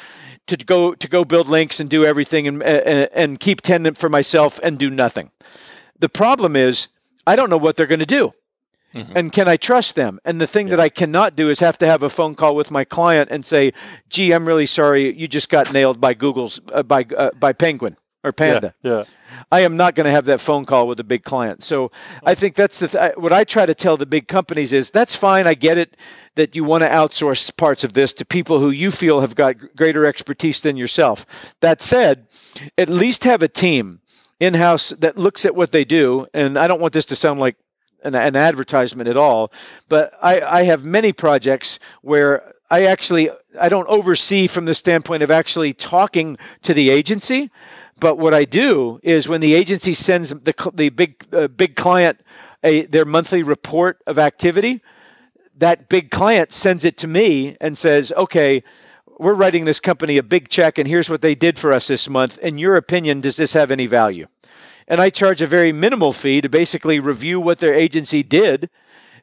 to 0.47 0.57
go 0.57 0.93
to 0.93 1.07
go 1.07 1.23
build 1.23 1.47
links 1.47 1.79
and 1.79 1.89
do 1.89 2.05
everything 2.05 2.47
and 2.47 2.63
and, 2.63 3.09
and 3.13 3.39
keep 3.39 3.61
ten 3.61 3.93
for 3.93 4.09
myself 4.09 4.59
and 4.61 4.77
do 4.77 4.89
nothing. 4.89 5.31
The 5.99 6.09
problem 6.09 6.55
is 6.55 6.87
I 7.25 7.35
don't 7.35 7.49
know 7.49 7.57
what 7.57 7.75
they're 7.75 7.87
going 7.87 7.99
to 7.99 8.05
do. 8.05 8.33
Mm-hmm. 8.93 9.17
And 9.17 9.33
can 9.33 9.49
I 9.49 9.57
trust 9.57 9.95
them? 9.95 10.19
And 10.23 10.39
the 10.39 10.47
thing 10.47 10.69
yeah. 10.69 10.77
that 10.77 10.81
I 10.81 10.89
cannot 10.89 11.35
do 11.35 11.49
is 11.49 11.59
have 11.59 11.77
to 11.79 11.87
have 11.87 12.03
a 12.03 12.09
phone 12.09 12.35
call 12.35 12.55
with 12.55 12.71
my 12.71 12.85
client 12.85 13.29
and 13.31 13.45
say, 13.45 13.73
"Gee, 14.09 14.31
I'm 14.31 14.47
really 14.47 14.65
sorry, 14.65 15.13
you 15.13 15.27
just 15.27 15.49
got 15.49 15.73
nailed 15.73 15.99
by 15.99 16.13
Google's 16.13 16.61
uh, 16.71 16.83
by 16.83 17.05
uh, 17.15 17.31
by 17.37 17.53
Penguin 17.53 17.97
or 18.27 18.31
Panda." 18.33 18.73
Yeah. 18.81 18.91
yeah. 18.91 19.03
I 19.51 19.61
am 19.61 19.77
not 19.77 19.95
going 19.95 20.05
to 20.05 20.11
have 20.11 20.25
that 20.25 20.39
phone 20.39 20.65
call 20.65 20.87
with 20.87 20.99
a 20.99 21.03
big 21.03 21.23
client. 21.23 21.63
So 21.63 21.91
I 22.23 22.35
think 22.35 22.55
that's 22.55 22.79
the 22.79 22.87
th- 22.87 23.17
what 23.17 23.33
I 23.33 23.43
try 23.43 23.65
to 23.65 23.75
tell 23.75 23.97
the 23.97 24.05
big 24.05 24.27
companies 24.27 24.73
is 24.73 24.91
that's 24.91 25.15
fine. 25.15 25.47
I 25.47 25.53
get 25.53 25.77
it 25.77 25.95
that 26.35 26.55
you 26.55 26.63
want 26.63 26.83
to 26.83 26.89
outsource 26.89 27.55
parts 27.55 27.83
of 27.83 27.93
this 27.93 28.13
to 28.13 28.25
people 28.25 28.59
who 28.59 28.69
you 28.69 28.91
feel 28.91 29.21
have 29.21 29.35
got 29.35 29.75
greater 29.75 30.05
expertise 30.05 30.61
than 30.61 30.77
yourself. 30.77 31.25
That 31.61 31.81
said, 31.81 32.27
at 32.77 32.89
least 32.89 33.23
have 33.23 33.43
a 33.43 33.47
team 33.47 33.99
in 34.39 34.53
house 34.53 34.89
that 34.89 35.17
looks 35.17 35.45
at 35.45 35.55
what 35.55 35.71
they 35.71 35.85
do. 35.85 36.27
And 36.33 36.57
I 36.57 36.67
don't 36.67 36.81
want 36.81 36.93
this 36.93 37.07
to 37.07 37.15
sound 37.15 37.39
like 37.39 37.57
an, 38.03 38.15
an 38.15 38.35
advertisement 38.35 39.09
at 39.09 39.17
all, 39.17 39.51
but 39.89 40.13
I, 40.21 40.41
I 40.41 40.63
have 40.63 40.85
many 40.85 41.11
projects 41.11 41.79
where 42.01 42.53
I 42.69 42.85
actually 42.85 43.29
I 43.59 43.69
don't 43.69 43.87
oversee 43.87 44.47
from 44.47 44.65
the 44.65 44.73
standpoint 44.73 45.23
of 45.23 45.31
actually 45.31 45.73
talking 45.73 46.37
to 46.63 46.73
the 46.73 46.89
agency, 46.89 47.49
but 47.99 48.17
what 48.17 48.33
I 48.33 48.45
do 48.45 48.99
is 49.03 49.27
when 49.27 49.41
the 49.41 49.53
agency 49.53 49.93
sends 49.93 50.29
the 50.29 50.71
the 50.73 50.89
big 50.89 51.25
uh, 51.31 51.47
big 51.47 51.75
client 51.75 52.19
a 52.63 52.85
their 52.85 53.05
monthly 53.05 53.43
report 53.43 54.01
of 54.07 54.19
activity, 54.19 54.81
that 55.57 55.89
big 55.89 56.11
client 56.11 56.51
sends 56.51 56.85
it 56.85 56.97
to 56.97 57.07
me 57.07 57.57
and 57.59 57.77
says, 57.77 58.13
"Okay, 58.15 58.63
we're 59.17 59.33
writing 59.33 59.65
this 59.65 59.79
company 59.79 60.17
a 60.17 60.23
big 60.23 60.49
check 60.49 60.77
and 60.77 60.87
here's 60.87 61.09
what 61.09 61.21
they 61.21 61.35
did 61.35 61.57
for 61.57 61.73
us 61.73 61.87
this 61.87 62.09
month. 62.09 62.37
In 62.39 62.57
your 62.57 62.75
opinion, 62.75 63.21
does 63.21 63.35
this 63.35 63.53
have 63.53 63.71
any 63.71 63.87
value?" 63.87 64.27
and 64.87 65.01
I 65.01 65.09
charge 65.09 65.41
a 65.41 65.47
very 65.47 65.71
minimal 65.71 66.13
fee 66.13 66.41
to 66.41 66.49
basically 66.49 66.99
review 66.99 67.41
what 67.41 67.59
their 67.59 67.73
agency 67.73 68.23
did 68.23 68.69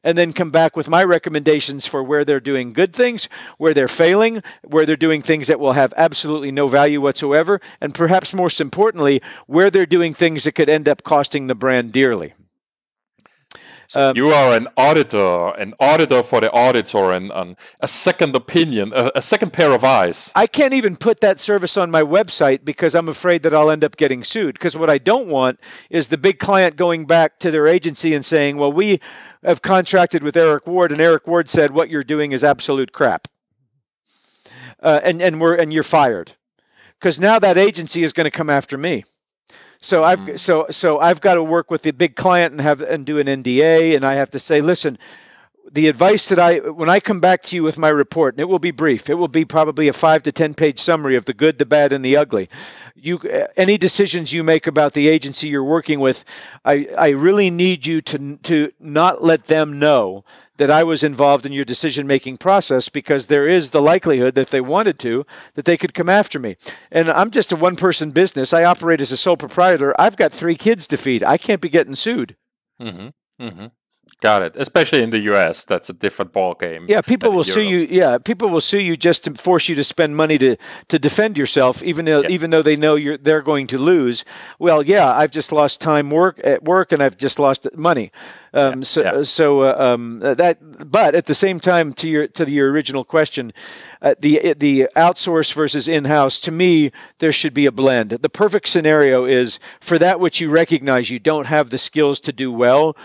and 0.04 0.16
then 0.16 0.32
come 0.32 0.50
back 0.50 0.76
with 0.76 0.88
my 0.88 1.02
recommendations 1.02 1.86
for 1.86 2.02
where 2.02 2.24
they're 2.24 2.38
doing 2.40 2.72
good 2.72 2.92
things, 2.92 3.28
where 3.58 3.74
they're 3.74 3.88
failing, 3.88 4.42
where 4.62 4.86
they're 4.86 4.96
doing 4.96 5.22
things 5.22 5.48
that 5.48 5.58
will 5.58 5.72
have 5.72 5.94
absolutely 5.96 6.52
no 6.52 6.68
value 6.68 7.00
whatsoever, 7.00 7.60
and 7.80 7.94
perhaps 7.94 8.34
most 8.34 8.60
importantly, 8.60 9.22
where 9.46 9.70
they're 9.70 9.86
doing 9.86 10.14
things 10.14 10.44
that 10.44 10.52
could 10.52 10.68
end 10.68 10.88
up 10.88 11.02
costing 11.02 11.46
the 11.46 11.54
brand 11.54 11.92
dearly. 11.92 12.34
Um, 13.96 14.16
you 14.16 14.28
are 14.30 14.54
an 14.54 14.68
auditor, 14.76 15.50
an 15.50 15.74
auditor 15.78 16.22
for 16.22 16.40
the 16.40 16.50
auditor, 16.52 17.12
and, 17.12 17.30
and 17.32 17.56
a 17.80 17.88
second 17.88 18.34
opinion, 18.34 18.92
a, 18.94 19.12
a, 19.16 19.22
second 19.22 19.52
pair 19.52 19.72
of 19.72 19.84
eyes. 19.84 20.32
I 20.34 20.46
can't 20.46 20.74
even 20.74 20.96
put 20.96 21.20
that 21.20 21.38
service 21.38 21.76
on 21.76 21.90
my 21.90 22.02
website 22.02 22.64
because 22.64 22.94
I'm 22.94 23.08
afraid 23.08 23.42
that 23.44 23.54
I'll 23.54 23.70
end 23.70 23.84
up 23.84 23.96
getting 23.96 24.24
sued. 24.24 24.54
Because 24.54 24.76
what 24.76 24.90
I 24.90 24.98
don't 24.98 25.28
want 25.28 25.60
is 25.90 26.08
the 26.08 26.18
big 26.18 26.38
client 26.38 26.76
going 26.76 27.06
back 27.06 27.38
to 27.40 27.50
their 27.50 27.66
agency 27.66 28.14
and 28.14 28.24
saying, 28.24 28.56
"Well, 28.56 28.72
we 28.72 29.00
have 29.42 29.62
contracted 29.62 30.22
with 30.22 30.36
Eric 30.36 30.66
Ward, 30.66 30.92
and 30.92 31.00
Eric 31.00 31.26
Ward 31.26 31.48
said 31.48 31.72
what 31.72 31.90
you're 31.90 32.04
doing 32.04 32.32
is 32.32 32.42
absolute 32.42 32.92
crap," 32.92 33.28
uh, 34.82 35.00
and 35.02 35.22
and 35.22 35.40
we're 35.40 35.54
and 35.54 35.72
you're 35.72 35.82
fired. 35.82 36.32
Because 36.98 37.20
now 37.20 37.38
that 37.38 37.58
agency 37.58 38.02
is 38.02 38.12
going 38.12 38.24
to 38.24 38.30
come 38.30 38.48
after 38.48 38.78
me. 38.78 39.04
So 39.84 40.02
I've 40.02 40.18
mm-hmm. 40.18 40.36
so 40.36 40.66
so 40.70 40.98
I've 40.98 41.20
got 41.20 41.34
to 41.34 41.42
work 41.42 41.70
with 41.70 41.82
the 41.82 41.90
big 41.90 42.16
client 42.16 42.52
and 42.52 42.60
have 42.62 42.80
and 42.80 43.04
do 43.04 43.18
an 43.18 43.26
NDA, 43.26 43.94
and 43.94 44.02
I 44.04 44.14
have 44.14 44.30
to 44.30 44.38
say, 44.38 44.62
listen, 44.62 44.96
the 45.72 45.88
advice 45.88 46.30
that 46.30 46.38
I 46.38 46.60
when 46.60 46.88
I 46.88 47.00
come 47.00 47.20
back 47.20 47.42
to 47.44 47.56
you 47.56 47.62
with 47.62 47.76
my 47.76 47.90
report, 47.90 48.32
and 48.32 48.40
it 48.40 48.48
will 48.48 48.58
be 48.58 48.70
brief. 48.70 49.10
It 49.10 49.14
will 49.14 49.28
be 49.28 49.44
probably 49.44 49.88
a 49.88 49.92
five 49.92 50.22
to 50.22 50.32
ten 50.32 50.54
page 50.54 50.80
summary 50.80 51.16
of 51.16 51.26
the 51.26 51.34
good, 51.34 51.58
the 51.58 51.66
bad, 51.66 51.92
and 51.92 52.02
the 52.02 52.16
ugly. 52.16 52.48
You 52.94 53.18
any 53.58 53.76
decisions 53.76 54.32
you 54.32 54.42
make 54.42 54.66
about 54.66 54.94
the 54.94 55.06
agency 55.06 55.48
you're 55.48 55.62
working 55.62 56.00
with, 56.00 56.24
I 56.64 56.88
I 56.96 57.08
really 57.10 57.50
need 57.50 57.86
you 57.86 58.00
to 58.00 58.38
to 58.44 58.72
not 58.80 59.22
let 59.22 59.44
them 59.44 59.78
know 59.80 60.24
that 60.56 60.70
I 60.70 60.84
was 60.84 61.02
involved 61.02 61.46
in 61.46 61.52
your 61.52 61.64
decision 61.64 62.06
making 62.06 62.38
process 62.38 62.88
because 62.88 63.26
there 63.26 63.48
is 63.48 63.70
the 63.70 63.82
likelihood 63.82 64.34
that 64.36 64.42
if 64.42 64.50
they 64.50 64.60
wanted 64.60 64.98
to, 65.00 65.26
that 65.54 65.64
they 65.64 65.76
could 65.76 65.94
come 65.94 66.08
after 66.08 66.38
me. 66.38 66.56
And 66.90 67.10
I'm 67.10 67.30
just 67.30 67.52
a 67.52 67.56
one 67.56 67.76
person 67.76 68.12
business. 68.12 68.52
I 68.52 68.64
operate 68.64 69.00
as 69.00 69.12
a 69.12 69.16
sole 69.16 69.36
proprietor. 69.36 69.94
I've 69.98 70.16
got 70.16 70.32
three 70.32 70.56
kids 70.56 70.88
to 70.88 70.96
feed. 70.96 71.24
I 71.24 71.38
can't 71.38 71.60
be 71.60 71.68
getting 71.68 71.96
sued. 71.96 72.36
Mm-hmm. 72.80 73.08
Mm-hmm. 73.44 73.66
Got 74.20 74.42
it. 74.42 74.56
Especially 74.56 75.02
in 75.02 75.10
the 75.10 75.20
U.S., 75.20 75.64
that's 75.64 75.90
a 75.90 75.92
different 75.92 76.32
ball 76.32 76.54
game. 76.54 76.86
Yeah, 76.88 77.02
people 77.02 77.32
will 77.32 77.44
sue 77.44 77.62
you. 77.62 77.80
Yeah, 77.90 78.18
people 78.18 78.48
will 78.48 78.60
sue 78.60 78.80
you 78.80 78.96
just 78.96 79.24
to 79.24 79.34
force 79.34 79.68
you 79.68 79.74
to 79.74 79.84
spend 79.84 80.16
money 80.16 80.38
to 80.38 80.56
to 80.88 80.98
defend 80.98 81.36
yourself, 81.36 81.82
even 81.82 82.04
though 82.04 82.22
yeah. 82.22 82.28
even 82.28 82.50
though 82.50 82.62
they 82.62 82.76
know 82.76 82.94
you're 82.94 83.18
they're 83.18 83.42
going 83.42 83.66
to 83.68 83.78
lose. 83.78 84.24
Well, 84.58 84.82
yeah, 84.82 85.12
I've 85.12 85.30
just 85.30 85.52
lost 85.52 85.80
time 85.80 86.10
work 86.10 86.40
at 86.42 86.62
work, 86.62 86.92
and 86.92 87.02
I've 87.02 87.16
just 87.16 87.38
lost 87.38 87.66
money. 87.74 88.12
Um, 88.54 88.78
yeah. 88.78 88.84
So 88.84 89.02
yeah. 89.02 89.22
so 89.24 89.62
uh, 89.62 89.76
um, 89.78 90.20
that, 90.20 90.58
but 90.90 91.14
at 91.14 91.26
the 91.26 91.34
same 91.34 91.60
time, 91.60 91.92
to 91.94 92.08
your 92.08 92.28
to 92.28 92.50
your 92.50 92.70
original 92.70 93.04
question, 93.04 93.52
uh, 94.00 94.14
the 94.18 94.54
the 94.56 94.88
outsource 94.96 95.52
versus 95.52 95.88
in-house. 95.88 96.40
To 96.40 96.50
me, 96.50 96.92
there 97.18 97.32
should 97.32 97.52
be 97.52 97.66
a 97.66 97.72
blend. 97.72 98.10
The 98.10 98.28
perfect 98.28 98.68
scenario 98.68 99.24
is 99.24 99.58
for 99.80 99.98
that 99.98 100.20
which 100.20 100.40
you 100.40 100.50
recognize 100.50 101.10
you 101.10 101.18
don't 101.18 101.46
have 101.46 101.68
the 101.68 101.78
skills 101.78 102.20
to 102.20 102.32
do 102.32 102.52
well 102.52 102.96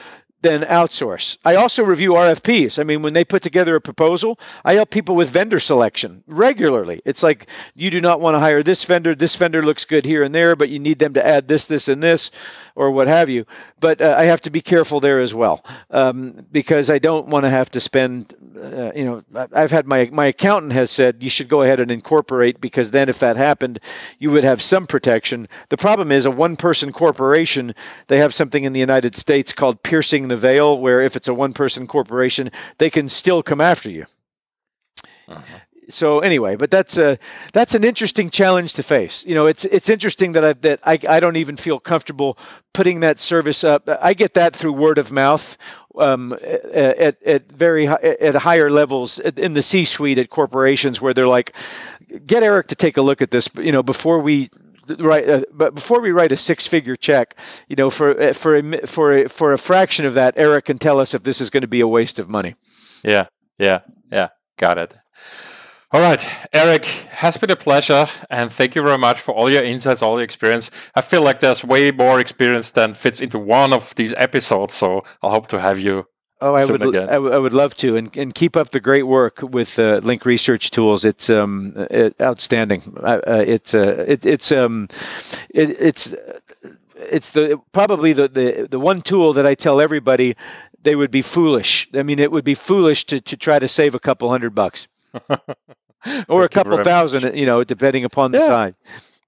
then 0.42 0.62
outsource. 0.62 1.38
I 1.44 1.56
also 1.56 1.84
review 1.84 2.12
RFPs. 2.12 2.80
I 2.80 2.84
mean, 2.84 3.02
when 3.02 3.14
they 3.14 3.26
put 3.26 3.42
together 3.42 3.76
a 3.76 3.82
proposal, 3.82 4.40
I 4.64 4.74
help 4.74 4.90
people 4.90 5.16
with 5.16 5.30
vendor 5.30 5.60
selection 5.60 6.24
regularly. 6.28 7.02
It's 7.06 7.24
like 7.24 7.48
you 7.76 7.92
do 7.92 8.00
not 8.00 8.22
want 8.22 8.36
to 8.36 8.40
hire 8.40 8.64
this 8.64 8.84
vendor. 8.86 9.16
This 9.16 9.36
vendor 9.36 9.62
looks 9.62 9.86
good 9.86 10.06
here 10.06 10.24
and 10.24 10.34
there, 10.34 10.56
but 10.56 10.70
you 10.70 10.80
need 10.80 11.00
them 11.00 11.16
to 11.16 11.26
add 11.26 11.48
this, 11.48 11.68
this, 11.68 11.90
and 11.90 12.02
this, 12.02 12.32
or 12.76 12.92
what 12.92 13.08
have 13.08 13.30
you. 13.30 13.46
But 13.82 14.00
uh, 14.00 14.16
I 14.18 14.26
have 14.26 14.42
to 14.42 14.50
be 14.50 14.62
careful 14.62 15.02
there 15.02 15.20
as 15.20 15.34
well 15.34 15.66
um, 15.90 16.46
because 16.52 16.90
I 16.90 17.00
don't 17.00 17.28
want 17.28 17.44
to 17.44 17.50
have 17.50 17.70
to 17.72 17.82
spend. 17.82 18.34
Uh, 18.58 18.92
you 18.96 19.06
know, 19.06 19.48
I've 19.54 19.72
had 19.72 19.88
my 19.88 20.10
my 20.12 20.28
accountant 20.28 20.74
has 20.74 20.90
said 20.92 21.22
you 21.22 21.30
should 21.30 21.50
go 21.50 21.64
ahead 21.64 21.82
and 21.82 21.92
incorporate 21.92 22.62
because 22.62 22.92
then 22.92 23.10
if 23.10 23.20
that 23.20 23.36
happened, 23.36 23.80
you 24.20 24.32
would 24.32 24.46
have 24.46 24.62
some 24.62 24.86
protection. 24.86 25.48
The 25.68 25.78
problem 25.78 26.12
is 26.12 26.26
a 26.26 26.32
one-person 26.32 26.94
corporation. 26.94 27.76
They 28.08 28.20
have 28.20 28.34
something 28.34 28.64
in 28.64 28.72
the 28.72 28.80
United 28.80 29.16
States 29.16 29.52
called 29.52 29.84
piercing 29.84 30.29
the 30.30 30.38
veil, 30.38 30.78
where 30.78 31.02
if 31.02 31.16
it's 31.16 31.28
a 31.28 31.34
one 31.34 31.54
person 31.54 31.88
corporation, 31.88 32.52
they 32.78 32.90
can 32.90 33.10
still 33.10 33.44
come 33.44 33.62
after 33.62 33.90
you. 33.90 34.06
Uh-huh. 35.28 35.60
So 35.90 36.20
anyway, 36.20 36.56
but 36.56 36.70
that's 36.70 36.98
a 36.98 37.18
that's 37.52 37.74
an 37.74 37.84
interesting 37.84 38.30
challenge 38.30 38.74
to 38.76 38.84
face. 38.84 39.26
You 39.26 39.34
know, 39.34 39.48
it's 39.48 39.66
it's 39.66 39.90
interesting 39.90 40.34
that 40.34 40.46
I 40.46 40.54
that 40.54 40.80
I, 40.84 41.00
I 41.10 41.20
don't 41.20 41.38
even 41.38 41.58
feel 41.58 41.80
comfortable 41.80 42.38
putting 42.74 43.00
that 43.00 43.20
service 43.20 43.64
up. 43.64 43.90
I 43.90 44.14
get 44.14 44.36
that 44.36 44.56
through 44.56 44.74
word 44.74 45.00
of 45.00 45.12
mouth 45.12 45.58
um, 45.98 46.34
at 46.34 47.24
at 47.24 47.52
very 47.52 47.88
at 47.88 48.36
higher 48.36 48.70
levels 48.70 49.18
in 49.18 49.56
the 49.56 49.64
C-suite 49.64 50.20
at 50.20 50.30
corporations 50.30 51.02
where 51.02 51.16
they're 51.16 51.28
like, 51.28 51.56
get 52.24 52.44
Eric 52.44 52.68
to 52.68 52.76
take 52.76 52.98
a 52.98 53.02
look 53.02 53.24
at 53.24 53.32
this. 53.32 53.50
You 53.56 53.72
know, 53.72 53.82
before 53.82 54.20
we 54.20 54.52
Right, 54.98 55.30
uh, 55.30 55.44
but 55.52 55.76
before 55.76 56.02
we 56.02 56.12
write 56.12 56.32
a 56.32 56.38
six-figure 56.38 56.96
check, 56.96 57.36
you 57.68 57.76
know, 57.76 57.90
for 57.90 58.20
uh, 58.20 58.34
for 58.34 58.56
a, 58.58 58.88
for 58.88 59.18
a, 59.18 59.30
for 59.30 59.54
a 59.54 59.58
fraction 59.58 60.06
of 60.06 60.16
that, 60.16 60.34
Eric 60.38 60.66
can 60.66 60.78
tell 60.80 61.00
us 61.00 61.14
if 61.14 61.22
this 61.22 61.42
is 61.42 61.50
going 61.50 61.62
to 61.62 61.68
be 61.68 61.82
a 61.82 61.88
waste 61.88 62.18
of 62.18 62.30
money. 62.30 62.56
Yeah, 63.04 63.28
yeah, 63.60 63.82
yeah. 64.12 64.30
Got 64.58 64.78
it. 64.80 64.96
All 65.92 66.02
right, 66.02 66.24
Eric, 66.54 66.86
has 66.86 67.38
been 67.38 67.50
a 67.50 67.56
pleasure, 67.56 68.06
and 68.30 68.52
thank 68.52 68.76
you 68.76 68.84
very 68.84 68.98
much 68.98 69.20
for 69.20 69.34
all 69.34 69.50
your 69.50 69.64
insights, 69.64 70.02
all 70.02 70.18
your 70.18 70.24
experience. 70.24 70.70
I 70.96 71.02
feel 71.02 71.24
like 71.24 71.40
there's 71.40 71.64
way 71.64 71.92
more 71.92 72.20
experience 72.20 72.72
than 72.72 72.94
fits 72.94 73.20
into 73.20 73.40
one 73.40 73.74
of 73.74 73.96
these 73.96 74.14
episodes, 74.18 74.76
so 74.76 75.04
I 75.24 75.30
hope 75.30 75.48
to 75.48 75.60
have 75.60 75.80
you 75.80 76.06
Oh, 76.42 76.54
I 76.54 76.64
would, 76.64 76.96
I, 76.96 77.18
would 77.18 77.54
love 77.54 77.76
to, 77.78 77.98
and, 77.98 78.16
and 78.16 78.34
keep 78.34 78.56
up 78.56 78.70
the 78.70 78.80
great 78.80 79.04
work 79.04 79.42
with 79.42 79.78
uh, 79.78 80.00
Link 80.02 80.26
Research 80.26 80.72
Tools. 80.72 81.04
It's 81.04 81.30
um, 81.30 81.74
it, 81.76 82.16
outstanding. 82.22 82.82
Uh, 82.96 83.20
it's 83.26 83.74
uh, 83.74 84.06
it, 84.08 84.26
it's 84.26 84.50
um, 84.54 84.88
it, 85.50 85.82
it's 85.82 86.16
it's 86.96 87.32
the 87.32 87.60
probably 87.74 88.14
the, 88.14 88.30
the 88.30 88.68
the 88.72 88.80
one 88.80 89.02
tool 89.02 89.34
that 89.34 89.46
I 89.46 89.56
tell 89.56 89.82
everybody 89.82 90.38
they 90.82 90.96
would 90.96 91.12
be 91.12 91.22
foolish. 91.22 91.90
I 91.94 92.04
mean, 92.04 92.20
it 92.20 92.32
would 92.32 92.46
be 92.46 92.56
foolish 92.56 93.06
to 93.08 93.20
to 93.20 93.36
try 93.36 93.60
to 93.60 93.68
save 93.68 93.96
a 93.96 94.00
couple 94.00 94.30
hundred 94.30 94.56
bucks, 94.56 94.88
or 96.30 96.44
a 96.44 96.50
couple 96.50 96.82
thousand, 96.84 97.38
you 97.38 97.48
know, 97.48 97.66
depending 97.66 98.06
upon 98.06 98.32
the 98.32 98.40
yeah. 98.40 98.46
size. 98.46 98.76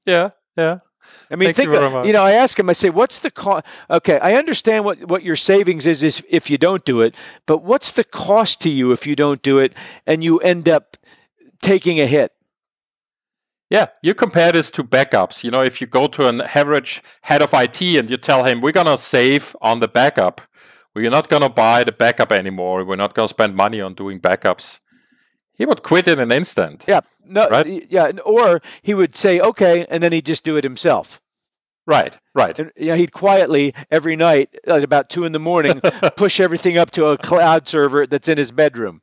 Yeah, 0.06 0.30
yeah. 0.56 0.80
I 1.30 1.36
mean, 1.36 1.48
Thank 1.48 1.58
think 1.58 1.70
you, 1.70 2.06
you, 2.06 2.14
know, 2.14 2.24
I 2.24 2.34
ask 2.34 2.60
him, 2.60 2.70
I 2.70 2.74
say, 2.74 2.90
what's 2.90 3.20
the 3.20 3.32
cost? 3.32 3.66
Okay, 3.90 4.20
I 4.20 4.36
understand 4.36 4.84
what, 4.84 5.04
what 5.06 5.24
your 5.24 5.36
savings 5.36 5.88
is, 5.88 6.04
if, 6.04 6.24
if 6.30 6.50
you 6.50 6.58
don't 6.58 6.84
do 6.84 7.02
it, 7.02 7.16
but 7.46 7.64
what's 7.64 7.94
the 7.94 8.04
cost 8.04 8.62
to 8.62 8.70
you 8.70 8.92
if 8.92 9.08
you 9.08 9.16
don't 9.16 9.42
do 9.42 9.60
it 9.60 9.74
and 10.06 10.24
you 10.24 10.40
end 10.40 10.68
up 10.68 10.98
taking 11.62 12.00
a 12.00 12.06
hit. 12.06 12.32
Yeah, 13.70 13.88
you 14.02 14.14
compare 14.14 14.52
this 14.52 14.70
to 14.72 14.84
backups. 14.84 15.44
You 15.44 15.52
know, 15.52 15.64
if 15.64 15.80
you 15.80 15.88
go 15.88 16.08
to 16.08 16.28
an 16.28 16.42
average 16.42 17.02
head 17.22 17.42
of 17.42 17.54
IT 17.54 17.82
and 17.82 18.10
you 18.10 18.18
tell 18.18 18.44
him, 18.44 18.60
we're 18.60 18.74
going 18.74 18.88
to 18.88 18.98
save 18.98 19.56
on 19.62 19.80
the 19.80 19.88
backup, 19.88 20.42
we're 20.94 21.10
not 21.10 21.30
going 21.30 21.44
to 21.44 21.50
buy 21.50 21.86
the 21.86 21.94
backup 21.94 22.34
anymore, 22.34 22.84
we're 22.84 22.98
not 22.98 23.14
going 23.14 23.28
to 23.28 23.34
spend 23.34 23.56
money 23.56 23.80
on 23.80 23.94
doing 23.94 24.20
backups, 24.20 24.82
he 25.54 25.66
would 25.66 25.84
quit 25.84 26.08
in 26.08 26.20
an 26.20 26.32
instant. 26.32 26.86
Yeah, 26.88 27.02
no, 27.26 27.48
right? 27.50 27.86
yeah, 27.90 28.12
or 28.26 28.62
he 28.82 28.94
would 28.94 29.16
say, 29.16 29.40
okay, 29.40 29.86
and 29.90 30.02
then 30.02 30.12
he'd 30.12 30.26
just 30.26 30.44
do 30.44 30.58
it 30.58 30.64
himself. 30.64 31.22
Right, 31.88 32.16
right. 32.36 32.58
And, 32.58 32.72
you 32.76 32.88
know, 32.88 32.96
he'd 32.96 33.12
quietly 33.12 33.74
every 33.90 34.16
night 34.16 34.56
at 34.68 34.84
about 34.84 35.10
two 35.10 35.26
in 35.26 35.32
the 35.32 35.40
morning 35.40 35.82
push 36.16 36.40
everything 36.40 36.78
up 36.78 36.92
to 36.92 37.08
a 37.08 37.18
cloud 37.18 37.68
server 37.68 38.06
that's 38.06 38.28
in 38.30 38.38
his 38.38 38.52
bedroom. 38.52 39.02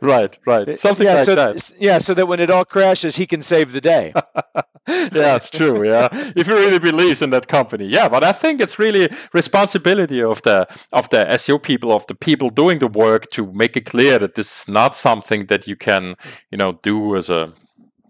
right, 0.00 0.38
right. 0.46 0.68
Eh, 0.68 0.76
Something 0.76 1.06
yeah, 1.06 1.14
like 1.14 1.24
so, 1.24 1.34
that. 1.34 1.72
Yeah, 1.78 1.98
so 1.98 2.14
that 2.14 2.26
when 2.26 2.38
it 2.38 2.50
all 2.50 2.64
crashes, 2.64 3.16
he 3.16 3.26
can 3.26 3.42
save 3.42 3.72
the 3.72 3.80
day. 3.80 4.14
yeah, 5.12 5.36
it's 5.36 5.50
true. 5.50 5.86
Yeah, 5.86 6.08
if 6.36 6.46
he 6.46 6.52
really 6.52 6.78
believes 6.78 7.22
in 7.22 7.30
that 7.30 7.48
company, 7.48 7.86
yeah. 7.86 8.08
But 8.08 8.22
I 8.24 8.32
think 8.32 8.60
it's 8.60 8.78
really 8.78 9.08
responsibility 9.32 10.22
of 10.22 10.42
the 10.42 10.66
of 10.92 11.08
the 11.10 11.24
SEO 11.24 11.62
people, 11.62 11.92
of 11.92 12.06
the 12.06 12.14
people 12.14 12.50
doing 12.50 12.78
the 12.78 12.88
work, 12.88 13.30
to 13.32 13.52
make 13.52 13.76
it 13.76 13.86
clear 13.86 14.18
that 14.18 14.34
this 14.34 14.62
is 14.62 14.68
not 14.68 14.96
something 14.96 15.46
that 15.46 15.66
you 15.66 15.76
can, 15.76 16.14
you 16.50 16.58
know, 16.58 16.78
do 16.82 17.16
as 17.16 17.30
a 17.30 17.52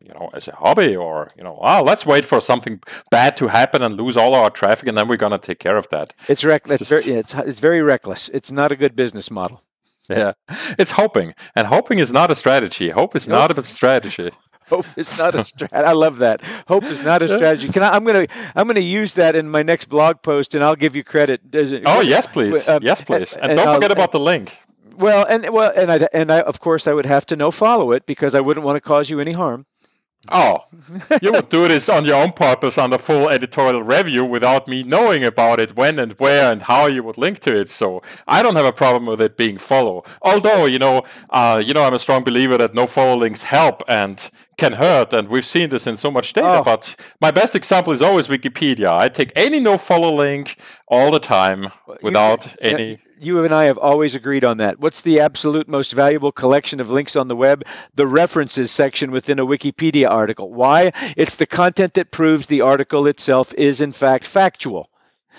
you 0.03 0.13
know 0.15 0.31
as 0.35 0.49
a 0.49 0.55
hobby 0.55 0.95
or 0.95 1.29
you 1.37 1.43
know 1.43 1.59
oh 1.61 1.83
let's 1.83 2.07
wait 2.07 2.25
for 2.25 2.41
something 2.41 2.81
bad 3.11 3.37
to 3.37 3.49
happen 3.49 3.83
and 3.83 3.97
lose 3.97 4.17
all 4.17 4.35
our 4.35 4.51
traffic 4.51 4.89
and 4.89 4.97
then 4.97 5.09
we're 5.09 5.17
going 5.17 5.33
to 5.33 5.39
take 5.39 5.59
care 5.59 5.77
of 5.77 5.89
that 5.89 6.15
it's 6.29 6.45
reckless 6.45 6.81
it's, 6.81 6.91
very, 6.91 7.19
it's, 7.19 7.35
it's 7.35 7.59
very 7.59 7.83
reckless 7.83 8.29
it's 8.29 8.53
not 8.53 8.71
a 8.71 8.77
good 8.77 8.95
business 8.95 9.33
model 9.33 9.61
yeah, 10.09 10.33
it's 10.79 10.93
hoping, 10.93 11.35
and 11.55 11.67
hoping 11.67 11.99
is 11.99 12.13
not 12.13 12.31
a 12.31 12.35
strategy. 12.35 12.91
Hope 12.91 13.17
is 13.17 13.29
nope. 13.29 13.51
not 13.51 13.59
a 13.59 13.65
strategy. 13.65 14.31
Hope 14.69 14.87
is 14.97 15.19
not 15.19 15.35
a 15.35 15.45
strategy. 15.45 15.75
I 15.75 15.93
love 15.93 16.19
that. 16.19 16.43
Hope 16.67 16.85
is 16.85 17.05
not 17.05 17.23
a 17.23 17.29
strategy. 17.29 17.69
Can 17.69 17.83
I? 17.83 17.91
I'm 17.91 18.05
gonna 18.05 18.27
I'm 18.55 18.67
gonna 18.67 18.81
use 18.81 19.15
that 19.15 19.37
in 19.37 19.49
my 19.49 19.63
next 19.63 19.89
blog 19.89 20.23
post, 20.23 20.55
and 20.55 20.65
I'll 20.65 20.77
give 20.77 20.97
you 20.97 21.05
credit. 21.05 21.41
It, 21.53 21.83
oh 21.87 22.01
yes, 22.01 22.27
please. 22.27 22.69
Um, 22.69 22.83
yes, 22.83 23.01
please. 23.01 23.35
And, 23.35 23.53
and 23.53 23.59
don't 23.59 23.75
forget 23.77 23.91
I'll, 23.91 23.97
about 23.97 24.13
the 24.13 24.21
link. 24.21 24.57
Well, 24.99 25.25
and 25.29 25.49
well, 25.51 25.73
and 25.77 25.93
I 25.93 26.09
and 26.13 26.33
I 26.33 26.41
of 26.41 26.61
course 26.61 26.87
I 26.87 26.93
would 26.93 27.07
have 27.07 27.27
to 27.27 27.37
no 27.37 27.51
follow 27.51 27.93
it 27.93 28.07
because 28.07 28.35
I 28.35 28.41
wouldn't 28.41 28.67
want 28.67 28.77
to 28.77 28.81
cause 28.81 29.09
you 29.09 29.21
any 29.21 29.33
harm. 29.33 29.67
Oh, 30.29 30.65
you 31.23 31.31
would 31.31 31.51
do 31.51 31.69
this 31.69 31.89
on 31.89 32.05
your 32.05 32.21
own 32.21 32.33
purpose 32.33 32.79
on 32.79 32.91
the 32.91 32.99
full 32.99 33.29
editorial 33.29 33.83
review 33.83 34.25
without 34.25 34.67
me 34.67 34.83
knowing 34.83 35.23
about 35.23 35.61
it, 35.61 35.77
when 35.77 36.01
and 36.01 36.13
where 36.13 36.51
and 36.51 36.63
how 36.63 36.87
you 36.87 37.05
would 37.05 37.17
link 37.17 37.39
to 37.41 37.57
it. 37.57 37.71
So 37.71 38.03
I 38.27 38.43
don't 38.43 38.57
have 38.57 38.65
a 38.65 38.73
problem 38.73 39.07
with 39.07 39.21
it 39.21 39.37
being 39.37 39.59
follow. 39.59 40.03
Although 40.23 40.65
you 40.67 40.81
know, 40.81 41.05
uh, 41.31 41.63
you 41.65 41.75
know, 41.75 41.85
I'm 41.85 41.95
a 41.95 41.99
strong 41.99 42.25
believer 42.25 42.59
that 42.59 42.75
no 42.75 42.87
follow 42.87 43.17
links 43.17 43.45
help 43.45 43.83
and 43.87 44.29
can 44.57 44.75
hurt, 44.75 45.13
and 45.13 45.29
we've 45.29 45.45
seen 45.45 45.69
this 45.69 45.87
in 45.87 45.97
so 45.97 46.11
much 46.11 46.33
data. 46.33 46.61
Oh. 46.61 46.63
But 46.63 46.97
my 47.21 47.31
best 47.31 47.55
example 47.55 47.93
is 47.93 48.03
always 48.03 48.29
Wikipedia. 48.29 48.97
I 48.97 49.09
take 49.09 49.33
any 49.37 49.61
no 49.61 49.79
follow 49.79 50.15
link 50.15 50.57
all 50.89 51.11
the 51.11 51.21
time 51.21 51.73
without 52.03 52.47
you, 52.47 52.53
any 52.61 52.95
uh, 52.95 52.97
you 53.19 53.45
and 53.45 53.55
I 53.55 53.65
have 53.65 53.79
always 53.79 54.15
agreed 54.15 54.45
on 54.45 54.59
that. 54.59 54.79
What's 54.79 55.03
the 55.03 55.21
absolute 55.21 55.69
most 55.69 55.93
valuable 55.93 56.33
collection 56.33 56.81
of 56.81 56.91
links 56.91 57.17
on 57.17 57.29
the 57.29 57.37
web? 57.37 57.65
The 57.95 58.07
references 58.07 58.71
section 58.71 59.11
within 59.11 59.39
a 59.39 59.47
Wikipedia 59.47 60.09
article. 60.09 60.53
Why? 60.53 60.93
It's 61.17 61.37
the 61.37 61.47
content 61.47 61.95
that 61.95 62.11
proves 62.11 62.47
the 62.47 62.61
article 62.61 63.07
itself 63.07 63.53
is 63.55 63.81
in 63.81 63.93
fact 63.93 64.27
factual. 64.27 64.91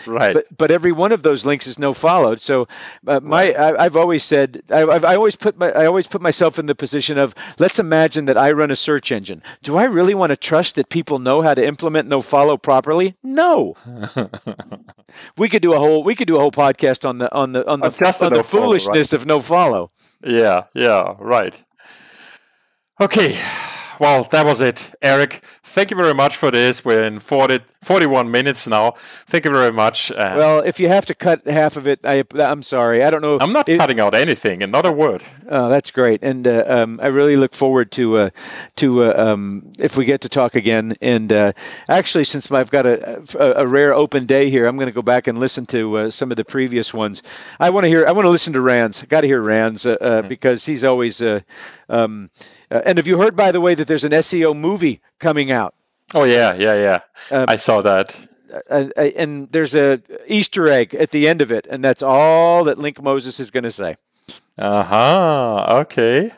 Right. 0.05 0.33
But 0.33 0.45
but 0.55 0.71
every 0.71 0.91
one 0.91 1.11
of 1.11 1.23
those 1.23 1.45
links 1.45 1.67
is 1.67 1.79
no 1.79 1.93
followed. 1.93 2.41
So 2.41 2.67
uh, 3.05 3.19
my 3.21 3.53
right. 3.53 3.77
I, 3.79 3.83
have 3.83 3.95
always 3.95 4.23
said 4.23 4.61
I, 4.69 4.83
I've, 4.83 5.03
I 5.03 5.15
always 5.15 5.35
put 5.35 5.57
my 5.57 5.71
I 5.71 5.85
always 5.85 6.07
put 6.07 6.21
myself 6.21 6.59
in 6.59 6.65
the 6.65 6.75
position 6.75 7.17
of 7.17 7.33
let's 7.59 7.79
imagine 7.79 8.25
that 8.25 8.37
I 8.37 8.51
run 8.51 8.71
a 8.71 8.75
search 8.75 9.11
engine. 9.11 9.41
Do 9.63 9.77
I 9.77 9.85
really 9.85 10.13
want 10.13 10.31
to 10.31 10.37
trust 10.37 10.75
that 10.75 10.89
people 10.89 11.19
know 11.19 11.41
how 11.41 11.53
to 11.53 11.65
implement 11.65 12.07
no 12.07 12.21
follow 12.21 12.57
properly? 12.57 13.15
No. 13.23 13.75
we 15.37 15.49
could 15.49 15.61
do 15.61 15.73
a 15.73 15.79
whole 15.79 16.03
we 16.03 16.15
could 16.15 16.27
do 16.27 16.35
a 16.35 16.39
whole 16.39 16.51
podcast 16.51 17.07
on 17.07 17.17
the 17.17 17.33
on 17.33 17.51
the 17.53 17.67
on 17.67 17.79
the, 17.79 17.87
on 18.21 18.33
the 18.33 18.43
foolishness 18.43 19.11
follow, 19.11 19.19
right? 19.19 19.21
of 19.21 19.25
no 19.25 19.39
follow. 19.39 19.91
Yeah. 20.23 20.65
Yeah. 20.73 21.15
Right. 21.19 21.61
Okay 22.99 23.39
well, 23.99 24.23
that 24.23 24.45
was 24.45 24.61
it, 24.61 24.93
Eric. 25.01 25.43
Thank 25.63 25.91
you 25.91 25.97
very 25.97 26.13
much 26.13 26.37
for 26.37 26.51
this. 26.51 26.83
We're 26.85 27.03
in 27.03 27.19
40, 27.19 27.59
41 27.81 28.29
minutes 28.31 28.67
now. 28.67 28.95
Thank 29.27 29.45
you 29.45 29.51
very 29.51 29.71
much. 29.71 30.11
Uh, 30.11 30.35
well, 30.37 30.59
if 30.59 30.79
you 30.79 30.87
have 30.87 31.05
to 31.07 31.15
cut 31.15 31.45
half 31.47 31.77
of 31.77 31.87
it, 31.87 31.99
I, 32.03 32.23
am 32.35 32.63
sorry. 32.63 33.03
I 33.03 33.09
don't 33.09 33.21
know. 33.21 33.37
I'm 33.39 33.53
not 33.53 33.65
cutting 33.65 33.99
out 33.99 34.13
anything, 34.13 34.63
and 34.63 34.71
not 34.71 34.85
a 34.85 34.91
word. 34.91 35.23
Oh, 35.49 35.69
that's 35.69 35.91
great, 35.91 36.23
and 36.23 36.47
uh, 36.47 36.63
um, 36.67 36.99
I 37.01 37.07
really 37.07 37.35
look 37.35 37.53
forward 37.53 37.91
to 37.93 38.17
uh, 38.17 38.29
to 38.77 39.03
uh, 39.03 39.13
um, 39.15 39.73
if 39.77 39.97
we 39.97 40.05
get 40.05 40.21
to 40.21 40.29
talk 40.29 40.55
again. 40.55 40.95
And 41.01 41.31
uh, 41.31 41.53
actually, 41.87 42.25
since 42.25 42.51
I've 42.51 42.71
got 42.71 42.85
a, 42.85 43.23
a, 43.39 43.63
a, 43.63 43.67
rare 43.67 43.93
open 43.93 44.25
day 44.25 44.49
here, 44.49 44.67
I'm 44.67 44.75
going 44.75 44.87
to 44.87 44.93
go 44.93 45.01
back 45.01 45.27
and 45.27 45.37
listen 45.37 45.65
to 45.67 45.97
uh, 45.97 46.09
some 46.09 46.31
of 46.31 46.37
the 46.37 46.45
previous 46.45 46.93
ones. 46.93 47.23
I 47.59 47.69
want 47.69 47.85
to 47.85 47.87
hear. 47.87 48.05
I 48.05 48.11
want 48.11 48.25
to 48.25 48.29
listen 48.29 48.53
to 48.53 48.61
Rands. 48.61 49.03
Got 49.03 49.21
to 49.21 49.27
hear 49.27 49.41
Rands 49.41 49.83
mm-hmm. 49.83 50.27
because 50.27 50.65
he's 50.65 50.83
always. 50.83 51.21
Um, 51.89 52.29
uh, 52.69 52.81
and 52.85 52.97
have 52.97 53.07
you 53.07 53.17
heard, 53.17 53.35
by 53.35 53.51
the 53.51 53.61
way, 53.61 53.75
that 53.75 53.87
there's 53.87 54.03
an 54.03 54.11
SEO 54.11 54.55
movie 54.55 55.01
coming 55.19 55.51
out? 55.51 55.73
Oh 56.13 56.23
yeah, 56.23 56.53
yeah, 56.53 56.75
yeah. 56.75 56.99
Um, 57.37 57.45
I 57.47 57.57
saw 57.57 57.81
that. 57.81 58.15
Uh, 58.69 58.87
uh, 58.95 59.01
and 59.01 59.51
there's 59.51 59.75
a 59.75 60.01
Easter 60.27 60.69
egg 60.69 60.95
at 60.95 61.11
the 61.11 61.27
end 61.27 61.41
of 61.41 61.51
it, 61.51 61.67
and 61.69 61.83
that's 61.83 62.01
all 62.01 62.65
that 62.65 62.77
Link 62.77 63.01
Moses 63.01 63.39
is 63.39 63.51
going 63.51 63.65
to 63.65 63.71
say. 63.71 63.95
Uh 64.57 64.83
huh. 64.83 65.79
Okay. 65.81 66.31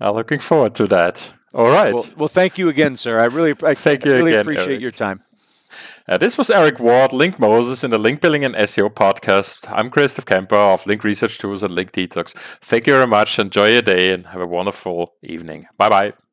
I'm 0.00 0.14
looking 0.14 0.38
forward 0.38 0.74
to 0.76 0.86
that. 0.88 1.32
All 1.52 1.70
right. 1.70 1.92
Well, 1.92 2.06
well, 2.16 2.28
thank 2.28 2.58
you 2.58 2.68
again, 2.68 2.96
sir. 2.96 3.18
I 3.18 3.26
really, 3.26 3.54
I, 3.62 3.74
thank 3.74 4.04
you 4.04 4.12
I 4.12 4.16
really 4.16 4.32
again, 4.32 4.40
appreciate 4.42 4.68
Eric. 4.68 4.80
your 4.80 4.90
time. 4.92 5.22
Uh, 6.10 6.18
this 6.18 6.36
was 6.36 6.50
Eric 6.50 6.80
Ward, 6.80 7.12
Link 7.12 7.38
Moses 7.38 7.84
in 7.84 7.92
the 7.92 7.98
Link 7.98 8.20
Building 8.20 8.44
and 8.44 8.56
SEO 8.56 8.90
podcast. 8.92 9.72
I'm 9.72 9.90
Christoph 9.90 10.24
Cemper 10.24 10.56
of 10.56 10.84
Link 10.84 11.04
Research 11.04 11.38
Tools 11.38 11.62
and 11.62 11.72
Link 11.72 11.92
Detox. 11.92 12.34
Thank 12.62 12.88
you 12.88 12.94
very 12.94 13.06
much. 13.06 13.38
Enjoy 13.38 13.68
your 13.68 13.82
day 13.82 14.12
and 14.12 14.26
have 14.26 14.42
a 14.42 14.46
wonderful 14.46 15.14
evening. 15.22 15.68
Bye 15.78 15.88
bye. 15.88 16.29